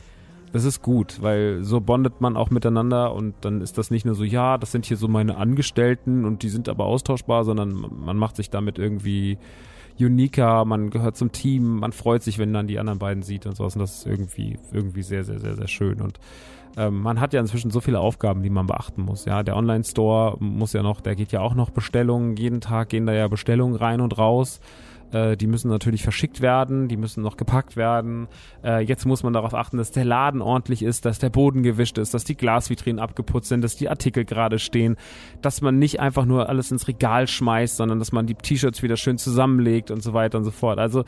das 0.53 0.63
ist 0.63 0.81
gut, 0.81 1.21
weil 1.21 1.63
so 1.63 1.81
bondet 1.81 2.21
man 2.21 2.37
auch 2.37 2.49
miteinander 2.49 3.13
und 3.13 3.35
dann 3.41 3.61
ist 3.61 3.77
das 3.77 3.91
nicht 3.91 4.05
nur 4.05 4.15
so, 4.15 4.23
ja, 4.23 4.57
das 4.57 4.71
sind 4.71 4.85
hier 4.85 4.97
so 4.97 5.07
meine 5.07 5.37
Angestellten 5.37 6.25
und 6.25 6.43
die 6.43 6.49
sind 6.49 6.69
aber 6.69 6.85
austauschbar, 6.85 7.43
sondern 7.43 7.73
man 7.73 8.17
macht 8.17 8.35
sich 8.35 8.49
damit 8.49 8.79
irgendwie 8.79 9.37
uniker, 9.99 10.63
man 10.65 10.89
gehört 10.89 11.17
zum 11.17 11.31
Team, 11.31 11.79
man 11.79 11.91
freut 11.91 12.23
sich, 12.23 12.37
wenn 12.37 12.51
man 12.51 12.67
die 12.67 12.79
anderen 12.79 12.99
beiden 12.99 13.23
sieht 13.23 13.45
und 13.45 13.55
sowas 13.55 13.75
und 13.75 13.81
das 13.81 13.99
ist 13.99 14.05
irgendwie, 14.05 14.57
irgendwie 14.71 15.03
sehr, 15.03 15.23
sehr, 15.23 15.39
sehr, 15.39 15.55
sehr 15.55 15.67
schön 15.67 16.01
und 16.01 16.19
ähm, 16.77 17.01
man 17.01 17.19
hat 17.19 17.33
ja 17.33 17.39
inzwischen 17.39 17.71
so 17.71 17.81
viele 17.81 17.99
Aufgaben, 17.99 18.43
die 18.43 18.51
man 18.51 18.67
beachten 18.67 19.01
muss. 19.01 19.25
Ja, 19.25 19.41
der 19.41 19.55
Online-Store 19.55 20.37
muss 20.39 20.73
ja 20.73 20.83
noch, 20.83 21.01
der 21.01 21.15
geht 21.15 21.31
ja 21.31 21.41
auch 21.41 21.55
noch 21.55 21.71
Bestellungen. 21.71 22.37
Jeden 22.37 22.61
Tag 22.61 22.89
gehen 22.89 23.07
da 23.07 23.13
ja 23.13 23.27
Bestellungen 23.27 23.75
rein 23.75 23.99
und 23.99 24.17
raus. 24.19 24.59
Äh, 25.11 25.37
die 25.37 25.47
müssen 25.47 25.69
natürlich 25.69 26.03
verschickt 26.03 26.41
werden, 26.41 26.87
die 26.87 26.97
müssen 26.97 27.23
noch 27.23 27.37
gepackt 27.37 27.77
werden. 27.77 28.27
Äh, 28.63 28.83
jetzt 28.83 29.05
muss 29.05 29.23
man 29.23 29.33
darauf 29.33 29.53
achten, 29.53 29.77
dass 29.77 29.91
der 29.91 30.05
Laden 30.05 30.41
ordentlich 30.41 30.83
ist, 30.83 31.05
dass 31.05 31.19
der 31.19 31.29
Boden 31.29 31.63
gewischt 31.63 31.97
ist, 31.97 32.13
dass 32.13 32.23
die 32.23 32.35
Glasvitrinen 32.35 32.99
abgeputzt 32.99 33.49
sind, 33.49 33.63
dass 33.63 33.75
die 33.75 33.89
Artikel 33.89 34.25
gerade 34.25 34.59
stehen, 34.59 34.97
dass 35.41 35.61
man 35.61 35.79
nicht 35.79 35.99
einfach 35.99 36.25
nur 36.25 36.49
alles 36.49 36.71
ins 36.71 36.87
Regal 36.87 37.27
schmeißt, 37.27 37.77
sondern 37.77 37.99
dass 37.99 38.11
man 38.11 38.25
die 38.25 38.35
T-Shirts 38.35 38.83
wieder 38.83 38.97
schön 38.97 39.17
zusammenlegt 39.17 39.91
und 39.91 40.01
so 40.01 40.13
weiter 40.13 40.37
und 40.37 40.43
so 40.43 40.51
fort. 40.51 40.79
Also 40.79 41.03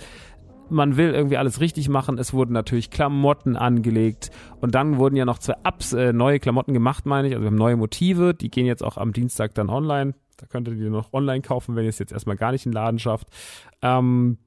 man 0.70 0.98
will 0.98 1.14
irgendwie 1.14 1.38
alles 1.38 1.60
richtig 1.60 1.90
machen. 1.90 2.18
Es 2.18 2.34
wurden 2.34 2.54
natürlich 2.54 2.92
Klamotten 2.92 3.56
angelegt 3.56 4.30
und 4.62 4.76
dann 4.76 4.98
wurden 4.98 5.16
ja 5.16 5.26
noch 5.26 5.40
zwei 5.40 5.56
Ups, 5.64 5.94
äh, 5.94 6.14
neue 6.14 6.40
Klamotten 6.40 6.74
gemacht, 6.74 7.06
meine 7.06 7.28
ich. 7.28 7.34
Also 7.34 7.44
wir 7.44 7.48
haben 7.48 7.58
neue 7.58 7.76
Motive, 7.76 8.34
die 8.34 8.50
gehen 8.50 8.66
jetzt 8.66 8.84
auch 8.84 8.98
am 8.98 9.14
Dienstag 9.14 9.56
dann 9.56 9.70
online. 9.70 10.14
Da 10.40 10.48
könnt 10.48 10.68
ihr 10.68 10.76
die 10.76 10.90
noch 10.90 11.14
online 11.14 11.42
kaufen, 11.42 11.76
wenn 11.76 11.84
ihr 11.84 11.90
es 11.90 12.00
jetzt 12.00 12.12
erstmal 12.12 12.38
gar 12.38 12.52
nicht 12.52 12.66
in 12.66 12.72
den 12.72 12.76
Laden 12.76 13.00
schafft. 13.00 13.28
Ähm, 13.82 14.38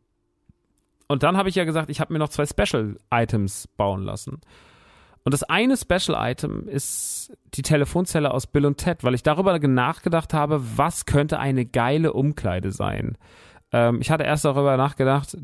und 1.09 1.22
dann 1.22 1.37
habe 1.37 1.48
ich 1.48 1.55
ja 1.55 1.64
gesagt, 1.64 1.90
ich 1.90 2.00
habe 2.00 2.12
mir 2.12 2.18
noch 2.18 2.31
zwei 2.31 2.46
Special 2.46 2.96
Items 3.11 3.68
bauen 3.76 4.02
lassen. 4.02 4.40
Und 5.24 5.33
das 5.33 5.42
eine 5.42 5.76
Special 5.76 6.16
Item 6.18 6.68
ist 6.68 7.37
die 7.55 7.62
Telefonzelle 7.62 8.33
aus 8.33 8.46
Bill 8.46 8.66
und 8.66 8.78
Ted, 8.78 9.05
weil 9.05 9.14
ich 9.14 9.22
darüber 9.22 9.57
nachgedacht 9.59 10.35
habe, 10.35 10.62
was 10.76 11.07
könnte 11.07 11.38
eine 11.38 11.64
geile 11.64 12.12
Umkleide 12.12 12.72
sein. 12.72 13.16
Ähm, 13.72 14.00
ich 14.00 14.11
hatte 14.11 14.24
erst 14.24 14.44
darüber 14.44 14.76
nachgedacht, 14.76 15.37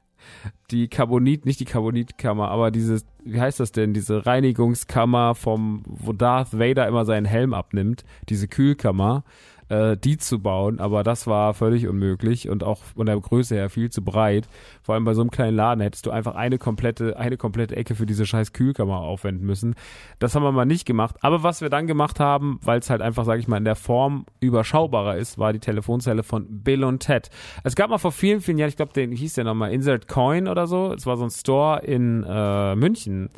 die 0.70 0.88
Carbonit, 0.88 1.46
nicht 1.46 1.58
die 1.58 1.64
Carbonitkammer, 1.64 2.48
aber 2.48 2.70
diese, 2.70 3.02
wie 3.24 3.40
heißt 3.40 3.58
das 3.60 3.72
denn, 3.72 3.94
diese 3.94 4.26
Reinigungskammer 4.26 5.34
vom, 5.34 5.82
wo 5.86 6.12
Darth 6.12 6.56
Vader 6.58 6.86
immer 6.86 7.04
seinen 7.04 7.26
Helm 7.26 7.54
abnimmt, 7.54 8.04
diese 8.28 8.46
Kühlkammer 8.46 9.24
äh, 9.68 9.96
die 9.96 10.16
zu 10.18 10.40
bauen, 10.40 10.80
aber 10.80 11.02
das 11.04 11.26
war 11.26 11.54
völlig 11.54 11.86
unmöglich 11.86 12.48
und 12.48 12.64
auch 12.64 12.82
von 12.82 13.06
der 13.06 13.18
Größe 13.18 13.54
her 13.54 13.70
viel 13.70 13.90
zu 13.90 14.02
breit. 14.02 14.48
Vor 14.82 14.94
allem 14.94 15.04
bei 15.04 15.14
so 15.14 15.20
einem 15.20 15.30
kleinen 15.30 15.56
Laden 15.56 15.80
hättest 15.80 16.06
du 16.06 16.10
einfach 16.10 16.34
eine 16.34 16.58
komplette, 16.58 17.16
eine 17.18 17.36
komplette 17.36 17.76
Ecke 17.76 17.94
für 17.94 18.06
diese 18.06 18.26
scheiß 18.26 18.52
Kühlkammer 18.52 18.98
aufwenden 18.98 19.46
müssen. 19.46 19.74
Das 20.18 20.34
haben 20.34 20.42
wir 20.42 20.52
mal 20.52 20.64
nicht 20.64 20.86
gemacht. 20.86 21.16
Aber 21.20 21.42
was 21.42 21.60
wir 21.60 21.68
dann 21.68 21.86
gemacht 21.86 22.20
haben, 22.20 22.58
weil 22.62 22.78
es 22.78 22.90
halt 22.90 23.02
einfach, 23.02 23.24
sage 23.24 23.40
ich 23.40 23.48
mal, 23.48 23.58
in 23.58 23.64
der 23.64 23.76
Form 23.76 24.26
überschaubarer 24.40 25.16
ist, 25.16 25.38
war 25.38 25.52
die 25.52 25.58
Telefonzelle 25.58 26.22
von 26.22 26.46
Bill 26.62 26.84
und 26.84 27.00
Ted. 27.00 27.30
Es 27.64 27.76
gab 27.76 27.90
mal 27.90 27.98
vor 27.98 28.12
vielen, 28.12 28.40
vielen 28.40 28.58
Jahren, 28.58 28.70
ich 28.70 28.76
glaube, 28.76 28.92
den 28.92 29.12
hieß 29.12 29.34
der 29.34 29.44
nochmal 29.44 29.72
Insert 29.72 30.08
Coin 30.08 30.48
oder 30.48 30.66
so. 30.66 30.92
Es 30.92 31.06
war 31.06 31.16
so 31.16 31.24
ein 31.24 31.30
Store 31.30 31.80
in 31.80 32.24
äh, 32.28 32.74
München. 32.76 33.30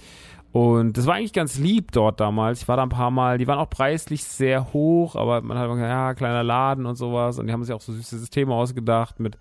Und 0.52 0.96
das 0.96 1.06
war 1.06 1.14
eigentlich 1.14 1.32
ganz 1.32 1.58
lieb 1.58 1.92
dort 1.92 2.18
damals. 2.18 2.62
Ich 2.62 2.68
war 2.68 2.76
da 2.76 2.82
ein 2.82 2.88
paar 2.88 3.12
Mal, 3.12 3.38
die 3.38 3.46
waren 3.46 3.58
auch 3.58 3.70
preislich 3.70 4.24
sehr 4.24 4.72
hoch, 4.72 5.14
aber 5.14 5.42
man 5.42 5.56
hat 5.56 5.66
immer 5.66 5.74
gesagt, 5.74 5.90
ja, 5.90 6.14
kleiner 6.14 6.42
Laden 6.42 6.86
und 6.86 6.96
sowas. 6.96 7.38
Und 7.38 7.46
die 7.46 7.52
haben 7.52 7.62
sich 7.62 7.74
auch 7.74 7.80
so 7.80 7.92
süße 7.92 8.18
Systeme 8.18 8.52
ausgedacht 8.54 9.20
mit 9.20 9.38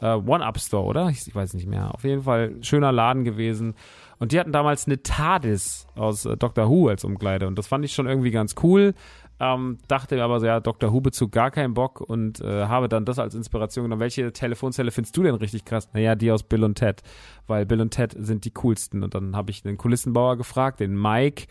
äh, 0.00 0.14
One-Up-Store, 0.14 0.84
oder? 0.84 1.10
Ich, 1.10 1.26
ich, 1.26 1.34
weiß 1.34 1.54
nicht 1.54 1.66
mehr. 1.66 1.94
Auf 1.94 2.04
jeden 2.04 2.22
Fall 2.22 2.54
schöner 2.62 2.92
Laden 2.92 3.24
gewesen. 3.24 3.74
Und 4.18 4.32
die 4.32 4.40
hatten 4.40 4.52
damals 4.52 4.86
eine 4.86 5.02
TARDIS 5.02 5.86
aus 5.94 6.24
äh, 6.24 6.38
Doctor 6.38 6.70
Who 6.70 6.88
als 6.88 7.04
Umkleide. 7.04 7.46
Und 7.46 7.58
das 7.58 7.66
fand 7.66 7.84
ich 7.84 7.92
schon 7.92 8.06
irgendwie 8.06 8.30
ganz 8.30 8.54
cool. 8.62 8.94
Ähm, 9.38 9.78
dachte 9.86 10.16
mir 10.16 10.24
aber 10.24 10.40
so, 10.40 10.46
ja, 10.46 10.60
Dr. 10.60 10.92
Hube 10.92 11.12
zu 11.12 11.28
gar 11.28 11.50
keinen 11.50 11.74
Bock 11.74 12.00
und 12.00 12.40
äh, 12.40 12.66
habe 12.66 12.88
dann 12.88 13.04
das 13.04 13.18
als 13.18 13.34
Inspiration 13.34 13.84
genommen. 13.84 14.00
Welche 14.00 14.32
Telefonzelle 14.32 14.90
findest 14.90 15.16
du 15.16 15.22
denn 15.22 15.34
richtig 15.34 15.64
krass? 15.64 15.90
Naja, 15.92 16.14
die 16.14 16.32
aus 16.32 16.42
Bill 16.42 16.64
und 16.64 16.76
Ted, 16.76 17.02
weil 17.46 17.66
Bill 17.66 17.82
und 17.82 17.90
Ted 17.90 18.16
sind 18.18 18.44
die 18.44 18.52
coolsten. 18.52 19.02
Und 19.02 19.14
dann 19.14 19.36
habe 19.36 19.50
ich 19.50 19.64
einen 19.64 19.76
Kulissenbauer 19.76 20.36
gefragt, 20.36 20.80
den 20.80 21.00
Mike, 21.00 21.46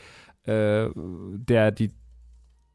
äh, 0.45 0.89
der 0.95 1.71
die 1.71 1.91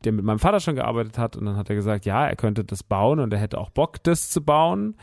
der 0.05 0.13
mit 0.13 0.25
meinem 0.25 0.39
Vater 0.39 0.61
schon 0.61 0.77
gearbeitet 0.77 1.19
hat 1.19 1.37
und 1.37 1.45
dann 1.45 1.57
hat 1.57 1.69
er 1.69 1.77
gesagt, 1.77 2.07
ja, 2.07 2.27
er 2.27 2.37
könnte 2.37 2.65
das 2.65 2.83
bauen 2.83 3.21
und 3.21 3.33
er 3.35 3.39
hätte 3.39 3.59
auch 3.59 3.69
Bock, 3.69 4.03
das 4.03 4.31
zu 4.31 4.43
bauen. 4.43 4.97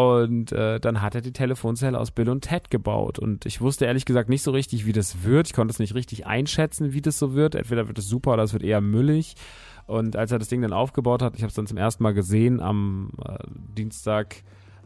Und 0.00 0.52
äh, 0.52 0.80
dann 0.80 1.02
hat 1.02 1.14
er 1.14 1.20
die 1.20 1.32
Telefonzelle 1.32 1.98
aus 1.98 2.10
Bill 2.10 2.28
und 2.28 2.42
Ted 2.42 2.70
gebaut. 2.70 3.18
Und 3.18 3.46
ich 3.46 3.60
wusste 3.60 3.84
ehrlich 3.86 4.04
gesagt 4.04 4.28
nicht 4.28 4.42
so 4.42 4.50
richtig, 4.50 4.86
wie 4.86 4.92
das 4.92 5.24
wird. 5.24 5.48
Ich 5.48 5.52
konnte 5.52 5.72
es 5.72 5.78
nicht 5.78 5.94
richtig 5.94 6.26
einschätzen, 6.26 6.92
wie 6.92 7.02
das 7.02 7.18
so 7.18 7.34
wird. 7.34 7.54
Entweder 7.54 7.88
wird 7.88 7.98
es 7.98 8.08
super 8.08 8.34
oder 8.34 8.44
es 8.44 8.52
wird 8.52 8.62
eher 8.62 8.80
müllig. 8.80 9.34
Und 9.86 10.16
als 10.16 10.32
er 10.32 10.38
das 10.38 10.48
Ding 10.48 10.62
dann 10.62 10.72
aufgebaut 10.72 11.22
hat, 11.22 11.34
ich 11.34 11.42
habe 11.42 11.48
es 11.48 11.54
dann 11.54 11.66
zum 11.66 11.76
ersten 11.76 12.02
Mal 12.02 12.14
gesehen 12.14 12.60
am 12.60 13.10
äh, 13.24 13.38
Dienstag, 13.76 14.36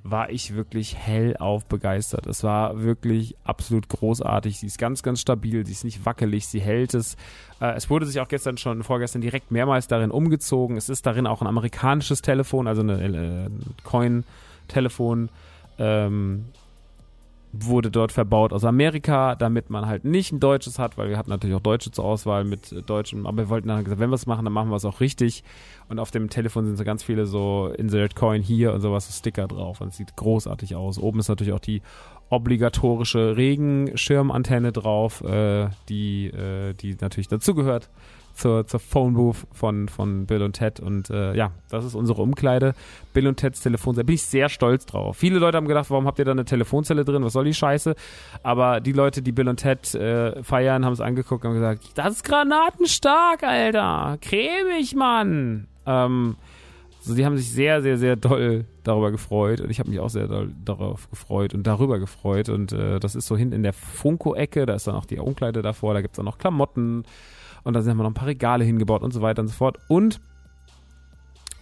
war 0.07 0.29
ich 0.29 0.55
wirklich 0.55 0.97
hellauf 0.99 1.65
begeistert. 1.65 2.27
Es 2.27 2.45
war 2.45 2.83
wirklich 2.83 3.37
absolut 3.43 3.89
großartig. 3.89 4.59
Sie 4.59 4.67
ist 4.67 4.79
ganz, 4.79 5.03
ganz 5.03 5.21
stabil, 5.21 5.65
sie 5.65 5.73
ist 5.73 5.85
nicht 5.85 6.05
wackelig, 6.05 6.47
sie 6.47 6.61
hält 6.61 6.93
es. 6.93 7.17
Äh, 7.61 7.75
es 7.75 7.89
wurde 7.89 8.05
sich 8.05 8.21
auch 8.21 8.29
gestern 8.29 8.59
schon, 8.59 8.83
vorgestern 8.83 9.23
direkt 9.23 9.51
mehrmals 9.51 9.89
darin 9.89 10.11
umgezogen. 10.11 10.77
Es 10.77 10.91
ist 10.91 11.07
darin 11.07 11.27
auch 11.27 11.41
ein 11.41 11.47
amerikanisches 11.47 12.21
Telefon, 12.21 12.67
also 12.67 12.83
eine 12.83 13.47
äh, 13.47 13.51
Coin- 13.83 14.25
Telefon 14.75 15.29
ähm, 15.79 16.47
wurde 17.57 17.91
dort 17.91 18.11
verbaut 18.11 18.53
aus 18.53 18.65
Amerika, 18.65 19.37
damit 19.37 19.71
man 19.71 19.87
halt 19.87 20.05
nicht 20.05 20.33
ein 20.33 20.41
deutsches 20.41 20.79
hat, 20.79 20.99
weil 20.99 21.09
wir 21.09 21.17
hatten 21.17 21.31
natürlich 21.31 21.55
auch 21.55 21.61
Deutsche 21.61 21.91
zur 21.93 22.05
Auswahl 22.05 22.45
mit 22.45 22.73
äh, 22.73 22.83
Deutschen, 22.83 23.27
aber 23.27 23.45
wir 23.45 23.49
wollten 23.49 23.69
dann 23.69 23.85
gesagt, 23.85 24.01
wenn 24.01 24.11
wir 24.11 24.17
es 24.17 24.27
machen, 24.27 24.45
dann 24.45 24.53
machen 24.53 24.71
wir 24.71 24.77
es 24.77 24.85
auch 24.85 25.01
richtig. 25.01 25.45
Und 25.89 25.99
auf 25.99 26.11
dem 26.11 26.31
Telefon 26.31 26.67
sind 26.67 26.77
so 26.77 26.85
ganz 26.85 27.03
viele 27.05 27.27
so 27.27 27.73
Insert 27.77 28.17
Coin 28.17 28.43
hier 28.43 28.73
und 28.73 28.81
sowas, 28.81 29.07
so 29.07 29.13
Sticker 29.13 29.47
drauf 29.47 29.81
und 29.81 29.89
es 29.89 29.97
sieht 29.97 30.17
großartig 30.17 30.75
aus. 30.75 30.99
Oben 30.99 31.21
ist 31.21 31.29
natürlich 31.29 31.53
auch 31.53 31.61
die 31.61 31.83
obligatorische 32.31 33.37
Regenschirmantenne 33.37 34.73
drauf, 34.73 35.23
äh, 35.23 35.69
die, 35.89 36.27
äh, 36.27 36.73
die 36.75 36.97
natürlich 37.01 37.29
dazugehört 37.29 37.89
zur, 38.35 38.67
zur 38.67 38.81
Phone 38.81 39.15
Booth 39.15 39.47
von, 39.53 39.89
von 39.89 40.27
Bill 40.27 40.43
und 40.43 40.55
Ted. 40.55 40.81
Und 40.81 41.11
äh, 41.11 41.35
ja, 41.35 41.53
das 41.71 41.85
ist 41.85 41.95
unsere 41.95 42.23
Umkleide. 42.23 42.75
Bill 43.13 43.27
und 43.27 43.37
Teds 43.37 43.61
Telefonzelle. 43.61 44.05
Bin 44.05 44.15
ich 44.15 44.23
sehr 44.23 44.49
stolz 44.49 44.87
drauf. 44.87 45.17
Viele 45.17 45.39
Leute 45.39 45.57
haben 45.57 45.69
gedacht, 45.69 45.91
warum 45.91 46.07
habt 46.07 46.19
ihr 46.19 46.25
da 46.25 46.33
eine 46.33 46.45
Telefonzelle 46.45 47.05
drin? 47.05 47.25
Was 47.25 47.33
soll 47.33 47.45
die 47.45 47.55
Scheiße? 47.55 47.95
Aber 48.43 48.81
die 48.81 48.93
Leute, 48.93 49.23
die 49.23 49.33
Bill 49.33 49.49
und 49.49 49.57
Ted 49.57 49.95
äh, 49.95 50.43
feiern, 50.43 50.85
haben 50.85 50.93
es 50.93 51.01
angeguckt 51.01 51.45
und 51.45 51.51
haben 51.51 51.57
gesagt, 51.57 51.85
das 51.95 52.17
ist 52.17 52.25
granatenstark, 52.25 53.43
Alter. 53.43 54.19
Cremig, 54.21 54.95
Mann. 54.95 55.69
Ähm, 55.87 56.37
also 57.05 57.15
die 57.15 57.27
haben 57.27 57.37
sich 57.37 57.51
sehr, 57.51 57.83
sehr, 57.83 57.99
sehr 57.99 58.17
doll 58.17 58.65
darüber 58.83 59.11
gefreut 59.11 59.61
und 59.61 59.69
ich 59.69 59.79
habe 59.79 59.91
mich 59.91 60.01
auch 60.01 60.09
sehr 60.09 60.27
doll 60.27 60.55
darauf 60.65 61.11
gefreut 61.11 61.53
und 61.53 61.67
darüber 61.67 61.99
gefreut 61.99 62.49
und 62.49 62.73
äh, 62.73 62.99
das 62.99 63.15
ist 63.15 63.27
so 63.27 63.37
hinten 63.37 63.55
in 63.55 63.63
der 63.63 63.75
Funko-Ecke, 63.75 64.65
da 64.65 64.75
ist 64.75 64.87
dann 64.87 64.95
auch 64.95 65.05
die 65.05 65.19
Umkleide 65.19 65.61
davor, 65.61 65.93
da 65.93 66.01
gibt 66.01 66.15
es 66.15 66.17
dann 66.17 66.25
noch 66.25 66.39
Klamotten 66.39 67.05
und 67.65 67.75
da 67.75 67.81
haben 67.81 67.97
wir 67.97 68.05
noch 68.05 68.11
ein 68.11 68.15
paar 68.15 68.29
Regale 68.29 68.65
hingebaut 68.65 69.03
und 69.03 69.13
so 69.13 69.21
weiter 69.21 69.43
und 69.43 69.49
so 69.49 69.55
fort 69.55 69.79
und 69.89 70.21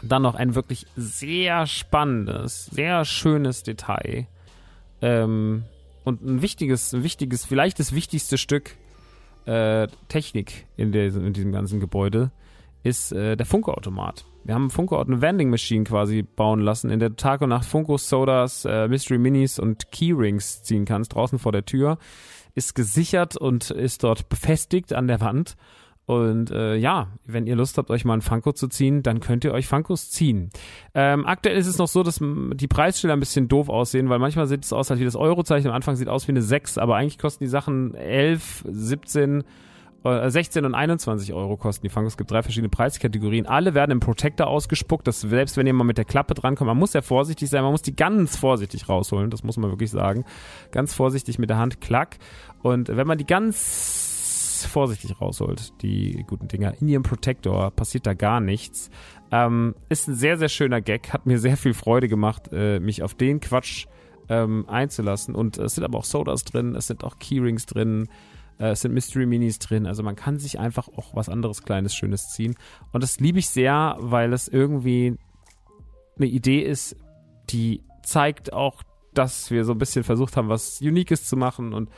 dann 0.02 0.22
noch 0.22 0.34
ein 0.34 0.54
wirklich 0.54 0.86
sehr 0.96 1.66
spannendes, 1.66 2.66
sehr 2.66 3.04
schönes 3.04 3.62
Detail 3.62 4.26
ähm, 5.00 5.64
und 6.04 6.22
ein 6.22 6.42
wichtiges, 6.42 6.92
ein 6.92 7.04
wichtiges, 7.04 7.46
vielleicht 7.46 7.78
das 7.78 7.94
wichtigste 7.94 8.36
Stück 8.36 8.76
äh, 9.46 9.88
Technik 10.08 10.66
in, 10.76 10.92
der, 10.92 11.06
in 11.06 11.32
diesem 11.32 11.52
ganzen 11.52 11.80
Gebäude 11.80 12.30
ist 12.82 13.12
äh, 13.12 13.36
der 13.36 13.46
Funko-Automat. 13.46 14.24
Wir 14.44 14.54
haben 14.54 14.70
Funko 14.70 15.00
eine 15.00 15.20
Vending 15.20 15.50
Machine 15.50 15.84
quasi 15.84 16.22
bauen 16.22 16.60
lassen, 16.60 16.90
in 16.90 16.98
der 16.98 17.10
du 17.10 17.16
Tag 17.16 17.42
und 17.42 17.50
Nacht 17.50 17.64
Funko 17.64 17.96
Sodas, 17.96 18.64
äh, 18.64 18.88
Mystery 18.88 19.18
Minis 19.18 19.58
und 19.58 19.92
Keyrings 19.92 20.64
ziehen 20.64 20.84
kannst, 20.84 21.14
draußen 21.14 21.38
vor 21.38 21.52
der 21.52 21.64
Tür. 21.64 21.98
Ist 22.54 22.74
gesichert 22.74 23.36
und 23.36 23.70
ist 23.70 24.02
dort 24.02 24.28
befestigt 24.28 24.92
an 24.92 25.06
der 25.06 25.20
Wand. 25.20 25.56
Und 26.12 26.50
äh, 26.50 26.76
ja, 26.76 27.08
wenn 27.24 27.46
ihr 27.46 27.56
Lust 27.56 27.78
habt, 27.78 27.90
euch 27.90 28.04
mal 28.04 28.14
ein 28.14 28.20
Funko 28.20 28.52
zu 28.52 28.68
ziehen, 28.68 29.02
dann 29.02 29.20
könnt 29.20 29.44
ihr 29.44 29.52
euch 29.52 29.66
Funkos 29.66 30.10
ziehen. 30.10 30.50
Ähm, 30.94 31.26
aktuell 31.26 31.56
ist 31.56 31.66
es 31.66 31.78
noch 31.78 31.88
so, 31.88 32.02
dass 32.02 32.20
die 32.20 32.68
Preisschilder 32.68 33.14
ein 33.14 33.20
bisschen 33.20 33.48
doof 33.48 33.68
aussehen, 33.68 34.08
weil 34.08 34.18
manchmal 34.18 34.46
sieht 34.46 34.64
es 34.64 34.72
aus 34.72 34.90
halt 34.90 35.00
wie 35.00 35.04
das 35.04 35.16
Eurozeichen. 35.16 35.70
Am 35.70 35.74
Anfang 35.76 35.96
sieht 35.96 36.08
aus 36.08 36.28
wie 36.28 36.32
eine 36.32 36.42
6, 36.42 36.78
aber 36.78 36.96
eigentlich 36.96 37.18
kosten 37.18 37.44
die 37.44 37.50
Sachen 37.50 37.94
11, 37.94 38.64
17 38.68 39.44
16 40.04 40.64
äh, 40.64 40.66
und 40.66 40.74
21 40.74 41.32
Euro 41.32 41.56
kosten 41.56 41.86
die 41.86 41.88
Funkos. 41.88 42.14
Es 42.14 42.16
gibt 42.16 42.30
drei 42.30 42.42
verschiedene 42.42 42.68
Preiskategorien. 42.68 43.46
Alle 43.46 43.74
werden 43.74 43.92
im 43.92 44.00
Protector 44.00 44.48
ausgespuckt. 44.48 45.06
dass 45.06 45.20
selbst 45.20 45.56
wenn 45.56 45.66
ihr 45.66 45.72
mal 45.72 45.84
mit 45.84 45.98
der 45.98 46.04
Klappe 46.04 46.34
drankommt, 46.34 46.66
man 46.66 46.76
muss 46.76 46.92
ja 46.92 47.02
vorsichtig 47.02 47.48
sein. 47.48 47.62
Man 47.62 47.70
muss 47.70 47.82
die 47.82 47.94
ganz 47.94 48.36
vorsichtig 48.36 48.88
rausholen. 48.88 49.30
Das 49.30 49.44
muss 49.44 49.56
man 49.56 49.70
wirklich 49.70 49.90
sagen. 49.90 50.24
Ganz 50.72 50.92
vorsichtig 50.92 51.38
mit 51.38 51.50
der 51.50 51.58
Hand. 51.58 51.80
Klack. 51.80 52.18
Und 52.62 52.88
wenn 52.88 53.06
man 53.06 53.18
die 53.18 53.26
ganz 53.26 54.11
vorsichtig 54.66 55.20
rausholt, 55.20 55.72
die 55.82 56.24
guten 56.28 56.48
Dinger, 56.48 56.74
in 56.80 56.88
ihrem 56.88 57.02
Protector, 57.02 57.70
passiert 57.70 58.06
da 58.06 58.14
gar 58.14 58.40
nichts. 58.40 58.90
Ähm, 59.30 59.74
ist 59.88 60.08
ein 60.08 60.14
sehr, 60.14 60.38
sehr 60.38 60.48
schöner 60.48 60.80
Gag. 60.80 61.12
Hat 61.12 61.26
mir 61.26 61.38
sehr 61.38 61.56
viel 61.56 61.74
Freude 61.74 62.08
gemacht, 62.08 62.50
äh, 62.52 62.80
mich 62.80 63.02
auf 63.02 63.14
den 63.14 63.40
Quatsch 63.40 63.86
ähm, 64.28 64.68
einzulassen. 64.68 65.34
Und 65.34 65.58
es 65.58 65.74
sind 65.74 65.84
aber 65.84 65.98
auch 65.98 66.04
Sodas 66.04 66.44
drin, 66.44 66.74
es 66.74 66.86
sind 66.86 67.04
auch 67.04 67.18
Keyrings 67.18 67.66
drin. 67.66 68.08
Äh, 68.58 68.70
es 68.70 68.80
sind 68.82 68.94
Mystery 68.94 69.26
Minis 69.26 69.58
drin. 69.58 69.86
Also 69.86 70.02
man 70.02 70.16
kann 70.16 70.38
sich 70.38 70.58
einfach 70.58 70.88
auch 70.88 71.14
was 71.14 71.28
anderes 71.28 71.62
Kleines, 71.62 71.94
Schönes 71.94 72.30
ziehen. 72.30 72.54
Und 72.92 73.02
das 73.02 73.20
liebe 73.20 73.38
ich 73.38 73.48
sehr, 73.48 73.96
weil 74.00 74.32
es 74.32 74.48
irgendwie 74.48 75.16
eine 76.16 76.26
Idee 76.26 76.60
ist, 76.60 76.96
die 77.50 77.82
zeigt 78.02 78.52
auch, 78.52 78.82
dass 79.14 79.50
wir 79.50 79.64
so 79.64 79.72
ein 79.72 79.78
bisschen 79.78 80.04
versucht 80.04 80.36
haben, 80.36 80.48
was 80.48 80.80
Uniques 80.80 81.24
zu 81.24 81.36
machen 81.36 81.72
und 81.72 81.90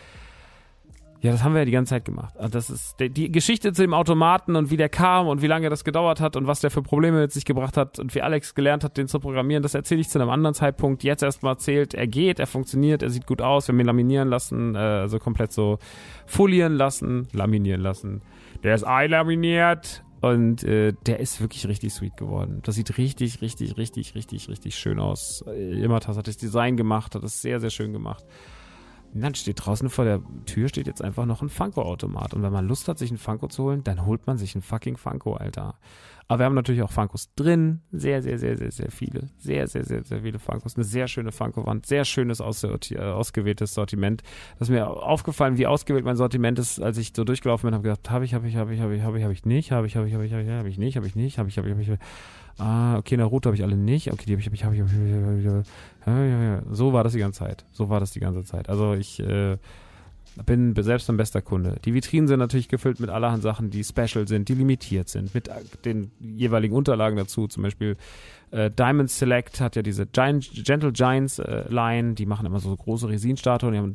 ja, 1.24 1.32
das 1.32 1.42
haben 1.42 1.54
wir 1.54 1.60
ja 1.60 1.64
die 1.64 1.70
ganze 1.72 1.88
Zeit 1.88 2.04
gemacht. 2.04 2.36
Also 2.36 2.50
das 2.50 2.68
ist 2.68 2.96
die 3.00 3.32
Geschichte 3.32 3.72
zu 3.72 3.80
dem 3.80 3.94
Automaten 3.94 4.56
und 4.56 4.70
wie 4.70 4.76
der 4.76 4.90
kam 4.90 5.26
und 5.26 5.40
wie 5.40 5.46
lange 5.46 5.70
das 5.70 5.82
gedauert 5.82 6.20
hat 6.20 6.36
und 6.36 6.46
was 6.46 6.60
der 6.60 6.70
für 6.70 6.82
Probleme 6.82 7.18
mit 7.18 7.32
sich 7.32 7.46
gebracht 7.46 7.78
hat 7.78 7.98
und 7.98 8.14
wie 8.14 8.20
Alex 8.20 8.54
gelernt 8.54 8.84
hat, 8.84 8.98
den 8.98 9.08
zu 9.08 9.20
programmieren, 9.20 9.62
das 9.62 9.72
erzähle 9.72 10.02
ich 10.02 10.10
zu 10.10 10.20
einem 10.20 10.28
anderen 10.28 10.54
Zeitpunkt. 10.54 11.02
Jetzt 11.02 11.22
erstmal 11.22 11.54
erzählt, 11.54 11.94
er 11.94 12.06
geht, 12.06 12.40
er 12.40 12.46
funktioniert, 12.46 13.02
er 13.02 13.08
sieht 13.08 13.26
gut 13.26 13.40
aus, 13.40 13.66
wir 13.66 13.72
haben 13.72 13.80
ihn 13.80 13.86
laminieren 13.86 14.28
lassen, 14.28 14.74
äh, 14.74 14.78
also 14.78 15.18
komplett 15.18 15.50
so 15.50 15.78
folieren 16.26 16.74
lassen, 16.74 17.26
laminieren 17.32 17.80
lassen. 17.80 18.20
Der 18.62 18.74
ist 18.74 18.84
einlaminiert 18.84 20.04
und 20.20 20.62
äh, 20.62 20.92
der 21.06 21.20
ist 21.20 21.40
wirklich 21.40 21.66
richtig 21.66 21.94
sweet 21.94 22.18
geworden. 22.18 22.60
Das 22.64 22.74
sieht 22.74 22.98
richtig, 22.98 23.40
richtig, 23.40 23.78
richtig, 23.78 24.14
richtig, 24.14 24.50
richtig 24.50 24.74
schön 24.74 25.00
aus. 25.00 25.42
Immertas 25.46 26.18
hat 26.18 26.28
das 26.28 26.36
Design 26.36 26.76
gemacht, 26.76 27.14
hat 27.14 27.24
es 27.24 27.40
sehr, 27.40 27.60
sehr 27.60 27.70
schön 27.70 27.94
gemacht. 27.94 28.26
Und 29.14 29.20
dann 29.20 29.34
steht 29.34 29.64
draußen 29.64 29.88
vor 29.90 30.04
der 30.04 30.20
Tür 30.44 30.68
steht 30.68 30.86
jetzt 30.86 31.02
einfach 31.02 31.24
noch 31.24 31.40
ein 31.40 31.48
Funko-Automat. 31.48 32.34
Und 32.34 32.42
wenn 32.42 32.52
man 32.52 32.66
Lust 32.66 32.88
hat, 32.88 32.98
sich 32.98 33.10
einen 33.10 33.18
Funko 33.18 33.46
zu 33.46 33.64
holen, 33.64 33.84
dann 33.84 34.04
holt 34.06 34.26
man 34.26 34.38
sich 34.38 34.54
einen 34.54 34.62
fucking 34.62 34.96
Funko, 34.96 35.34
Alter. 35.34 35.76
Aber 36.26 36.40
wir 36.40 36.46
haben 36.46 36.54
natürlich 36.54 36.82
auch 36.82 36.90
Funkos 36.90 37.34
drin. 37.34 37.82
Sehr, 37.92 38.22
sehr, 38.22 38.38
sehr, 38.38 38.56
sehr, 38.56 38.70
sehr 38.70 38.90
viele. 38.90 39.28
Sehr, 39.38 39.68
sehr, 39.68 39.84
sehr, 39.84 40.04
sehr 40.04 40.22
viele 40.22 40.38
Funkos. 40.38 40.74
Eine 40.74 40.84
sehr 40.84 41.06
schöne 41.06 41.32
Funko-Wand. 41.32 41.84
Sehr 41.86 42.04
schönes 42.04 42.40
äh, 42.40 42.98
ausgewähltes 42.98 43.74
Sortiment. 43.74 44.22
Das 44.58 44.68
ist 44.68 44.72
mir 44.72 44.88
aufgefallen, 44.88 45.58
wie 45.58 45.66
ausgewählt 45.66 46.04
mein 46.04 46.16
Sortiment 46.16 46.58
ist, 46.58 46.80
als 46.80 46.96
ich 46.96 47.12
so 47.14 47.24
durchgelaufen 47.24 47.68
bin, 47.68 47.74
habe 47.74 47.82
gedacht, 47.82 48.10
habe 48.10 48.24
ich, 48.24 48.32
habe 48.32 48.48
ich, 48.48 48.56
habe 48.56 48.74
ich, 48.74 48.80
habe 48.80 48.96
ich, 48.96 49.02
habe 49.02 49.18
ich, 49.18 49.22
habe 49.22 49.32
ich 49.32 49.44
nicht, 49.44 49.70
habe 49.70 49.86
ich, 49.86 49.96
habe 49.96 50.08
ich, 50.08 50.14
habe 50.14 50.24
ich, 50.24 50.32
habe 50.32 50.42
ich, 50.42 50.48
habe 50.48 50.68
ich 50.68 50.78
nicht, 50.78 50.96
habe 50.96 51.06
ich 51.06 51.14
nicht, 51.14 51.38
habe 51.38 51.48
ich, 51.48 51.58
habe 51.58 51.68
ich, 51.68 51.74
habe 51.74 51.82
ich. 51.82 52.00
Ah, 52.58 52.96
okay, 52.98 53.16
Naruto 53.16 53.48
habe 53.48 53.56
ich 53.56 53.62
alle 53.62 53.76
nicht. 53.76 54.12
Okay, 54.12 54.24
die 54.26 54.32
habe 54.32 54.40
ich, 54.40 54.46
habe 54.46 54.74
ich, 54.74 54.80
habe 56.06 56.62
ich, 56.70 56.76
so 56.76 56.92
war 56.92 57.02
das 57.02 57.12
die 57.12 57.18
ganze 57.18 57.40
Zeit. 57.40 57.64
So 57.72 57.88
war 57.88 58.00
das 58.00 58.12
die 58.12 58.20
ganze 58.20 58.44
Zeit. 58.44 58.68
Also 58.68 58.94
ich 58.94 59.18
äh, 59.20 59.56
bin 60.46 60.74
selbst 60.76 61.08
ein 61.10 61.16
bester 61.16 61.42
Kunde. 61.42 61.76
Die 61.84 61.94
Vitrinen 61.94 62.26
sind 62.28 62.38
natürlich 62.38 62.68
gefüllt 62.68 63.00
mit 63.00 63.10
allerhand 63.10 63.42
Sachen, 63.42 63.70
die 63.70 63.84
special 63.84 64.26
sind, 64.26 64.48
die 64.48 64.54
limitiert 64.54 65.08
sind, 65.08 65.34
mit 65.34 65.48
den 65.84 66.10
jeweiligen 66.20 66.74
Unterlagen 66.74 67.16
dazu. 67.16 67.46
Zum 67.46 67.62
Beispiel 67.62 67.96
äh, 68.50 68.70
Diamond 68.70 69.10
Select 69.10 69.60
hat 69.60 69.76
ja 69.76 69.82
diese 69.82 70.06
Giant, 70.06 70.50
Gentle 70.52 70.92
Giants 70.92 71.38
äh, 71.38 71.64
Line, 71.68 72.14
die 72.14 72.26
machen 72.26 72.46
immer 72.46 72.60
so 72.60 72.74
große 72.74 73.08
Resinstatuen. 73.08 73.72
Die 73.72 73.78
haben 73.78 73.92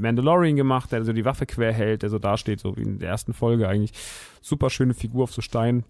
Mandalorian 0.00 0.56
gemacht, 0.56 0.92
der 0.92 1.04
so 1.04 1.12
die 1.12 1.24
Waffe 1.24 1.46
quer 1.46 1.72
hält, 1.72 2.02
der 2.02 2.10
so 2.10 2.18
dasteht, 2.18 2.60
so 2.60 2.76
wie 2.76 2.82
in 2.82 2.98
der 2.98 3.10
ersten 3.10 3.32
Folge 3.32 3.68
eigentlich. 3.68 3.92
Super 4.42 4.70
schöne 4.70 4.94
Figur 4.94 5.24
auf 5.24 5.32
so 5.32 5.42
Stein 5.42 5.84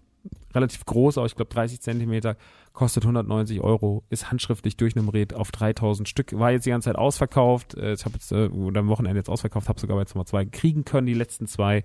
relativ 0.53 0.85
groß, 0.85 1.17
aber 1.17 1.27
ich 1.27 1.35
glaube 1.35 1.53
30 1.53 1.81
Zentimeter, 1.81 2.35
kostet 2.73 3.03
190 3.03 3.61
Euro, 3.61 4.03
ist 4.09 4.29
handschriftlich 4.31 4.77
durchnummeriert 4.77 5.33
auf 5.33 5.51
3000 5.51 6.07
Stück, 6.07 6.37
war 6.37 6.51
jetzt 6.51 6.65
die 6.65 6.69
ganze 6.69 6.89
Zeit 6.89 6.95
ausverkauft, 6.95 7.75
äh, 7.75 7.93
ich 7.93 8.05
habe 8.05 8.15
jetzt 8.15 8.31
äh, 8.31 8.47
oder 8.47 8.81
am 8.81 8.87
Wochenende 8.87 9.17
jetzt 9.17 9.29
ausverkauft, 9.29 9.69
habe 9.69 9.79
sogar 9.79 9.99
jetzt 9.99 10.15
mal 10.15 10.25
zwei 10.25 10.45
kriegen 10.45 10.85
können, 10.85 11.07
die 11.07 11.13
letzten 11.13 11.47
zwei. 11.47 11.83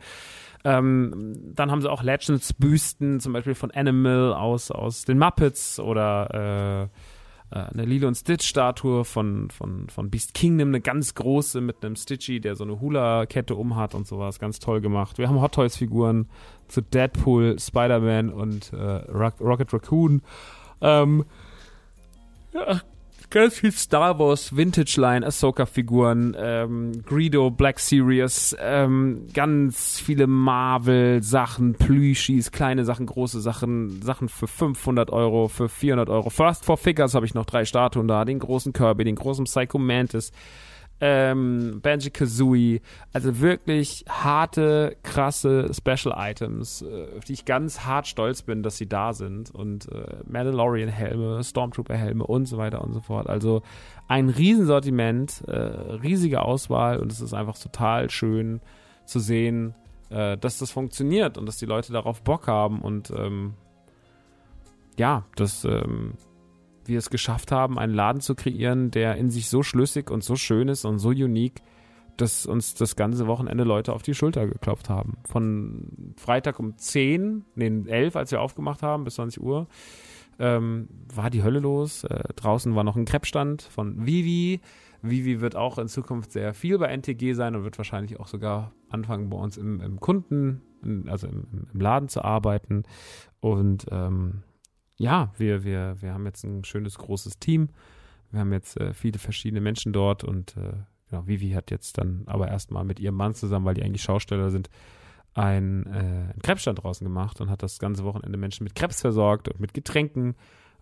Ähm, 0.65 1.35
dann 1.55 1.71
haben 1.71 1.81
sie 1.83 1.91
auch 1.91 2.03
Legends 2.03 2.53
Büsten, 2.53 3.21
zum 3.21 3.33
Beispiel 3.33 3.55
von 3.55 3.71
Animal 3.71 4.33
aus, 4.35 4.71
aus 4.71 5.05
den 5.05 5.19
Muppets 5.19 5.81
oder 5.81 6.89
äh, 6.91 6.99
eine 7.53 7.85
Lilo 7.85 8.09
und 8.09 8.15
Stitch 8.15 8.47
Statue 8.47 9.05
von, 9.05 9.51
von, 9.51 9.89
von 9.89 10.11
Beast 10.11 10.35
Kingdom, 10.35 10.69
eine 10.69 10.81
ganz 10.81 11.15
große 11.15 11.61
mit 11.61 11.85
einem 11.85 11.97
Stitchy, 11.97 12.41
der 12.41 12.57
so 12.57 12.65
eine 12.65 12.81
Hula-Kette 12.81 13.55
umhat 13.55 13.95
und 13.95 14.07
sowas. 14.07 14.39
Ganz 14.39 14.59
toll 14.59 14.81
gemacht. 14.81 15.19
Wir 15.19 15.29
haben 15.29 15.41
Hot 15.41 15.55
Toys 15.55 15.77
Figuren 15.77 16.29
zu 16.69 16.81
Deadpool, 16.81 17.59
Spider-Man 17.59 18.31
und 18.31 18.73
äh, 18.73 18.77
Rocket 18.81 19.73
Raccoon. 19.73 20.23
Ähm, 20.81 21.25
ja, 22.55 22.81
ganz 23.33 23.59
viel 23.59 23.73
Star 23.73 24.19
Wars 24.19 24.55
Vintage 24.55 25.01
Line, 25.01 25.27
Ahsoka-Figuren, 25.27 26.37
ähm, 26.39 27.03
Greedo, 27.05 27.51
Black 27.51 27.81
Series, 27.81 28.55
ähm, 28.61 29.27
ganz 29.33 29.99
viele 29.99 30.27
Marvel-Sachen, 30.27 31.75
Plüschis, 31.75 32.53
kleine 32.53 32.85
Sachen, 32.85 33.07
große 33.07 33.41
Sachen, 33.41 34.03
Sachen 34.03 34.29
für 34.29 34.47
500 34.47 35.11
Euro, 35.11 35.49
für 35.49 35.69
400 35.69 36.11
Euro. 36.11 36.31
First 36.31 36.65
for 36.65 36.77
Figures 36.77 37.15
habe 37.15 37.27
ich 37.27 37.35
noch 37.35 37.47
drei 37.47 37.65
Statuen 37.65 38.07
da, 38.07 38.25
den 38.25 38.39
großen 38.39 38.73
Kirby, 38.73 39.05
den 39.05 39.17
großen 39.17 39.47
Psycho 39.47 39.79
Mantis, 39.79 40.31
ähm, 41.05 41.81
Banjo 41.83 42.11
Kazooie. 42.13 42.81
Also 43.13 43.41
wirklich 43.41 44.05
harte, 44.09 44.97
krasse 45.03 45.69
Special 45.75 46.15
Items, 46.17 46.83
äh, 46.83 47.19
auf 47.19 47.25
die 47.25 47.33
ich 47.33 47.45
ganz 47.45 47.81
hart 47.81 48.07
stolz 48.07 48.43
bin, 48.43 48.63
dass 48.63 48.77
sie 48.77 48.89
da 48.89 49.13
sind. 49.13 49.51
Und 49.51 49.91
äh, 49.91 50.19
Mandalorian-Helme, 50.27 51.43
Stormtrooper-Helme 51.43 52.25
und 52.25 52.47
so 52.47 52.57
weiter 52.57 52.83
und 52.83 52.93
so 52.93 53.01
fort. 53.01 53.29
Also 53.29 53.63
ein 54.07 54.29
Riesensortiment, 54.29 55.43
äh, 55.49 55.57
riesige 55.57 56.43
Auswahl 56.43 57.01
und 57.01 57.11
es 57.11 57.21
ist 57.21 57.35
einfach 57.35 57.59
total 57.59 58.09
schön 58.09 58.61
zu 59.05 59.19
sehen, 59.19 59.75
äh, 60.11 60.39
dass 60.39 60.59
das 60.59 60.71
funktioniert 60.71 61.37
und 61.37 61.47
dass 61.47 61.57
die 61.57 61.67
Leute 61.67 61.93
darauf 61.93 62.23
Bock 62.23 62.47
haben 62.47 62.81
und 62.81 63.11
ähm, 63.11 63.55
ja, 64.97 65.25
das 65.35 65.65
ähm, 65.65 66.15
wir 66.87 66.99
es 66.99 67.11
geschafft 67.11 67.53
haben, 67.53 67.79
einen 67.79 67.95
Laden 67.95 68.21
zu 68.21 68.35
kreieren, 68.35 68.91
der 68.91 69.17
in 69.17 69.31
sich 69.31 69.49
so 69.49 69.63
schlüssig 69.63 70.11
und 70.11 70.25
so 70.25 70.37
schön 70.37 70.69
ist 70.69 70.85
und 70.85 70.99
so 70.99 71.11
unique, 71.11 71.63
dass 72.17 72.47
uns 72.47 72.75
das 72.75 72.97
ganze 72.97 73.27
Wochenende 73.27 73.65
Leute 73.65 73.93
auf 73.93 74.03
die 74.03 74.15
Schulter 74.15 74.47
geklopft 74.47 74.89
haben. 74.89 75.17
Von 75.25 76.15
Freitag 76.17 76.59
um 76.59 76.77
10, 76.77 77.45
nee, 77.55 77.83
11, 77.87 78.17
als 78.17 78.31
wir 78.31 78.41
aufgemacht 78.41 78.83
haben, 78.83 79.05
bis 79.05 79.15
20 79.15 79.43
Uhr, 79.43 79.67
ähm, 80.39 80.89
war 81.15 81.31
die 81.31 81.43
Hölle 81.43 81.61
los. 81.61 82.05
Äh, 82.05 82.23
draußen 82.37 82.75
war 82.75 82.85
noch 82.85 82.97
ein 82.97 83.05
Krebsstand 83.05 83.63
von 83.63 84.07
Vivi. 84.07 84.61
Vivi 85.03 85.41
wird 85.41 85.57
auch 85.57 85.79
in 85.79 85.89
Zukunft 85.89 86.33
sehr 86.33 86.55
viel 86.55 86.79
bei 86.79 86.87
NTG 86.87 87.35
sein 87.35 87.57
und 87.57 87.65
wird 87.65 87.79
wahrscheinlich 87.79 88.21
auch 88.21 88.29
sogar 88.29 88.73
anfangen 88.89 89.31
bei 89.31 89.37
uns 89.37 89.57
im, 89.57 89.81
im 89.81 89.99
Kunden, 89.99 90.63
also 91.09 91.27
im, 91.27 91.69
im, 91.73 91.81
Laden 91.81 92.09
zu 92.09 92.23
arbeiten. 92.23 92.85
Und 93.41 93.87
ähm, 93.91 94.43
ja, 94.97 95.33
wir, 95.37 95.65
wir, 95.65 95.97
wir 96.01 96.13
haben 96.13 96.27
jetzt 96.27 96.45
ein 96.45 96.65
schönes 96.65 96.99
großes 96.99 97.39
Team. 97.39 97.71
Wir 98.31 98.41
haben 98.41 98.53
jetzt 98.53 98.79
äh, 98.81 98.95
viele 98.95 99.19
verschiedene 99.19 99.61
Menschen 99.61 99.93
dort 99.93 100.25
und 100.25 100.57
äh, 100.57 100.73
genau, 101.11 101.27
Vivi 101.27 101.51
hat 101.51 101.71
jetzt 101.71 101.99
dann 101.99 102.23
aber 102.27 102.49
erstmal 102.49 102.85
mit 102.85 102.99
ihrem 102.99 103.17
Mann 103.17 103.35
zusammen, 103.35 103.67
weil 103.67 103.75
die 103.75 103.83
eigentlich 103.83 104.03
Schausteller 104.03 104.51
sind, 104.51 104.71
ein, 105.35 105.87
äh, 105.87 105.99
einen 105.99 106.43
Krebsstand 106.43 106.83
draußen 106.83 107.05
gemacht 107.05 107.41
und 107.41 107.51
hat 107.51 107.63
das 107.63 107.79
ganze 107.79 108.05
Wochenende 108.05 108.39
Menschen 108.39 108.65
mit 108.65 108.75
Krebs 108.75 109.01
versorgt 109.01 109.49
und 109.49 109.61
mit 109.61 109.75
Getränken. 109.75 110.35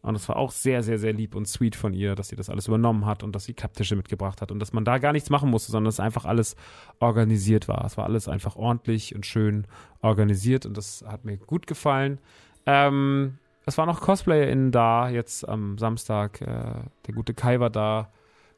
Und 0.03 0.15
es 0.15 0.29
war 0.29 0.37
auch 0.37 0.51
sehr, 0.51 0.83
sehr, 0.83 0.99
sehr 0.99 1.13
lieb 1.13 1.35
und 1.35 1.47
sweet 1.47 1.77
von 1.77 1.93
ihr, 1.93 2.15
dass 2.15 2.29
sie 2.29 2.37
das 2.37 2.49
alles 2.49 2.69
übernommen 2.69 3.05
hat 3.05 3.23
und 3.23 3.35
dass 3.35 3.45
sie 3.45 3.53
Klapptische 3.53 3.97
mitgebracht 3.97 4.41
hat 4.41 4.51
und 4.51 4.59
dass 4.59 4.73
man 4.73 4.85
da 4.85 4.97
gar 4.99 5.13
nichts 5.13 5.29
machen 5.29 5.51
musste, 5.51 5.73
sondern 5.73 5.89
dass 5.89 6.01
einfach 6.01 6.25
alles 6.25 6.57
organisiert 7.01 7.69
war. 7.69 7.85
Es 7.85 7.99
war 7.99 8.07
alles 8.07 8.27
einfach 8.27 8.57
ordentlich 8.57 9.15
und 9.15 9.27
schön 9.27 9.67
organisiert 10.01 10.65
und 10.65 10.77
das 10.77 11.05
hat 11.07 11.27
mir 11.27 11.37
gut 11.37 11.67
gefallen. 11.67 12.19
Ähm, 12.65 13.39
es 13.71 13.79
waren 13.79 13.87
noch 13.87 14.01
CosplayerInnen 14.01 14.73
da, 14.73 15.09
jetzt 15.09 15.49
am 15.49 15.79
Samstag. 15.79 16.41
Äh, 16.41 16.47
der 17.07 17.15
gute 17.15 17.35
Kai 17.35 17.61
war 17.61 17.71
da 17.71 18.11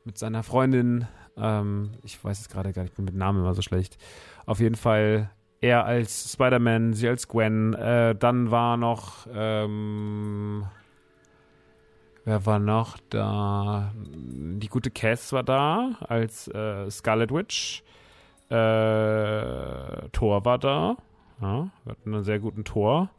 mit 0.05 0.17
seiner 0.17 0.43
Freundin. 0.43 1.07
Ähm, 1.37 1.93
ich 2.03 2.23
weiß 2.23 2.41
es 2.41 2.49
gerade 2.49 2.73
gar 2.73 2.83
nicht, 2.83 2.93
ich 2.93 2.97
bin 2.97 3.05
mit 3.05 3.15
Namen 3.15 3.41
immer 3.41 3.53
so 3.53 3.61
schlecht. 3.61 3.99
Auf 4.47 4.59
jeden 4.59 4.75
Fall 4.75 5.31
er 5.61 5.85
als 5.85 6.33
Spider-Man, 6.33 6.95
sie 6.95 7.09
als 7.09 7.29
Gwen. 7.29 7.75
Äh, 7.75 8.15
dann 8.15 8.51
war 8.51 8.79
noch, 8.79 9.27
ähm, 9.35 10.65
wer 12.25 12.47
war 12.47 12.59
noch 12.59 12.97
da? 13.11 13.93
Die 13.95 14.69
gute 14.69 14.91
Cass 14.91 15.33
war 15.35 15.43
da 15.43 15.91
als 16.09 16.49
äh, 16.49 16.91
Scarlet 16.91 17.33
Witch. 17.33 17.83
Äh, 18.49 20.09
Thor 20.13 20.43
war 20.45 20.59
da. 20.59 20.97
Ja, 21.43 21.69
wir 21.85 21.91
hatten 21.93 22.15
einen 22.15 22.25
sehr 22.25 22.39
guten 22.39 22.65
Tor. 22.65 23.11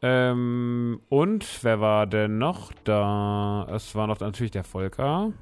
Ähm, 0.00 1.00
und 1.08 1.64
wer 1.64 1.80
war 1.80 2.06
denn 2.06 2.38
noch 2.38 2.72
da? 2.84 3.66
Es 3.70 3.94
war 3.94 4.06
noch 4.06 4.20
natürlich 4.20 4.52
der 4.52 4.64
Volker 4.64 5.32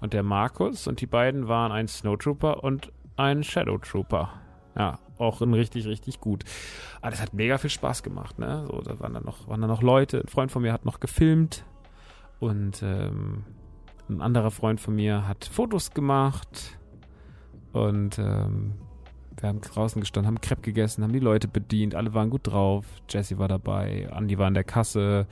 und 0.00 0.12
der 0.12 0.22
Markus 0.22 0.86
und 0.86 1.00
die 1.00 1.06
beiden 1.06 1.48
waren 1.48 1.72
ein 1.72 1.88
Snowtrooper 1.88 2.62
und 2.62 2.92
ein 3.16 3.42
Shadow 3.42 3.78
Trooper. 3.78 4.30
Ja, 4.76 4.98
auch 5.18 5.40
ein 5.42 5.52
richtig, 5.52 5.86
richtig 5.86 6.20
gut. 6.20 6.44
Aber 7.00 7.10
das 7.10 7.20
hat 7.20 7.34
mega 7.34 7.58
viel 7.58 7.70
Spaß 7.70 8.02
gemacht, 8.02 8.38
ne? 8.38 8.66
So, 8.70 8.80
da 8.80 8.98
waren 9.00 9.14
dann 9.14 9.24
noch, 9.24 9.48
waren 9.48 9.60
dann 9.60 9.70
noch 9.70 9.82
Leute. 9.82 10.20
Ein 10.20 10.28
Freund 10.28 10.52
von 10.52 10.62
mir 10.62 10.72
hat 10.72 10.84
noch 10.84 11.00
gefilmt 11.00 11.64
und 12.38 12.82
ähm, 12.82 13.44
ein 14.08 14.22
anderer 14.22 14.50
Freund 14.50 14.80
von 14.80 14.94
mir 14.94 15.26
hat 15.26 15.44
Fotos 15.44 15.92
gemacht 15.92 16.78
und 17.72 18.18
ähm, 18.18 18.74
wir 19.42 19.48
haben 19.48 19.60
draußen 19.60 20.00
gestanden, 20.00 20.28
haben 20.28 20.40
Crepe 20.40 20.62
gegessen, 20.62 21.02
haben 21.02 21.12
die 21.12 21.18
Leute 21.18 21.48
bedient, 21.48 21.94
alle 21.94 22.14
waren 22.14 22.30
gut 22.30 22.46
drauf. 22.46 22.84
Jesse 23.08 23.38
war 23.38 23.48
dabei, 23.48 24.08
Andy 24.16 24.38
war 24.38 24.48
in 24.48 24.54
der 24.54 24.64
Kasse. 24.64 25.26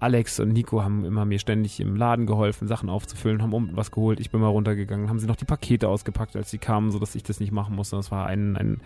Alex 0.00 0.38
und 0.38 0.52
Nico 0.52 0.82
haben 0.82 1.04
immer 1.04 1.24
mir 1.24 1.40
ständig 1.40 1.80
im 1.80 1.96
Laden 1.96 2.26
geholfen, 2.26 2.68
Sachen 2.68 2.88
aufzufüllen, 2.88 3.42
haben 3.42 3.52
um 3.52 3.70
was 3.72 3.90
geholt. 3.90 4.20
Ich 4.20 4.30
bin 4.30 4.40
mal 4.40 4.48
runtergegangen, 4.48 5.08
haben 5.08 5.18
sie 5.18 5.26
noch 5.26 5.36
die 5.36 5.44
Pakete 5.44 5.88
ausgepackt, 5.88 6.36
als 6.36 6.50
sie 6.50 6.58
kamen, 6.58 6.92
sodass 6.92 7.16
ich 7.16 7.24
das 7.24 7.40
nicht 7.40 7.50
machen 7.50 7.74
musste. 7.74 7.96
Das 7.96 8.12
war 8.12 8.26
ein, 8.26 8.56
ein 8.56 8.80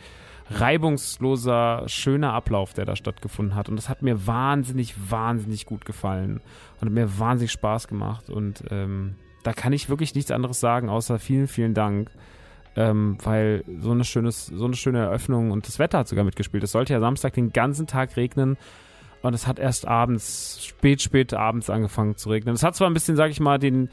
reibungsloser, 0.50 1.84
schöner 1.86 2.32
Ablauf, 2.32 2.72
der 2.72 2.86
da 2.86 2.96
stattgefunden 2.96 3.54
hat. 3.54 3.68
Und 3.68 3.76
das 3.76 3.90
hat 3.90 4.00
mir 4.00 4.26
wahnsinnig, 4.26 4.94
wahnsinnig 5.10 5.66
gut 5.66 5.84
gefallen 5.84 6.40
und 6.80 6.88
hat 6.88 6.94
mir 6.94 7.18
wahnsinnig 7.18 7.52
Spaß 7.52 7.88
gemacht. 7.88 8.30
Und 8.30 8.64
ähm, 8.70 9.16
da 9.42 9.52
kann 9.52 9.74
ich 9.74 9.90
wirklich 9.90 10.14
nichts 10.14 10.30
anderes 10.30 10.60
sagen, 10.60 10.88
außer 10.88 11.18
vielen, 11.18 11.46
vielen 11.46 11.74
Dank 11.74 12.10
ähm, 12.76 13.18
weil 13.22 13.64
so 13.80 13.90
eine, 13.90 14.04
schönes, 14.04 14.46
so 14.46 14.64
eine 14.64 14.74
schöne 14.74 15.00
Eröffnung 15.00 15.50
und 15.50 15.66
das 15.66 15.78
Wetter 15.78 15.98
hat 15.98 16.08
sogar 16.08 16.24
mitgespielt. 16.24 16.64
Es 16.64 16.72
sollte 16.72 16.92
ja 16.92 17.00
Samstag 17.00 17.34
den 17.34 17.52
ganzen 17.52 17.86
Tag 17.86 18.16
regnen 18.16 18.56
und 19.22 19.34
es 19.34 19.46
hat 19.46 19.58
erst 19.58 19.86
abends, 19.86 20.64
spät, 20.64 21.00
spät 21.00 21.32
abends 21.34 21.70
angefangen 21.70 22.16
zu 22.16 22.30
regnen. 22.30 22.54
Es 22.54 22.62
hat 22.62 22.74
zwar 22.74 22.90
ein 22.90 22.94
bisschen, 22.94 23.16
sag 23.16 23.30
ich 23.30 23.40
mal, 23.40 23.58
den, 23.58 23.88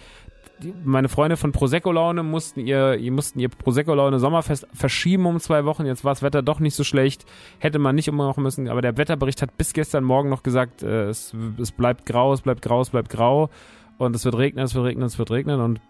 die, 0.64 0.74
meine 0.84 1.08
Freunde 1.08 1.38
von 1.38 1.52
Prosecco 1.52 1.92
Laune 1.92 2.24
mussten 2.24 2.62
ihr, 2.62 2.96
ihr 2.96 3.12
mussten 3.12 3.40
ihr 3.40 3.50
Prosecco 3.50 3.94
Laune 3.94 4.20
Sommerfest 4.20 4.68
verschieben 4.74 5.26
um 5.26 5.40
zwei 5.40 5.66
Wochen. 5.66 5.86
Jetzt 5.86 6.04
war 6.04 6.14
das 6.14 6.24
Wetter 6.24 6.42
doch 6.42 6.60
nicht 6.60 6.76
so 6.76 6.84
schlecht. 6.84 7.26
Hätte 7.60 7.80
man 7.80 7.96
nicht 7.96 8.10
ummachen 8.10 8.44
müssen. 8.44 8.68
Aber 8.68 8.82
der 8.82 8.98
Wetterbericht 8.98 9.42
hat 9.42 9.56
bis 9.58 9.74
gestern 9.74 10.04
Morgen 10.04 10.30
noch 10.30 10.44
gesagt, 10.44 10.84
äh, 10.84 11.10
es, 11.10 11.36
es 11.60 11.72
bleibt 11.72 12.06
grau, 12.06 12.34
es 12.34 12.42
bleibt 12.42 12.62
grau, 12.62 12.82
es 12.82 12.90
bleibt 12.90 13.10
grau. 13.10 13.50
Und 13.98 14.16
es 14.16 14.26
wird 14.26 14.38
regnen, 14.38 14.66
es 14.66 14.74
wird 14.74 14.86
regnen, 14.86 15.06
es 15.06 15.20
wird 15.20 15.30
regnen. 15.30 15.60
Und 15.60 15.82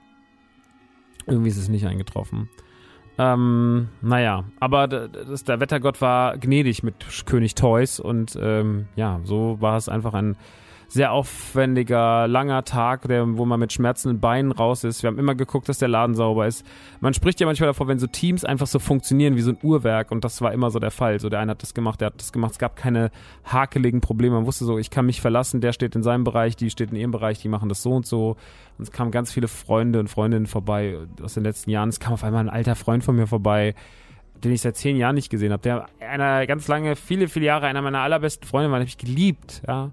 irgendwie 1.28 1.50
ist 1.50 1.58
es 1.58 1.70
nicht 1.70 1.86
eingetroffen. 1.86 2.50
Ähm, 3.20 3.90
naja, 4.02 4.46
aber 4.62 4.88
das, 4.88 5.44
der 5.44 5.60
Wettergott 5.60 6.00
war 6.00 6.38
gnädig 6.38 6.84
mit 6.84 6.96
König 7.26 7.54
Toys 7.54 8.00
und 8.00 8.38
ähm, 8.42 8.88
ja, 8.96 9.20
so 9.26 9.58
war 9.60 9.76
es 9.76 9.90
einfach 9.90 10.14
ein 10.14 10.38
sehr 10.90 11.12
aufwendiger, 11.12 12.28
langer 12.28 12.64
Tag, 12.64 13.08
der, 13.08 13.38
wo 13.38 13.46
man 13.46 13.60
mit 13.60 13.72
schmerzenden 13.72 14.20
Beinen 14.20 14.52
raus 14.52 14.84
ist. 14.84 15.04
Wir 15.04 15.08
haben 15.08 15.20
immer 15.20 15.36
geguckt, 15.36 15.70
dass 15.70 15.78
der 15.78 15.88
Laden 15.88 16.16
sauber 16.16 16.48
ist. 16.48 16.66
Man 17.00 17.14
spricht 17.14 17.40
ja 17.40 17.46
manchmal 17.46 17.68
davor, 17.68 17.88
wenn 17.88 18.00
so 18.00 18.08
Teams 18.08 18.44
einfach 18.44 18.66
so 18.66 18.80
funktionieren 18.80 19.36
wie 19.36 19.42
so 19.42 19.52
ein 19.52 19.60
Uhrwerk 19.62 20.12
und 20.12 20.24
das 20.24 20.42
war 20.42 20.52
immer 20.52 20.72
so 20.72 20.80
der 20.80 20.90
Fall. 20.90 21.20
So 21.20 21.30
der 21.30 21.40
eine 21.40 21.52
hat 21.52 21.62
das 21.62 21.76
gemacht, 21.76 22.02
der 22.02 22.08
hat 22.08 22.16
das 22.18 22.34
gemacht. 22.34 22.54
Es 22.54 22.60
gab 22.60 22.76
keine 22.76 23.12
hakeligen 23.46 24.02
Probleme. 24.02 24.36
Man 24.36 24.48
wusste 24.48 24.66
so, 24.66 24.80
ich 24.80 24.90
kann 24.90 25.06
mich 25.06 25.22
verlassen, 25.22 25.62
der 25.62 25.74
steht 25.74 25.96
in 25.96 26.02
seinem 26.02 26.24
Bereich, 26.24 26.56
die 26.56 26.72
steht 26.72 26.90
in 26.90 26.98
ihrem 26.98 27.12
Bereich, 27.12 27.40
die 27.40 27.50
machen 27.50 27.70
das 27.70 27.84
so 27.84 27.92
und 27.92 28.08
so. 28.08 28.36
Und 28.80 28.84
es 28.84 28.92
kamen 28.92 29.12
ganz 29.12 29.32
viele 29.32 29.48
Freunde 29.48 30.00
und 30.00 30.08
Freundinnen 30.08 30.48
vorbei 30.48 30.98
aus 31.22 31.36
den 31.36 31.44
letzten 31.44 31.70
Jahren. 31.70 31.90
Es 31.90 32.00
kam 32.00 32.14
auf 32.14 32.24
einmal 32.24 32.44
ein 32.44 32.50
alter 32.50 32.76
Freund 32.76 33.04
von 33.04 33.16
mir 33.16 33.28
vorbei 33.28 33.76
den 34.44 34.54
ich 34.54 34.62
seit 34.62 34.78
zehn 34.78 34.96
Jahren 34.96 35.16
nicht 35.16 35.30
gesehen 35.30 35.52
habe, 35.52 35.62
der 35.62 35.86
einer 36.00 36.48
ganz 36.48 36.70
lange, 36.70 36.96
viele, 36.96 37.28
viele 37.28 37.46
Jahre 37.46 37.68
einer 37.68 37.82
meiner 37.82 38.00
allerbesten 38.00 38.48
Freunde 38.48 38.72
war, 38.72 38.78
den 38.78 38.84
habe 38.84 38.90
ich 38.90 38.98
geliebt, 38.98 39.62
ja. 39.68 39.92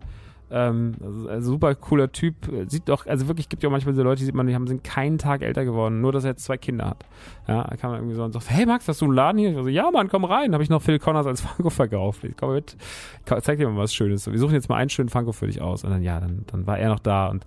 Ähm, 0.51 0.95
also 1.03 1.29
ein 1.29 1.43
super 1.43 1.75
cooler 1.75 2.13
Typ. 2.13 2.35
Sieht 2.69 2.89
doch, 2.89 3.07
also 3.07 3.27
wirklich 3.29 3.49
gibt 3.49 3.63
ja 3.63 3.71
manchmal 3.71 3.95
so 3.95 4.03
Leute, 4.03 4.21
die 4.21 4.27
sieht 4.27 4.35
man, 4.35 4.47
die 4.47 4.55
haben 4.55 4.67
sind 4.67 4.85
keinen 4.85 5.19
Tag 5.19 5.43
älter 5.43 5.65
geworden, 5.65 6.01
nur 6.01 6.13
dass 6.13 6.25
er 6.25 6.31
jetzt 6.31 6.45
zwei 6.45 6.57
Kinder 6.57 6.87
hat. 6.87 7.05
Ja, 7.49 7.65
da 7.65 7.77
kann 7.77 7.91
man 7.91 8.01
irgendwie 8.01 8.17
so 8.17 8.25
und 8.25 8.33
sagt, 8.33 8.51
hey 8.51 8.67
Max, 8.67 8.87
hast 8.87 9.01
du 9.01 9.07
einen 9.07 9.15
Laden 9.15 9.39
hier? 9.39 9.51
Ich 9.51 9.57
so, 9.57 9.69
ja 9.69 9.91
Mann, 9.91 10.09
komm 10.09 10.25
rein. 10.25 10.53
Habe 10.53 10.63
ich 10.63 10.71
noch 10.71 10.83
Phil 10.83 10.99
Connors 10.99 11.27
als 11.27 11.41
Funko 11.41 11.71
verkauft. 11.71 12.25
Ich 12.25 12.37
komm 12.37 12.55
mit, 12.55 12.77
zeig 13.25 13.59
dir 13.59 13.69
mal 13.69 13.77
was 13.77 13.95
Schönes. 13.95 14.31
Wir 14.31 14.39
suchen 14.39 14.55
jetzt 14.55 14.69
mal 14.69 14.77
einen 14.77 14.91
schönen 14.91 15.09
Funko 15.09 15.33
für 15.33 15.47
dich 15.47 15.61
aus. 15.61 15.85
Und 15.85 15.91
dann, 15.91 16.03
ja, 16.03 16.21
dann, 16.21 16.45
dann 16.47 16.67
war 16.67 16.79
er 16.79 16.91
noch 16.91 17.01
da 17.01 17.27
und 17.29 17.45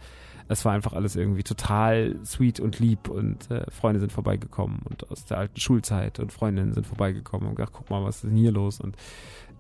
es 0.50 0.66
war 0.66 0.74
einfach 0.74 0.94
alles 0.94 1.16
irgendwie 1.16 1.44
total 1.44 2.16
sweet 2.26 2.60
und 2.60 2.80
lieb 2.80 3.08
und 3.08 3.50
äh, 3.52 3.70
Freunde 3.70 4.00
sind 4.00 4.12
vorbeigekommen 4.12 4.80
und 4.90 5.10
aus 5.12 5.26
der 5.26 5.38
alten 5.38 5.60
Schulzeit 5.60 6.20
und 6.20 6.34
Freundinnen 6.34 6.74
sind 6.74 6.88
vorbeigekommen 6.88 7.48
und 7.48 7.56
gesagt, 7.56 7.74
guck 7.74 7.90
mal, 7.92 8.04
was 8.04 8.16
ist 8.16 8.24
denn 8.24 8.36
hier 8.36 8.52
los? 8.52 8.82
Und 8.82 8.98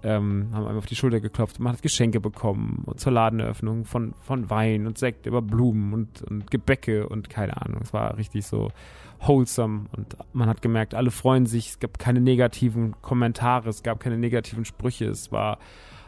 ähm, 0.03 0.49
haben 0.53 0.65
einem 0.67 0.77
auf 0.77 0.85
die 0.85 0.95
Schulter 0.95 1.19
geklopft. 1.19 1.59
Man 1.59 1.73
hat 1.73 1.81
Geschenke 1.81 2.19
bekommen 2.19 2.83
und 2.85 2.99
zur 2.99 3.11
Ladeneröffnung 3.11 3.85
von, 3.85 4.13
von 4.21 4.49
Wein 4.49 4.87
und 4.87 4.97
Sekt 4.97 5.25
über 5.25 5.41
Blumen 5.41 5.93
und, 5.93 6.21
und 6.23 6.49
Gebäcke 6.49 7.07
und 7.07 7.29
keine 7.29 7.61
Ahnung. 7.61 7.81
Es 7.83 7.93
war 7.93 8.17
richtig 8.17 8.45
so 8.45 8.69
wholesome 9.19 9.85
und 9.95 10.15
man 10.33 10.47
hat 10.47 10.61
gemerkt, 10.61 10.93
alle 10.93 11.11
freuen 11.11 11.45
sich. 11.45 11.69
Es 11.69 11.79
gab 11.79 11.99
keine 11.99 12.21
negativen 12.21 12.95
Kommentare, 13.01 13.69
es 13.69 13.83
gab 13.83 13.99
keine 13.99 14.17
negativen 14.17 14.65
Sprüche. 14.65 15.05
Es 15.05 15.31
war 15.31 15.59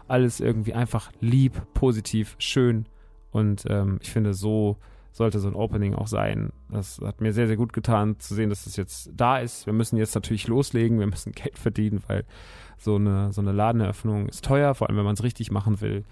alles 0.08 0.40
irgendwie 0.40 0.74
einfach 0.74 1.12
lieb, 1.20 1.62
positiv, 1.74 2.36
schön 2.38 2.86
und 3.32 3.64
ähm, 3.70 4.00
ich 4.02 4.12
finde, 4.12 4.34
so 4.34 4.78
sollte 5.12 5.40
so 5.40 5.48
ein 5.48 5.56
Opening 5.56 5.94
auch 5.94 6.08
sein. 6.08 6.52
Das 6.70 7.00
hat 7.04 7.22
mir 7.22 7.34
sehr, 7.34 7.48
sehr 7.48 7.58
gut 7.58 7.74
getan 7.74 8.20
zu 8.20 8.34
sehen, 8.34 8.50
dass 8.50 8.60
es 8.60 8.66
das 8.66 8.76
jetzt 8.78 9.12
da 9.14 9.38
ist. 9.40 9.66
Wir 9.66 9.74
müssen 9.74 9.98
jetzt 9.98 10.16
natürlich 10.16 10.48
loslegen, 10.48 11.00
wir 11.00 11.08
müssen 11.08 11.32
Geld 11.34 11.58
verdienen, 11.58 12.02
weil 12.08 12.26
so 12.78 12.96
eine, 12.96 13.32
so 13.34 13.42
eine 13.42 13.52
Ladeneröffnung 13.52 14.28
ist 14.30 14.46
teuer, 14.46 14.74
vor 14.74 14.88
allem 14.88 14.98
wenn 14.98 15.06
man 15.06 15.16
es 15.16 15.24
richtig 15.24 15.52
machen 15.52 15.82
will. 15.82 16.06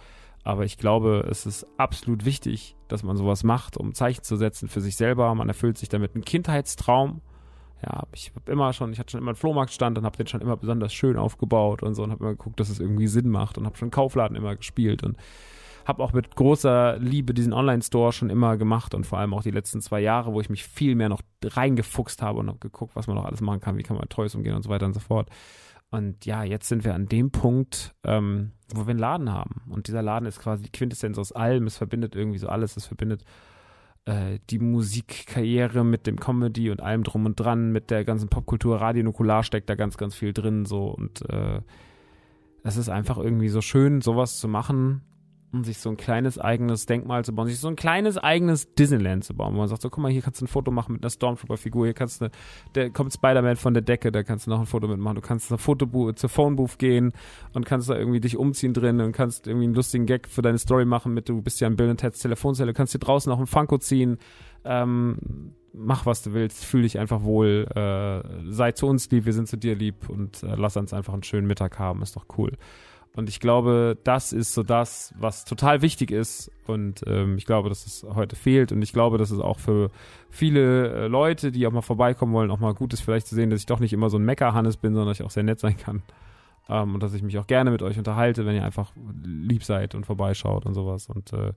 Aber 0.43 0.65
ich 0.65 0.77
glaube, 0.77 1.27
es 1.29 1.45
ist 1.45 1.67
absolut 1.77 2.25
wichtig, 2.25 2.75
dass 2.87 3.03
man 3.03 3.17
sowas 3.17 3.43
macht, 3.43 3.77
um 3.77 3.93
Zeichen 3.93 4.23
zu 4.23 4.35
setzen 4.35 4.69
für 4.69 4.81
sich 4.81 4.95
selber. 4.95 5.33
Man 5.35 5.47
erfüllt 5.47 5.77
sich 5.77 5.89
damit 5.89 6.15
einen 6.15 6.23
Kindheitstraum. 6.23 7.21
Ja, 7.83 8.03
ich 8.13 8.31
habe 8.35 8.51
immer 8.51 8.73
schon, 8.73 8.91
ich 8.91 8.99
hatte 8.99 9.11
schon 9.11 9.21
immer 9.21 9.31
einen 9.31 9.37
Flohmarktstand 9.37 9.97
und 9.97 10.05
habe 10.05 10.17
den 10.17 10.27
schon 10.27 10.41
immer 10.41 10.57
besonders 10.57 10.93
schön 10.93 11.17
aufgebaut 11.17 11.81
und 11.83 11.93
so 11.95 12.03
und 12.03 12.11
habe 12.11 12.23
immer 12.23 12.33
geguckt, 12.33 12.59
dass 12.59 12.69
es 12.69 12.79
irgendwie 12.79 13.07
Sinn 13.07 13.29
macht 13.29 13.57
und 13.57 13.65
habe 13.65 13.77
schon 13.77 13.91
Kaufladen 13.91 14.35
immer 14.35 14.55
gespielt 14.55 15.03
und 15.03 15.17
habe 15.89 16.03
auch 16.03 16.13
mit 16.13 16.35
großer 16.35 16.97
Liebe 16.99 17.33
diesen 17.33 17.51
Online-Store 17.51 18.13
schon 18.13 18.29
immer 18.29 18.57
gemacht 18.57 18.93
und 18.93 19.07
vor 19.07 19.17
allem 19.17 19.33
auch 19.33 19.41
die 19.41 19.51
letzten 19.51 19.81
zwei 19.81 19.99
Jahre, 19.99 20.31
wo 20.31 20.39
ich 20.39 20.49
mich 20.49 20.63
viel 20.63 20.93
mehr 20.93 21.09
noch 21.09 21.21
reingefuchst 21.43 22.21
habe 22.21 22.39
und 22.39 22.61
geguckt, 22.61 22.95
was 22.95 23.07
man 23.07 23.15
noch 23.15 23.25
alles 23.25 23.41
machen 23.41 23.59
kann, 23.59 23.77
wie 23.77 23.83
kann 23.83 23.97
man 23.97 24.07
Toys 24.07 24.35
umgehen 24.35 24.53
und 24.53 24.61
so 24.61 24.69
weiter 24.69 24.85
und 24.85 24.93
so 24.93 24.99
fort. 24.99 25.29
Und 25.89 26.27
ja, 26.27 26.43
jetzt 26.43 26.67
sind 26.67 26.85
wir 26.85 26.93
an 26.93 27.07
dem 27.07 27.31
Punkt, 27.31 27.95
ähm, 28.03 28.51
wo 28.71 28.85
wir 28.85 28.91
einen 28.91 28.99
Laden 28.99 29.33
haben. 29.33 29.63
Und 29.67 29.87
dieser 29.87 30.03
Laden 30.03 30.27
ist 30.27 30.39
quasi 30.39 30.61
die 30.61 30.71
Quintessenz 30.71 31.17
aus 31.17 31.31
allem. 31.31 31.65
Es 31.65 31.77
verbindet 31.77 32.15
irgendwie 32.15 32.37
so 32.37 32.47
alles. 32.47 32.77
Es 32.77 32.85
verbindet 32.85 33.23
äh, 34.05 34.37
die 34.51 34.59
Musikkarriere 34.59 35.83
mit 35.83 36.05
dem 36.05 36.19
Comedy 36.19 36.69
und 36.69 36.83
allem 36.83 37.03
drum 37.03 37.25
und 37.25 37.39
dran, 37.39 37.71
mit 37.71 37.89
der 37.89 38.05
ganzen 38.05 38.29
Popkultur. 38.29 38.79
Radio 38.79 39.03
Nukular 39.03 39.41
steckt 39.41 39.71
da 39.71 39.73
ganz, 39.73 39.97
ganz 39.97 40.13
viel 40.13 40.33
drin. 40.33 40.65
So 40.65 40.89
und 40.89 41.27
äh, 41.27 41.61
es 42.61 42.77
ist 42.77 42.89
einfach 42.89 43.17
irgendwie 43.17 43.49
so 43.49 43.61
schön, 43.61 44.01
sowas 44.01 44.37
zu 44.37 44.47
machen 44.47 45.01
um 45.51 45.63
sich 45.63 45.79
so 45.79 45.89
ein 45.89 45.97
kleines 45.97 46.37
eigenes 46.37 46.85
Denkmal 46.85 47.25
zu 47.25 47.33
bauen, 47.33 47.47
sich 47.47 47.59
so 47.59 47.67
ein 47.67 47.75
kleines 47.75 48.17
eigenes 48.17 48.73
Disneyland 48.75 49.23
zu 49.23 49.33
bauen, 49.33 49.55
wo 49.55 49.59
man 49.59 49.67
sagt, 49.67 49.81
so 49.81 49.89
guck 49.89 50.01
mal, 50.01 50.11
hier 50.11 50.21
kannst 50.21 50.41
du 50.41 50.45
ein 50.45 50.47
Foto 50.47 50.71
machen 50.71 50.93
mit 50.93 51.03
einer 51.03 51.09
Stormtrooper-Figur, 51.09 51.85
hier 51.85 51.93
kannst 51.93 52.21
du, 52.21 52.29
der 52.75 52.91
kommt 52.91 53.13
Spider-Man 53.13 53.55
von 53.55 53.73
der 53.73 53.81
Decke, 53.81 54.11
da 54.11 54.21
kannst 54.23 54.45
du 54.45 54.51
noch 54.51 54.59
ein 54.59 54.67
Foto 54.67 54.87
mitmachen, 54.87 55.15
du 55.15 55.21
kannst 55.21 55.47
zur 55.47 55.57
Fotobooth, 55.57 56.19
zur 56.19 56.29
Phonebooth 56.29 56.77
gehen 56.77 57.13
und 57.53 57.65
kannst 57.65 57.89
da 57.89 57.95
irgendwie 57.95 58.19
dich 58.19 58.37
umziehen 58.37 58.73
drin 58.73 59.01
und 59.01 59.11
kannst 59.11 59.47
irgendwie 59.47 59.65
einen 59.65 59.73
lustigen 59.73 60.05
Gag 60.05 60.27
für 60.27 60.41
deine 60.41 60.59
Story 60.59 60.85
machen 60.85 61.13
mit, 61.13 61.29
du 61.29 61.41
bist 61.41 61.59
ja 61.61 61.67
in 61.67 61.75
Bill 61.75 61.95
Ted's 61.95 62.19
Telefonzelle, 62.19 62.73
kannst 62.73 62.93
hier 62.93 62.99
draußen 62.99 63.31
auch 63.31 63.39
ein 63.39 63.47
Funko 63.47 63.79
ziehen, 63.79 64.17
ähm, 64.65 65.55
mach 65.73 66.05
was 66.05 66.21
du 66.21 66.33
willst, 66.33 66.63
fühl 66.63 66.83
dich 66.83 66.99
einfach 66.99 67.23
wohl, 67.23 67.67
äh, 67.75 68.51
sei 68.51 68.71
zu 68.73 68.85
uns 68.85 69.09
lieb, 69.09 69.25
wir 69.25 69.33
sind 69.33 69.47
zu 69.47 69.57
dir 69.57 69.75
lieb 69.75 70.09
und 70.09 70.43
äh, 70.43 70.55
lass 70.55 70.77
uns 70.77 70.93
einfach 70.93 71.13
einen 71.13 71.23
schönen 71.23 71.47
Mittag 71.47 71.79
haben, 71.79 72.01
ist 72.03 72.15
doch 72.15 72.25
cool. 72.37 72.51
Und 73.15 73.27
ich 73.27 73.39
glaube, 73.39 73.97
das 74.03 74.31
ist 74.31 74.53
so 74.53 74.63
das, 74.63 75.13
was 75.17 75.43
total 75.43 75.81
wichtig 75.81 76.11
ist. 76.11 76.51
Und 76.67 77.03
ähm, 77.07 77.37
ich 77.37 77.45
glaube, 77.45 77.69
dass 77.69 77.85
es 77.85 78.05
heute 78.15 78.35
fehlt. 78.35 78.71
Und 78.71 78.81
ich 78.81 78.93
glaube, 78.93 79.17
dass 79.17 79.31
es 79.31 79.39
auch 79.39 79.59
für 79.59 79.89
viele 80.29 80.93
äh, 80.93 81.07
Leute, 81.07 81.51
die 81.51 81.65
auch 81.65 81.71
mal 81.71 81.81
vorbeikommen 81.81 82.33
wollen, 82.33 82.51
auch 82.51 82.59
mal 82.59 82.73
gut 82.73 82.93
ist, 82.93 83.01
vielleicht 83.01 83.27
zu 83.27 83.35
sehen, 83.35 83.49
dass 83.49 83.59
ich 83.59 83.65
doch 83.65 83.79
nicht 83.79 83.93
immer 83.93 84.09
so 84.09 84.17
ein 84.17 84.25
Meckerhannes 84.25 84.77
bin, 84.77 84.93
sondern 84.93 85.11
ich 85.11 85.23
auch 85.23 85.31
sehr 85.31 85.43
nett 85.43 85.59
sein 85.59 85.75
kann. 85.75 86.03
Ähm, 86.69 86.93
und 86.93 87.03
dass 87.03 87.13
ich 87.13 87.23
mich 87.23 87.37
auch 87.39 87.47
gerne 87.47 87.71
mit 87.71 87.81
euch 87.81 87.97
unterhalte, 87.97 88.45
wenn 88.45 88.55
ihr 88.55 88.63
einfach 88.63 88.91
lieb 89.23 89.63
seid 89.63 89.95
und 89.95 90.05
vorbeischaut 90.05 90.65
und 90.65 90.75
sowas. 90.75 91.09
Und 91.09 91.33
äh, 91.33 91.53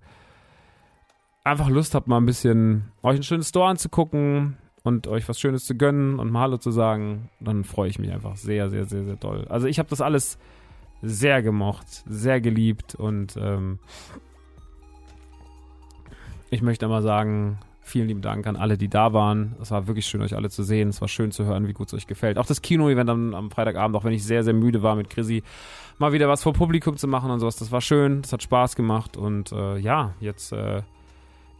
einfach 1.44 1.68
Lust 1.68 1.94
habt, 1.94 2.08
mal 2.08 2.16
ein 2.16 2.26
bisschen 2.26 2.90
euch 3.02 3.16
ein 3.16 3.22
schönes 3.22 3.50
Store 3.50 3.68
anzugucken 3.68 4.56
und 4.82 5.06
euch 5.06 5.28
was 5.28 5.38
Schönes 5.38 5.66
zu 5.66 5.76
gönnen 5.76 6.18
und 6.18 6.30
mal 6.30 6.40
Hallo 6.40 6.56
zu 6.56 6.70
sagen, 6.70 7.30
dann 7.40 7.64
freue 7.64 7.88
ich 7.88 7.98
mich 7.98 8.10
einfach 8.10 8.36
sehr, 8.36 8.70
sehr, 8.70 8.86
sehr, 8.86 9.04
sehr 9.04 9.16
doll. 9.16 9.46
Also 9.48 9.66
ich 9.66 9.78
habe 9.78 9.88
das 9.90 10.00
alles 10.00 10.38
sehr 11.02 11.42
gemocht, 11.42 11.86
sehr 12.06 12.40
geliebt 12.40 12.94
und 12.94 13.36
ähm, 13.36 13.78
ich 16.50 16.62
möchte 16.62 16.86
mal 16.86 17.02
sagen, 17.02 17.58
vielen 17.80 18.08
lieben 18.08 18.22
Dank 18.22 18.46
an 18.46 18.56
alle, 18.56 18.78
die 18.78 18.88
da 18.88 19.12
waren. 19.12 19.56
Es 19.60 19.70
war 19.70 19.86
wirklich 19.86 20.06
schön, 20.06 20.22
euch 20.22 20.36
alle 20.36 20.50
zu 20.50 20.62
sehen. 20.62 20.88
Es 20.88 21.00
war 21.00 21.08
schön 21.08 21.32
zu 21.32 21.44
hören, 21.44 21.66
wie 21.66 21.72
gut 21.72 21.88
es 21.88 21.94
euch 21.94 22.06
gefällt. 22.06 22.38
Auch 22.38 22.46
das 22.46 22.62
Kino-Event 22.62 23.10
am, 23.10 23.34
am, 23.34 23.50
Freitagabend, 23.50 23.96
auch 23.96 24.04
wenn 24.04 24.12
ich 24.12 24.24
sehr, 24.24 24.44
sehr 24.44 24.54
müde 24.54 24.82
war 24.82 24.94
mit 24.94 25.10
Chrissy, 25.10 25.42
mal 25.98 26.12
wieder 26.12 26.28
was 26.28 26.42
vor 26.42 26.52
Publikum 26.52 26.96
zu 26.96 27.08
machen 27.08 27.30
und 27.30 27.40
sowas. 27.40 27.56
Das 27.56 27.72
war 27.72 27.80
schön, 27.80 28.22
das 28.22 28.32
hat 28.32 28.42
Spaß 28.42 28.76
gemacht 28.76 29.16
und 29.16 29.52
äh, 29.52 29.78
ja, 29.78 30.14
jetzt 30.20 30.52
äh, 30.52 30.82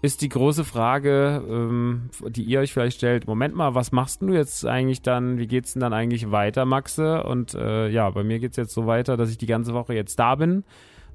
ist 0.03 0.21
die 0.21 0.29
große 0.29 0.65
Frage, 0.65 1.43
ähm, 1.49 2.11
die 2.29 2.43
ihr 2.43 2.59
euch 2.59 2.73
vielleicht 2.73 2.97
stellt. 2.97 3.29
Moment 3.29 3.55
mal, 3.55 3.77
was 3.77 3.93
machst 3.93 4.21
du 4.21 4.35
jetzt 4.35 4.67
eigentlich 4.67 5.01
dann? 5.01 5.39
Wie 5.39 5.47
geht's 5.47 5.75
denn 5.75 5.81
dann 5.81 5.93
eigentlich 5.93 6.33
weiter, 6.33 6.65
Maxe? 6.65 7.23
Und 7.23 7.55
äh, 7.55 7.89
ja, 7.89 8.11
bei 8.11 8.25
mir 8.25 8.41
geht's 8.41 8.57
jetzt 8.57 8.75
so 8.75 8.87
weiter, 8.87 9.17
dass 9.17 9.31
ich 9.31 9.39
die 9.39 9.47
ganze 9.47 9.75
Woche 9.75 9.95
jetzt 9.95 10.19
da 10.19 10.35
bin. 10.35 10.65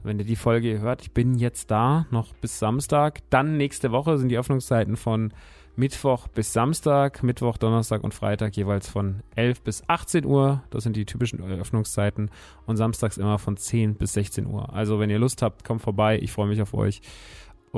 Wenn 0.04 0.20
ihr 0.20 0.26
die 0.26 0.38
Folge 0.38 0.80
hört, 0.80 1.02
ich 1.02 1.12
bin 1.12 1.36
jetzt 1.36 1.70
da, 1.70 2.06
noch 2.12 2.34
bis 2.36 2.60
Samstag. 2.60 3.20
Dann 3.30 3.58
nächste 3.58 3.92
Woche 3.92 4.18
sind 4.18 4.30
die 4.30 4.38
Öffnungszeiten 4.38 4.96
von 4.96 5.34
Mittwoch 5.76 6.28
bis 6.30 6.54
Samstag, 6.54 7.22
Mittwoch, 7.24 7.58
Donnerstag 7.58 8.04
und 8.04 8.14
Freitag 8.14 8.56
jeweils 8.56 8.90
von 8.90 9.22
11 9.36 9.62
bis 9.62 9.84
18 9.88 10.26
Uhr. 10.26 10.64
Das 10.70 10.84
sind 10.84 10.96
die 10.96 11.06
typischen 11.06 11.40
Öffnungszeiten. 11.42 12.32
Und 12.66 12.78
samstags 12.78 13.18
immer 13.18 13.38
von 13.38 13.58
10 13.58 13.96
bis 13.96 14.14
16 14.14 14.48
Uhr. 14.48 14.74
Also 14.74 15.00
wenn 15.00 15.10
ihr 15.10 15.20
Lust 15.20 15.42
habt, 15.42 15.64
kommt 15.66 15.82
vorbei. 15.82 16.20
Ich 16.20 16.32
freue 16.32 16.48
mich 16.48 16.62
auf 16.62 16.74
euch. 16.74 17.02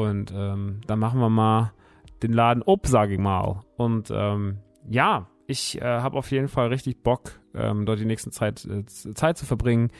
Und 0.02 0.34
ähm, 0.36 0.82
dann 0.88 1.00
machen 1.00 1.20
wir 1.20 1.30
mal 1.30 1.74
den 2.22 2.34
Laden 2.34 2.64
ob, 2.64 2.88
sage 2.88 3.14
ich 3.14 3.20
mal. 3.20 3.62
Und 3.78 4.12
ähm, 4.12 4.58
ja, 4.90 5.28
ich 5.48 5.82
äh, 5.82 5.84
habe 5.84 6.18
auf 6.18 6.32
jeden 6.32 6.48
Fall 6.48 6.68
richtig 6.68 7.02
Bock, 7.04 7.40
ähm, 7.56 7.86
dort 7.86 8.00
die 8.00 8.06
nächste 8.06 8.32
Zeit, 8.32 8.66
äh, 8.66 8.86
Zeit 8.86 9.38
zu 9.38 9.46
verbringen. 9.46 9.92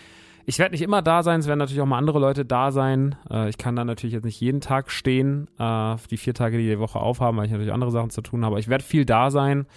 Ich 0.46 0.58
werde 0.60 0.72
nicht 0.72 0.82
immer 0.82 1.02
da 1.02 1.22
sein, 1.22 1.40
es 1.40 1.48
werden 1.48 1.60
natürlich 1.60 1.82
auch 1.82 1.86
mal 1.86 1.98
andere 1.98 2.20
Leute 2.20 2.46
da 2.46 2.72
sein. 2.72 3.16
Äh, 3.30 3.50
ich 3.50 3.58
kann 3.58 3.76
da 3.76 3.86
natürlich 3.86 4.14
jetzt 4.14 4.26
nicht 4.26 4.40
jeden 4.40 4.62
Tag 4.62 4.92
stehen, 4.92 5.48
äh, 5.60 5.96
die 6.10 6.18
vier 6.18 6.34
Tage, 6.34 6.58
die 6.58 6.68
die 6.68 6.80
Woche 6.80 7.00
aufhaben, 7.00 7.38
weil 7.38 7.46
ich 7.46 7.52
natürlich 7.52 7.74
andere 7.74 7.92
Sachen 7.92 8.10
zu 8.10 8.22
tun 8.22 8.44
habe. 8.44 8.54
Aber 8.54 8.60
ich 8.60 8.68
werde 8.68 8.84
viel 8.84 9.06
da 9.06 9.32
sein 9.32 9.68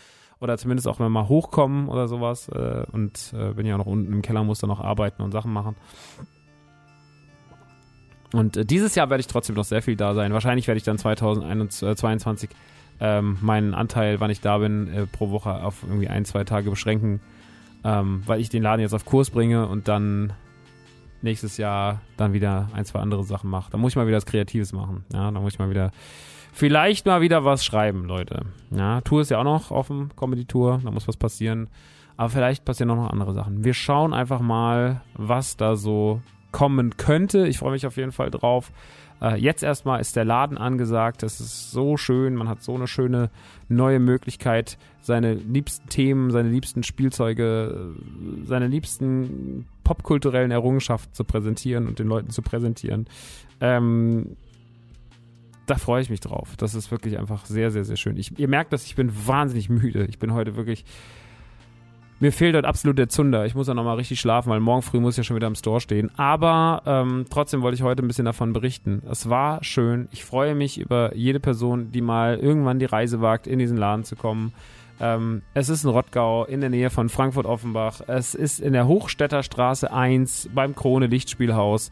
oder 0.41 0.59
zumindest 0.59 0.89
auch 0.89 0.99
mal 0.99 1.29
hochkommen 1.29 1.89
oder 1.89 2.09
sowas. 2.09 2.49
Äh, 2.49 2.85
und 2.91 3.33
äh, 3.37 3.53
bin 3.53 3.67
ja 3.67 3.79
noch 3.79 3.87
unten 3.87 4.13
im 4.13 4.23
Keller, 4.23 4.45
muss 4.45 4.61
da 4.61 4.67
noch 4.67 4.81
arbeiten 4.81 5.23
und 5.23 5.33
Sachen 5.33 5.53
machen. 5.53 5.77
Und 8.33 8.57
äh, 8.57 8.65
dieses 8.65 8.95
Jahr 8.95 9.11
werde 9.11 9.21
ich 9.21 9.27
trotzdem 9.27 9.57
noch 9.57 9.65
sehr 9.65 9.83
viel 9.83 9.97
da 9.97 10.15
sein. 10.15 10.33
Wahrscheinlich 10.33 10.67
werde 10.67 10.79
ich 10.79 10.85
dann 10.85 10.99
2022 10.99 12.51
ähm, 13.01 13.39
meinen 13.41 13.75
Anteil, 13.75 14.21
wann 14.21 14.31
ich 14.31 14.41
da 14.41 14.59
bin, 14.59 14.93
äh, 14.93 15.07
pro 15.07 15.31
Woche 15.31 15.63
auf 15.65 15.83
irgendwie 15.83 16.09
ein, 16.09 16.25
zwei 16.25 16.45
Tage 16.45 16.71
beschränken, 16.71 17.21
ähm, 17.85 18.23
weil 18.27 18.41
ich 18.41 18.49
den 18.49 18.63
Laden 18.63 18.81
jetzt 18.81 18.95
auf 18.95 19.05
Kurs 19.05 19.31
bringe 19.31 19.67
und 19.67 19.89
dann 19.89 20.33
nächstes 21.21 21.57
Jahr 21.57 22.01
dann 22.17 22.33
wieder 22.33 22.69
ein, 22.75 22.85
zwei 22.85 23.01
andere 23.01 23.25
Sachen 23.25 23.51
mache. 23.51 23.71
Da 23.71 23.79
muss 23.79 23.93
ich 23.93 23.97
mal 23.97 24.07
wieder 24.07 24.17
was 24.17 24.27
Kreatives 24.27 24.73
machen. 24.73 25.05
Ja, 25.13 25.31
da 25.31 25.41
muss 25.41 25.55
ich 25.55 25.59
mal 25.59 25.71
wieder 25.71 25.91
vielleicht 26.53 27.07
mal 27.07 27.21
wieder 27.21 27.45
was 27.45 27.65
schreiben, 27.65 28.05
Leute. 28.05 28.47
Ja, 28.71 29.01
Tour 29.01 29.23
ist 29.23 29.31
ja 29.31 29.39
auch 29.39 29.45
noch 29.45 29.71
offen, 29.71 30.11
Comedy-Tour, 30.17 30.81
da 30.85 30.91
muss 30.91 31.09
was 31.09 31.17
passieren. 31.17 31.69
Aber 32.17 32.29
vielleicht 32.29 32.65
passieren 32.65 32.91
auch 32.91 32.97
noch 32.97 33.11
andere 33.11 33.33
Sachen. 33.33 33.65
Wir 33.65 33.75
schauen 33.75 34.13
einfach 34.13 34.41
mal, 34.41 35.01
was 35.15 35.57
da 35.57 35.77
so 35.77 36.21
kommen 36.53 36.97
könnte. 36.97 37.47
Ich 37.47 37.59
freue 37.59 37.73
mich 37.73 37.87
auf 37.87 37.97
jeden 37.97 38.13
Fall 38.13 38.31
drauf. 38.31 38.71
Äh, 39.21 39.37
jetzt 39.37 39.63
erstmal 39.63 40.01
ist 40.01 40.17
der 40.17 40.25
Laden 40.25 40.59
angesagt. 40.59 41.23
Das 41.23 41.41
ist 41.41 41.71
so 41.71 41.97
schön. 41.97 42.35
Man 42.35 42.49
hat 42.49 42.63
so 42.63 42.75
eine 42.75 42.87
schöne 42.87 43.31
neue 43.69 44.01
Möglichkeit, 44.01 44.79
seine 45.01 45.35
liebsten 45.35 45.89
Themen, 45.89 46.31
seine 46.31 46.51
liebsten 46.51 46.83
Spielzeuge, 46.83 47.95
äh, 47.95 48.47
seine 48.47 48.67
liebsten 48.67 49.67
popkulturellen 49.85 50.51
Errungenschaften 50.51 51.15
zu 51.15 51.25
präsentieren 51.25 51.87
und 51.87 51.99
den 51.99 52.09
Leuten 52.09 52.31
zu 52.31 52.43
präsentieren. 52.43 53.07
Ähm, 53.61 54.37
da 55.67 55.77
freue 55.77 56.03
ich 56.03 56.11
mich 56.11 56.21
drauf. 56.21 56.57
Das 56.57 56.75
ist 56.75 56.91
wirklich 56.91 57.19
einfach 57.19 57.47
sehr, 57.47 57.71
sehr, 57.71 57.85
sehr 57.85 57.97
schön. 57.97 58.17
Ich, 58.17 58.37
ihr 58.39 58.49
merkt, 58.49 58.73
dass 58.73 58.85
ich 58.85 58.97
bin 58.97 59.13
wahnsinnig 59.27 59.69
müde. 59.69 60.05
Ich 60.07 60.19
bin 60.19 60.35
heute 60.35 60.57
wirklich 60.57 60.85
mir 62.23 62.31
fehlt 62.31 62.55
halt 62.55 62.67
absolut 62.67 62.99
der 62.99 63.09
Zunder. 63.09 63.47
Ich 63.47 63.57
muss 63.57 63.67
ja 63.67 63.75
nochmal 63.75 63.97
richtig 63.97 64.21
schlafen, 64.21 64.49
weil 64.49 64.61
morgen 64.61 64.83
früh 64.83 65.01
muss 65.01 65.15
ich 65.15 65.19
ja 65.19 65.25
schon 65.25 65.35
wieder 65.35 65.49
im 65.49 65.57
Store 65.57 65.81
stehen. 65.81 66.09
Aber 66.17 66.81
ähm, 66.87 67.27
trotzdem 67.29 67.63
wollte 67.63 67.75
ich 67.75 67.83
heute 67.83 68.05
ein 68.05 68.07
bisschen 68.07 68.27
davon 68.27 68.53
berichten. 68.53 69.03
Es 69.11 69.29
war 69.29 69.65
schön. 69.65 70.07
Ich 70.13 70.25
freue 70.25 70.55
mich 70.55 70.79
über 70.79 71.17
jede 71.17 71.41
Person, 71.41 71.91
die 71.91 72.01
mal 72.01 72.39
irgendwann 72.39 72.79
die 72.79 72.85
Reise 72.85 73.21
wagt, 73.21 73.49
in 73.49 73.59
diesen 73.59 73.77
Laden 73.77 74.05
zu 74.05 74.15
kommen. 74.15 74.53
Ähm, 75.01 75.43
es 75.55 75.69
ist 75.69 75.83
in 75.83 75.91
Rottgau 75.91 76.45
in 76.45 76.61
der 76.61 76.71
Nähe 76.71 76.91
von 76.91 77.09
Frankfurt-Offenbach. 77.09 78.03
Es 78.07 78.37
ist 78.37 78.61
in 78.61 78.73
der 78.73 78.87
Hochstädter 78.87 79.43
Straße 79.43 79.93
1 79.93 80.51
beim 80.55 80.77
Krone 80.77 81.09
Lichtspielhaus. 81.09 81.91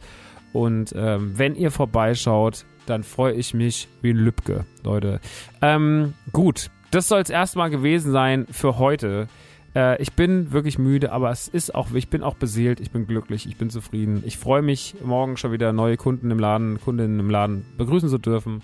Und 0.53 0.93
ähm, 0.95 1.33
wenn 1.35 1.55
ihr 1.55 1.71
vorbeischaut, 1.71 2.63
dann 2.85 3.03
freue 3.03 3.33
ich 3.33 3.53
mich 3.53 3.89
wie 4.01 4.11
ein 4.11 4.17
Lübcke, 4.17 4.65
Leute. 4.85 5.19
Ähm, 5.61 6.13
gut, 6.31 6.71
das 6.91 7.09
soll 7.09 7.19
es 7.19 7.29
erstmal 7.29 7.69
gewesen 7.69 8.13
sein 8.13 8.47
für 8.49 8.77
heute. 8.77 9.27
Äh, 9.75 10.01
ich 10.01 10.13
bin 10.13 10.51
wirklich 10.51 10.77
müde, 10.77 11.11
aber 11.11 11.31
es 11.31 11.47
ist 11.47 11.73
auch, 11.75 11.91
ich 11.93 12.09
bin 12.09 12.23
auch 12.23 12.35
beseelt, 12.35 12.79
ich 12.79 12.91
bin 12.91 13.07
glücklich, 13.07 13.45
ich 13.45 13.57
bin 13.57 13.69
zufrieden. 13.69 14.23
Ich 14.25 14.37
freue 14.37 14.61
mich, 14.61 14.95
morgen 15.03 15.37
schon 15.37 15.51
wieder 15.51 15.73
neue 15.73 15.97
Kunden 15.97 16.31
im 16.31 16.39
Laden, 16.39 16.79
Kundinnen 16.81 17.19
im 17.19 17.29
Laden 17.29 17.65
begrüßen 17.77 18.09
zu 18.09 18.17
dürfen. 18.17 18.61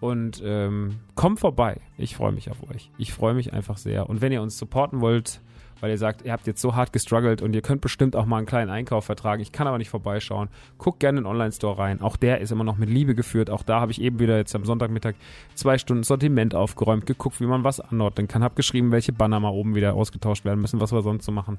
Und 0.00 0.42
ähm, 0.44 1.00
kommt 1.14 1.40
vorbei. 1.40 1.80
Ich 1.96 2.16
freue 2.16 2.32
mich 2.32 2.50
auf 2.50 2.62
euch. 2.70 2.90
Ich 2.98 3.12
freue 3.12 3.34
mich 3.34 3.52
einfach 3.52 3.78
sehr. 3.78 4.08
Und 4.08 4.20
wenn 4.20 4.32
ihr 4.32 4.42
uns 4.42 4.56
supporten 4.56 5.00
wollt, 5.00 5.40
weil 5.80 5.90
ihr 5.90 5.98
sagt, 5.98 6.22
ihr 6.22 6.32
habt 6.32 6.46
jetzt 6.46 6.60
so 6.60 6.74
hart 6.74 6.92
gestruggelt 6.92 7.42
und 7.42 7.54
ihr 7.54 7.62
könnt 7.62 7.80
bestimmt 7.80 8.16
auch 8.16 8.26
mal 8.26 8.38
einen 8.38 8.46
kleinen 8.46 8.70
Einkauf 8.70 9.04
vertragen. 9.04 9.42
Ich 9.42 9.52
kann 9.52 9.66
aber 9.66 9.78
nicht 9.78 9.90
vorbeischauen. 9.90 10.48
Guckt 10.76 11.00
gerne 11.00 11.18
in 11.18 11.24
den 11.24 11.30
Online-Store 11.30 11.78
rein. 11.78 12.00
Auch 12.00 12.16
der 12.16 12.40
ist 12.40 12.50
immer 12.50 12.64
noch 12.64 12.78
mit 12.78 12.90
Liebe 12.90 13.14
geführt. 13.14 13.50
Auch 13.50 13.62
da 13.62 13.80
habe 13.80 13.92
ich 13.92 14.00
eben 14.00 14.18
wieder 14.18 14.36
jetzt 14.36 14.54
am 14.54 14.64
Sonntagmittag 14.64 15.14
zwei 15.54 15.78
Stunden 15.78 16.02
Sortiment 16.02 16.54
aufgeräumt, 16.54 17.06
geguckt, 17.06 17.40
wie 17.40 17.46
man 17.46 17.64
was 17.64 17.80
anordnen 17.80 18.28
kann, 18.28 18.42
habe 18.42 18.54
geschrieben, 18.54 18.90
welche 18.90 19.12
Banner 19.12 19.40
mal 19.40 19.50
oben 19.50 19.74
wieder 19.74 19.94
ausgetauscht 19.94 20.44
werden 20.44 20.60
müssen, 20.60 20.80
was 20.80 20.92
wir 20.92 21.02
sonst 21.02 21.24
so 21.24 21.32
machen. 21.32 21.58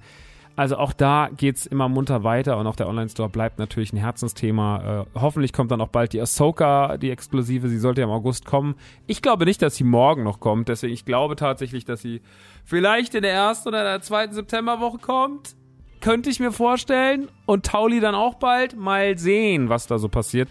Also 0.60 0.76
auch 0.76 0.92
da 0.92 1.30
geht 1.38 1.56
es 1.56 1.66
immer 1.66 1.88
munter 1.88 2.26
weiter 2.26 2.58
und 2.58 2.68
auch 2.68 2.76
der 2.76 2.90
Online-Store 2.90 3.30
bleibt 3.30 3.60
natürlich 3.60 3.94
ein 3.94 3.98
Herzensthema. 3.98 5.06
Äh, 5.16 5.20
hoffentlich 5.22 5.54
kommt 5.54 5.72
dann 5.72 5.80
auch 5.80 5.88
bald 5.88 6.12
die 6.12 6.20
Ahsoka, 6.20 6.98
die 6.98 7.12
Exklusive. 7.12 7.70
Sie 7.70 7.80
sollte 7.80 8.02
ja 8.02 8.08
im 8.08 8.12
August 8.12 8.46
kommen. 8.46 8.76
Ich 9.08 9.22
glaube 9.22 9.46
nicht, 9.46 9.62
dass 9.62 9.78
sie 9.78 9.86
morgen 9.86 10.24
noch 10.24 10.42
kommt. 10.42 10.68
Deswegen, 10.68 10.92
ich 10.92 11.06
glaube 11.06 11.38
tatsächlich, 11.38 11.86
dass 11.86 12.02
sie 12.02 12.22
vielleicht 12.66 13.16
in 13.16 13.22
der 13.22 13.32
ersten 13.32 13.70
oder 13.70 13.86
der 13.86 14.02
zweiten 14.02 14.34
Septemberwoche 14.34 14.98
kommt. 14.98 15.56
Könnte 16.02 16.30
ich 16.30 16.42
mir 16.42 16.52
vorstellen. 16.52 17.30
Und 17.46 17.66
Tauli 17.66 18.02
dann 18.02 18.16
auch 18.16 18.34
bald. 18.34 18.76
Mal 18.76 19.18
sehen, 19.18 19.70
was 19.70 19.88
da 19.88 19.98
so 19.98 20.10
passiert. 20.10 20.50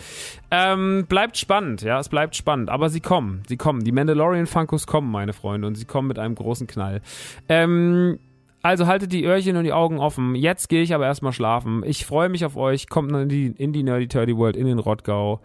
Ähm, 0.50 1.04
bleibt 1.06 1.36
spannend, 1.36 1.82
ja, 1.82 2.00
es 2.00 2.08
bleibt 2.08 2.34
spannend. 2.34 2.70
Aber 2.70 2.88
sie 2.88 3.00
kommen, 3.00 3.42
sie 3.46 3.58
kommen. 3.58 3.84
Die 3.84 3.92
Mandalorian 3.92 4.46
Funkos 4.46 4.86
kommen, 4.86 5.10
meine 5.10 5.34
Freunde. 5.34 5.66
Und 5.66 5.74
sie 5.74 5.84
kommen 5.84 6.08
mit 6.08 6.18
einem 6.18 6.34
großen 6.34 6.66
Knall. 6.66 7.02
Ähm, 7.50 8.18
also 8.62 8.86
haltet 8.86 9.12
die 9.12 9.24
Öhrchen 9.24 9.56
und 9.56 9.64
die 9.64 9.72
Augen 9.72 9.98
offen. 9.98 10.34
Jetzt 10.34 10.68
gehe 10.68 10.82
ich 10.82 10.94
aber 10.94 11.06
erstmal 11.06 11.32
schlafen. 11.32 11.82
Ich 11.84 12.06
freue 12.06 12.28
mich 12.28 12.44
auf 12.44 12.56
euch. 12.56 12.88
Kommt 12.88 13.12
in 13.12 13.28
die, 13.28 13.46
in 13.46 13.72
die 13.72 13.82
Nerdy 13.82 14.08
Turdy 14.08 14.36
World 14.36 14.56
in 14.56 14.66
den 14.66 14.78
Rottgau. 14.78 15.40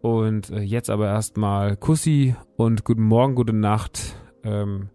Und 0.00 0.50
äh, 0.50 0.60
jetzt 0.60 0.90
aber 0.90 1.06
erstmal 1.06 1.76
Kussi 1.76 2.34
und 2.56 2.84
guten 2.84 3.02
Morgen, 3.02 3.34
gute 3.34 3.52
Nacht. 3.52 4.16
Ähm, 4.44 4.90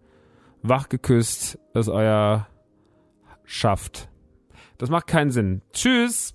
wach 0.62 0.88
geküsst, 0.88 1.58
dass 1.72 1.88
euer 1.88 2.46
schafft. 3.44 4.08
Das 4.76 4.90
macht 4.90 5.06
keinen 5.06 5.30
Sinn. 5.30 5.62
Tschüss. 5.72 6.34